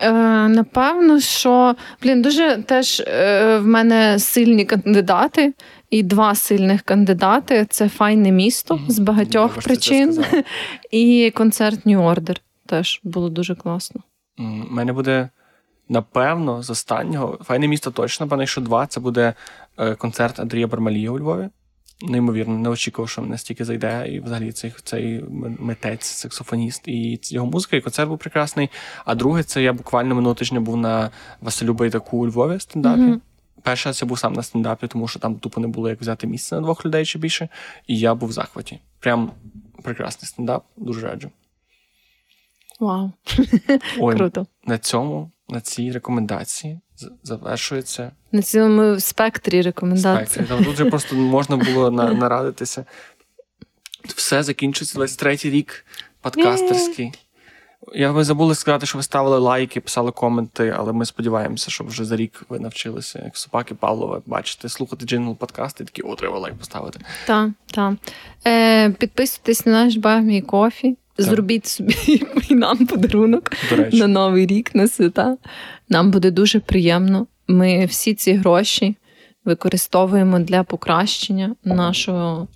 Е, 0.00 0.12
Напевно, 0.48 1.20
що 1.20 1.76
блін, 2.02 2.22
дуже 2.22 2.62
теж 2.66 3.00
е, 3.06 3.58
в 3.58 3.66
мене 3.66 4.18
сильні 4.18 4.64
кандидати, 4.64 5.54
і 5.90 6.02
два 6.02 6.34
сильних 6.34 6.82
кандидати 6.82 7.66
це 7.70 7.88
файне 7.88 8.30
місто 8.32 8.74
mm-hmm. 8.74 8.90
з 8.90 8.98
багатьох 8.98 9.56
mm-hmm. 9.56 9.64
причин. 9.64 10.24
І 10.90 11.32
концерт 11.34 11.86
New 11.86 12.14
Order 12.14 12.40
теж 12.66 13.00
було 13.04 13.28
дуже 13.28 13.54
класно. 13.54 14.00
У 14.38 14.42
mm, 14.42 14.70
мене 14.70 14.92
буде. 14.92 15.28
Напевно, 15.92 16.62
з 16.62 16.70
останнього 16.70 17.38
файне 17.44 17.68
місто 17.68 17.90
точно, 17.90 18.28
пане, 18.28 18.46
що 18.46 18.60
два 18.60 18.86
це 18.86 19.00
буде 19.00 19.34
е, 19.78 19.94
концерт 19.94 20.40
Андрія 20.40 20.66
Бармалія 20.66 21.10
у 21.10 21.18
Львові 21.18 21.48
неймовірно, 22.02 22.58
не 22.58 22.68
очікував, 22.68 23.08
що 23.08 23.22
настільки 23.22 23.64
зайде, 23.64 24.06
і 24.08 24.20
взагалі 24.20 24.52
цей 24.52 24.72
цей 24.84 25.24
митець, 25.58 26.04
саксофоніст, 26.04 26.88
і 26.88 27.20
його 27.22 27.46
музика, 27.46 27.76
і 27.76 27.80
концерт 27.80 28.08
був 28.08 28.18
прекрасний. 28.18 28.68
А 29.04 29.14
друге, 29.14 29.42
це 29.42 29.62
я 29.62 29.72
буквально 29.72 30.14
минулого 30.14 30.34
тижня 30.34 30.60
був 30.60 30.76
на 30.76 31.10
Василю 31.40 31.74
Байдаку 31.74 32.18
у 32.18 32.26
Львові 32.26 32.60
стендапі. 32.60 33.00
Mm-hmm. 33.00 33.20
Перший 33.62 33.90
раз 33.90 34.02
я 34.02 34.08
був 34.08 34.18
сам 34.18 34.32
на 34.32 34.42
стендапі, 34.42 34.86
тому 34.86 35.08
що 35.08 35.18
там 35.18 35.34
тупо 35.34 35.60
не 35.60 35.68
було 35.68 35.88
як 35.88 36.00
взяти 36.00 36.26
місце 36.26 36.54
на 36.54 36.60
двох 36.60 36.86
людей 36.86 37.04
чи 37.04 37.18
більше. 37.18 37.48
І 37.86 37.98
я 37.98 38.14
був 38.14 38.28
в 38.28 38.32
захваті. 38.32 38.80
Прям 39.00 39.30
прекрасний 39.82 40.28
стендап, 40.28 40.64
дуже 40.76 41.06
раджу. 41.06 41.30
Вау. 42.80 43.12
Ой, 43.98 44.14
Круто. 44.16 44.46
На 44.66 44.78
цьому, 44.78 45.30
на 45.48 45.60
цій 45.60 45.92
рекомендації 45.92 46.80
завершується. 47.22 48.10
На 48.32 48.42
цілому 48.42 49.00
спектрі 49.00 49.62
рекомендацій. 49.62 50.32
Спектрі. 50.32 50.56
Там 50.56 50.64
тут 50.64 50.90
просто 50.90 51.16
можна 51.16 51.56
було 51.56 51.90
на, 51.90 52.12
нарадитися. 52.14 52.84
Все 54.04 54.42
закінчується 54.42 54.98
23-й 54.98 55.50
рік 55.50 55.84
подкастерський. 56.20 57.12
Я 57.94 58.10
ви 58.10 58.24
забули 58.24 58.54
сказати, 58.54 58.86
що 58.86 58.98
ви 58.98 59.02
ставили 59.02 59.38
лайки, 59.38 59.80
писали 59.80 60.10
коменти, 60.10 60.74
але 60.78 60.92
ми 60.92 61.04
сподіваємося, 61.04 61.70
що 61.70 61.84
вже 61.84 62.04
за 62.04 62.16
рік 62.16 62.42
ви 62.48 62.58
навчилися, 62.58 63.22
як 63.24 63.36
собаки 63.36 63.74
Павлова, 63.74 64.22
бачите, 64.26 64.68
слухати 64.68 65.06
джингл 65.06 65.36
подкасти, 65.36 65.84
такі 65.84 66.02
о, 66.02 66.14
треба 66.14 66.38
лайк 66.38 66.54
поставити. 66.54 67.00
Так, 67.26 67.50
так. 67.66 67.94
Е, 68.46 68.90
Підписуйтесь 68.90 69.66
на 69.66 69.72
наш 69.72 69.96
баг 69.96 70.22
мій 70.22 70.40
кофі. 70.40 70.96
Зробіть 71.18 71.66
собі 71.66 71.96
і 72.48 72.54
нам 72.54 72.86
подарунок 72.86 73.50
на 73.92 74.06
новий 74.06 74.46
рік 74.46 74.74
на 74.74 74.88
свята. 74.88 75.36
Нам 75.88 76.10
буде 76.10 76.30
дуже 76.30 76.60
приємно. 76.60 77.26
Ми 77.48 77.84
всі 77.84 78.14
ці 78.14 78.32
гроші 78.32 78.96
використовуємо 79.44 80.38
для 80.38 80.62
покращення 80.62 81.54
нашого 81.64 82.48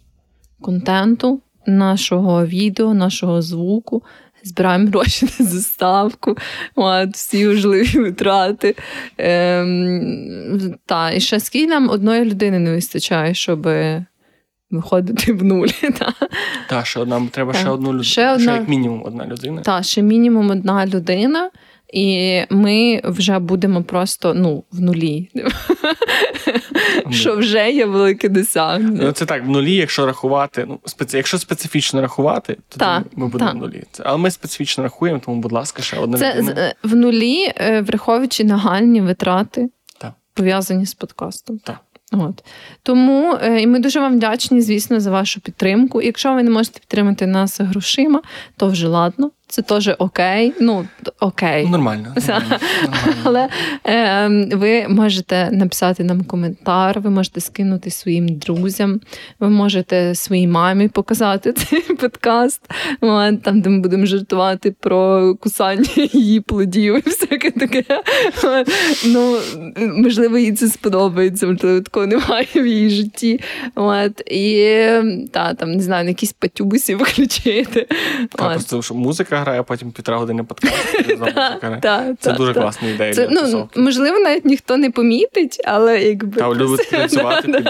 контенту, 0.61 1.41
нашого 1.67 2.47
відео, 2.47 2.95
нашого 2.95 3.43
звуку. 3.43 4.03
Збираємо 4.45 4.89
гроші 4.89 5.29
на 5.39 5.47
заставку, 5.47 6.37
от, 6.75 7.11
всі 7.15 7.49
важливі 7.49 7.99
витрати. 7.99 8.77
Ем, 9.19 10.75
та, 10.87 11.11
І 11.11 11.21
ще 11.21 11.41
скільки 11.41 11.67
нам 11.67 11.91
одної 11.91 12.25
людини 12.25 12.59
не 12.59 12.71
вистачає, 12.71 13.35
щоб 13.35 13.69
виходити 14.71 15.33
в 15.33 15.45
нулі. 15.45 15.71
Та, 15.99 16.13
та, 16.69 16.85
що 16.85 17.07
нам 17.07 17.29
треба 17.29 17.53
та. 17.53 17.59
ще 17.59 17.69
одну 17.69 17.89
людину. 17.89 18.05
Ще, 18.05 18.33
одна... 18.33 18.43
ще 18.43 18.53
як 18.53 18.69
мінімум 18.69 19.03
одна 19.05 19.27
людина. 19.27 19.63
Так, 19.63 19.85
ще 19.85 20.03
мінімум 20.03 20.51
одна 20.51 20.87
людина. 20.87 21.51
І 21.95 22.43
ми 22.51 23.01
вже 23.05 23.39
будемо 23.39 23.83
просто 23.83 24.35
ну, 24.35 24.65
в 24.73 24.81
нулі. 24.81 25.31
Що 27.11 27.37
вже 27.37 27.71
є 27.71 27.87
велике 27.87 28.29
досягнення. 28.29 29.01
Ну, 29.03 29.13
Це 29.13 29.27
так, 29.27 29.45
в 29.45 29.49
нулі, 29.49 29.75
якщо 29.75 30.07
рахувати, 30.07 30.65
ну, 30.69 30.81
специ... 30.85 31.17
якщо 31.17 31.39
специфічно 31.39 32.01
рахувати, 32.01 32.57
то 32.69 33.03
ми 33.17 33.29
будемо 33.29 33.51
в 33.51 33.55
нулі. 33.55 33.83
Але 33.99 34.19
ми 34.19 34.31
специфічно 34.31 34.85
рахуємо, 34.85 35.21
тому, 35.25 35.41
будь 35.41 35.53
ласка, 35.53 35.83
ще 35.83 35.99
одна 35.99 36.19
Це. 36.19 36.45
Е, 36.57 36.75
в 36.83 36.95
нулі, 36.97 37.53
е, 37.57 37.81
враховуючи 37.81 38.45
нагальні 38.45 39.01
витрати, 39.01 39.71
пов'язані 40.35 40.87
з 40.87 40.95
подкастом. 40.95 41.59
Так. 41.59 41.81
От. 42.13 42.45
Тому 42.83 43.39
е, 43.43 43.61
і 43.61 43.67
ми 43.67 43.79
дуже 43.79 44.01
вам 44.01 44.17
вдячні, 44.17 44.61
звісно, 44.61 45.01
за 45.01 45.11
вашу 45.11 45.41
підтримку. 45.41 46.03
Якщо 46.03 46.35
ви 46.35 46.43
не 46.43 46.51
можете 46.51 46.81
підтримати 46.81 47.27
нас 47.27 47.61
грошима, 47.61 48.23
то 48.57 48.69
вже 48.69 48.89
ладно 48.89 49.31
це 49.55 49.63
теж 49.63 49.91
окей. 49.99 50.53
Ну, 50.61 50.87
окей. 51.21 51.67
Нормально. 51.67 52.15
нормально, 52.29 52.59
нормально. 52.83 53.15
Але 53.25 53.49
е, 53.87 54.29
ви 54.57 54.89
можете 54.89 55.51
написати 55.53 56.05
нам 56.05 56.25
коментар, 56.25 57.01
ви 57.01 57.11
можете 57.11 57.41
скинути 57.41 57.91
своїм 57.91 58.27
друзям, 58.29 59.01
ви 59.41 59.51
можете 59.51 60.15
своїй 60.15 60.47
мамі 60.47 60.89
показати 60.89 61.53
цей 61.53 61.81
подкаст, 61.81 62.71
там, 63.43 63.61
де 63.61 63.71
ми 63.71 63.81
будемо 63.81 64.07
жартувати 64.07 64.71
про 64.71 65.35
кусання 65.35 65.85
її 66.13 66.41
плодів 66.41 66.97
і 67.07 67.11
всяке 67.11 67.51
таке. 67.51 67.85
Ну, 69.07 69.39
Можливо, 69.77 70.39
їй 70.39 70.53
це 70.53 70.69
сподобається, 70.69 71.47
можливо, 71.47 71.81
такого 71.81 72.07
немає 72.07 72.47
в 72.55 72.67
її 72.67 72.91
житті. 72.91 73.41
От. 73.75 74.21
І 74.31 74.77
та, 75.33 75.55
там, 75.55 75.73
не 75.73 75.83
знаю, 75.83 76.09
якісь 76.09 76.33
патюбусі 76.33 76.95
включити. 76.95 77.87
Так, 78.31 78.53
просто 78.53 78.83
що 78.83 78.95
музика 78.95 79.44
грає, 79.45 79.63
потім 79.63 79.91
півтора 79.93 80.19
години 80.19 80.45
подкаст. 80.45 80.75
Це 82.21 82.33
дуже 82.33 82.55
класна 82.55 82.89
ідея. 82.89 83.15
Це, 83.15 83.29
ну, 83.31 83.69
Можливо, 83.77 84.19
навіть 84.19 84.45
ніхто 84.45 84.77
не 84.77 84.91
помітить, 84.91 85.61
але 85.65 86.03
якби. 86.03 86.41
Та 86.41 86.55
любить 86.55 86.91
працювати. 86.91 87.65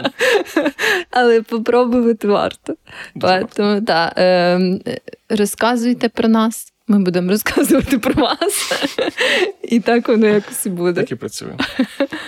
Але 1.11 1.43
попробувати 1.43 2.29
варто. 2.29 2.75
Тому, 3.55 3.81
так, 3.81 4.13
ем, 4.17 4.81
розказуйте 5.29 6.09
про 6.09 6.29
нас. 6.29 6.71
Ми 6.89 6.99
будемо 6.99 7.31
розказувати 7.31 7.99
про 7.99 8.23
вас. 8.23 8.73
І 9.63 9.81
так 9.81 10.09
воно 10.09 10.27
якось 10.27 10.67
буде. 10.67 11.01
Так 11.01 11.11
і 11.11 11.15
працює. 11.15 11.57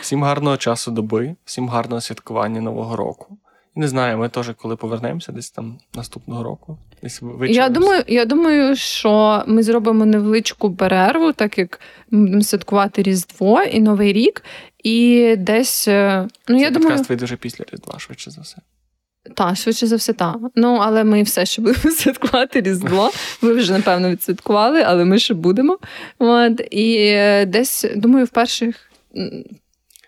Всім 0.01 0.25
гарного 0.25 0.57
часу 0.57 0.91
доби, 0.91 1.35
всім 1.45 1.69
гарного 1.69 2.01
святкування 2.01 2.61
Нового 2.61 2.97
року. 2.97 3.39
Не 3.79 3.89
знаю, 3.89 4.19
ми 4.19 4.29
теж 4.29 4.51
коли 4.57 4.77
повернемося 4.77 5.33
десь 5.33 5.51
там 5.51 5.79
наступного 5.95 6.43
року. 6.43 6.79
Десь 7.03 7.23
Я 7.49 7.69
думаю, 7.69 8.05
я 8.07 8.25
думаю, 8.25 8.77
що 8.77 9.45
ми 9.47 9.63
зробимо 9.63 10.07
невеличку 10.07 10.75
перерву, 10.75 11.33
так 11.33 11.59
як 11.59 11.81
ми 12.11 12.21
будемо 12.21 12.43
святкувати 12.43 13.03
Різдво 13.03 13.63
і 13.63 13.81
Новий 13.81 14.13
рік, 14.13 14.45
і 14.85 15.35
десь. 15.39 15.89
Е, 15.89 16.29
ну, 16.49 16.57
Це 16.59 16.63
я 16.63 16.71
думаю... 16.71 17.03
вийде 17.09 17.25
вже 17.25 17.37
після 17.37 17.65
Різдва, 17.73 17.99
швидше 17.99 18.31
за 18.31 18.41
все. 18.41 18.57
Так, 19.35 19.57
швидше 19.57 19.87
за 19.87 19.97
все, 19.97 20.13
так. 20.13 20.37
Ну, 20.55 20.79
але 20.83 21.05
ми 21.05 21.23
все 21.23 21.47
ще 21.47 21.63
будемо 21.63 21.95
святкувати 21.97 22.61
Різдво. 22.61 23.11
Ви 23.43 23.53
вже, 23.53 23.73
напевно, 23.73 24.11
відсвяткували, 24.11 24.83
але 24.83 25.05
ми 25.05 25.19
ще 25.19 25.35
будемо. 25.35 25.79
От, 26.19 26.61
І 26.71 26.97
е, 26.97 27.47
десь, 27.47 27.87
думаю, 27.97 28.25
в 28.25 28.29
перших 28.29 28.91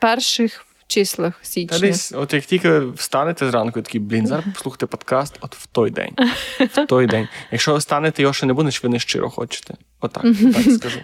перших 0.00 0.67
числах 0.88 1.34
січня. 1.42 1.78
Та 1.78 1.86
десь, 1.86 2.12
от 2.12 2.34
як 2.34 2.44
тільки 2.44 2.78
встанете 2.78 3.50
зранку, 3.50 3.82
такий, 3.82 4.00
блін, 4.00 4.26
зараз 4.26 4.44
послухайте 4.54 4.86
подкаст, 4.86 5.38
от 5.40 5.56
в 5.56 5.66
той 5.66 5.90
день. 5.90 6.12
В 6.60 6.86
той 6.86 7.06
день. 7.06 7.28
Якщо 7.52 7.76
встанете, 7.76 8.22
його 8.22 8.34
ще 8.34 8.46
не 8.46 8.52
буде, 8.52 8.70
ви 8.82 8.88
не 8.88 8.98
щиро 8.98 9.30
хочете. 9.30 9.74
Отак, 10.00 10.24
отак 10.24 10.72
скажу. 10.72 11.00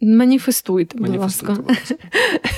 Маніфестуйте, 0.00 0.98
будь 0.98 1.16
ласка. 1.16 1.52
будь 1.52 1.68
ласка. 1.68 1.94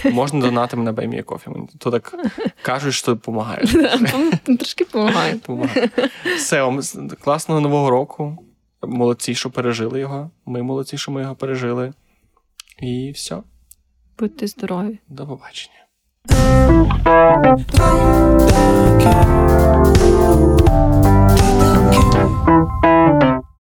Можна 0.04 0.40
донати 0.40 0.76
мене 0.76 0.92
баймія 0.92 1.22
кофі. 1.22 1.50
То 1.78 1.90
так 1.90 2.14
кажуть, 2.62 2.94
що 2.94 3.14
допомагає. 3.14 3.66
Трошки 4.44 4.84
допомагає. 4.84 5.40
Все, 6.36 6.62
вам 6.62 6.80
класного 7.20 7.60
нового 7.60 7.90
року. 7.90 8.38
Молодці, 8.82 9.34
що 9.34 9.50
пережили 9.50 10.00
його. 10.00 10.30
Ми 10.46 10.62
молодці, 10.62 10.98
що 10.98 11.12
ми 11.12 11.20
його 11.20 11.34
пережили. 11.34 11.92
І 12.82 13.10
все. 13.14 13.36
Будьте 14.18 14.46
здорові. 14.46 14.98
До 15.08 15.26
побачення. 15.26 15.87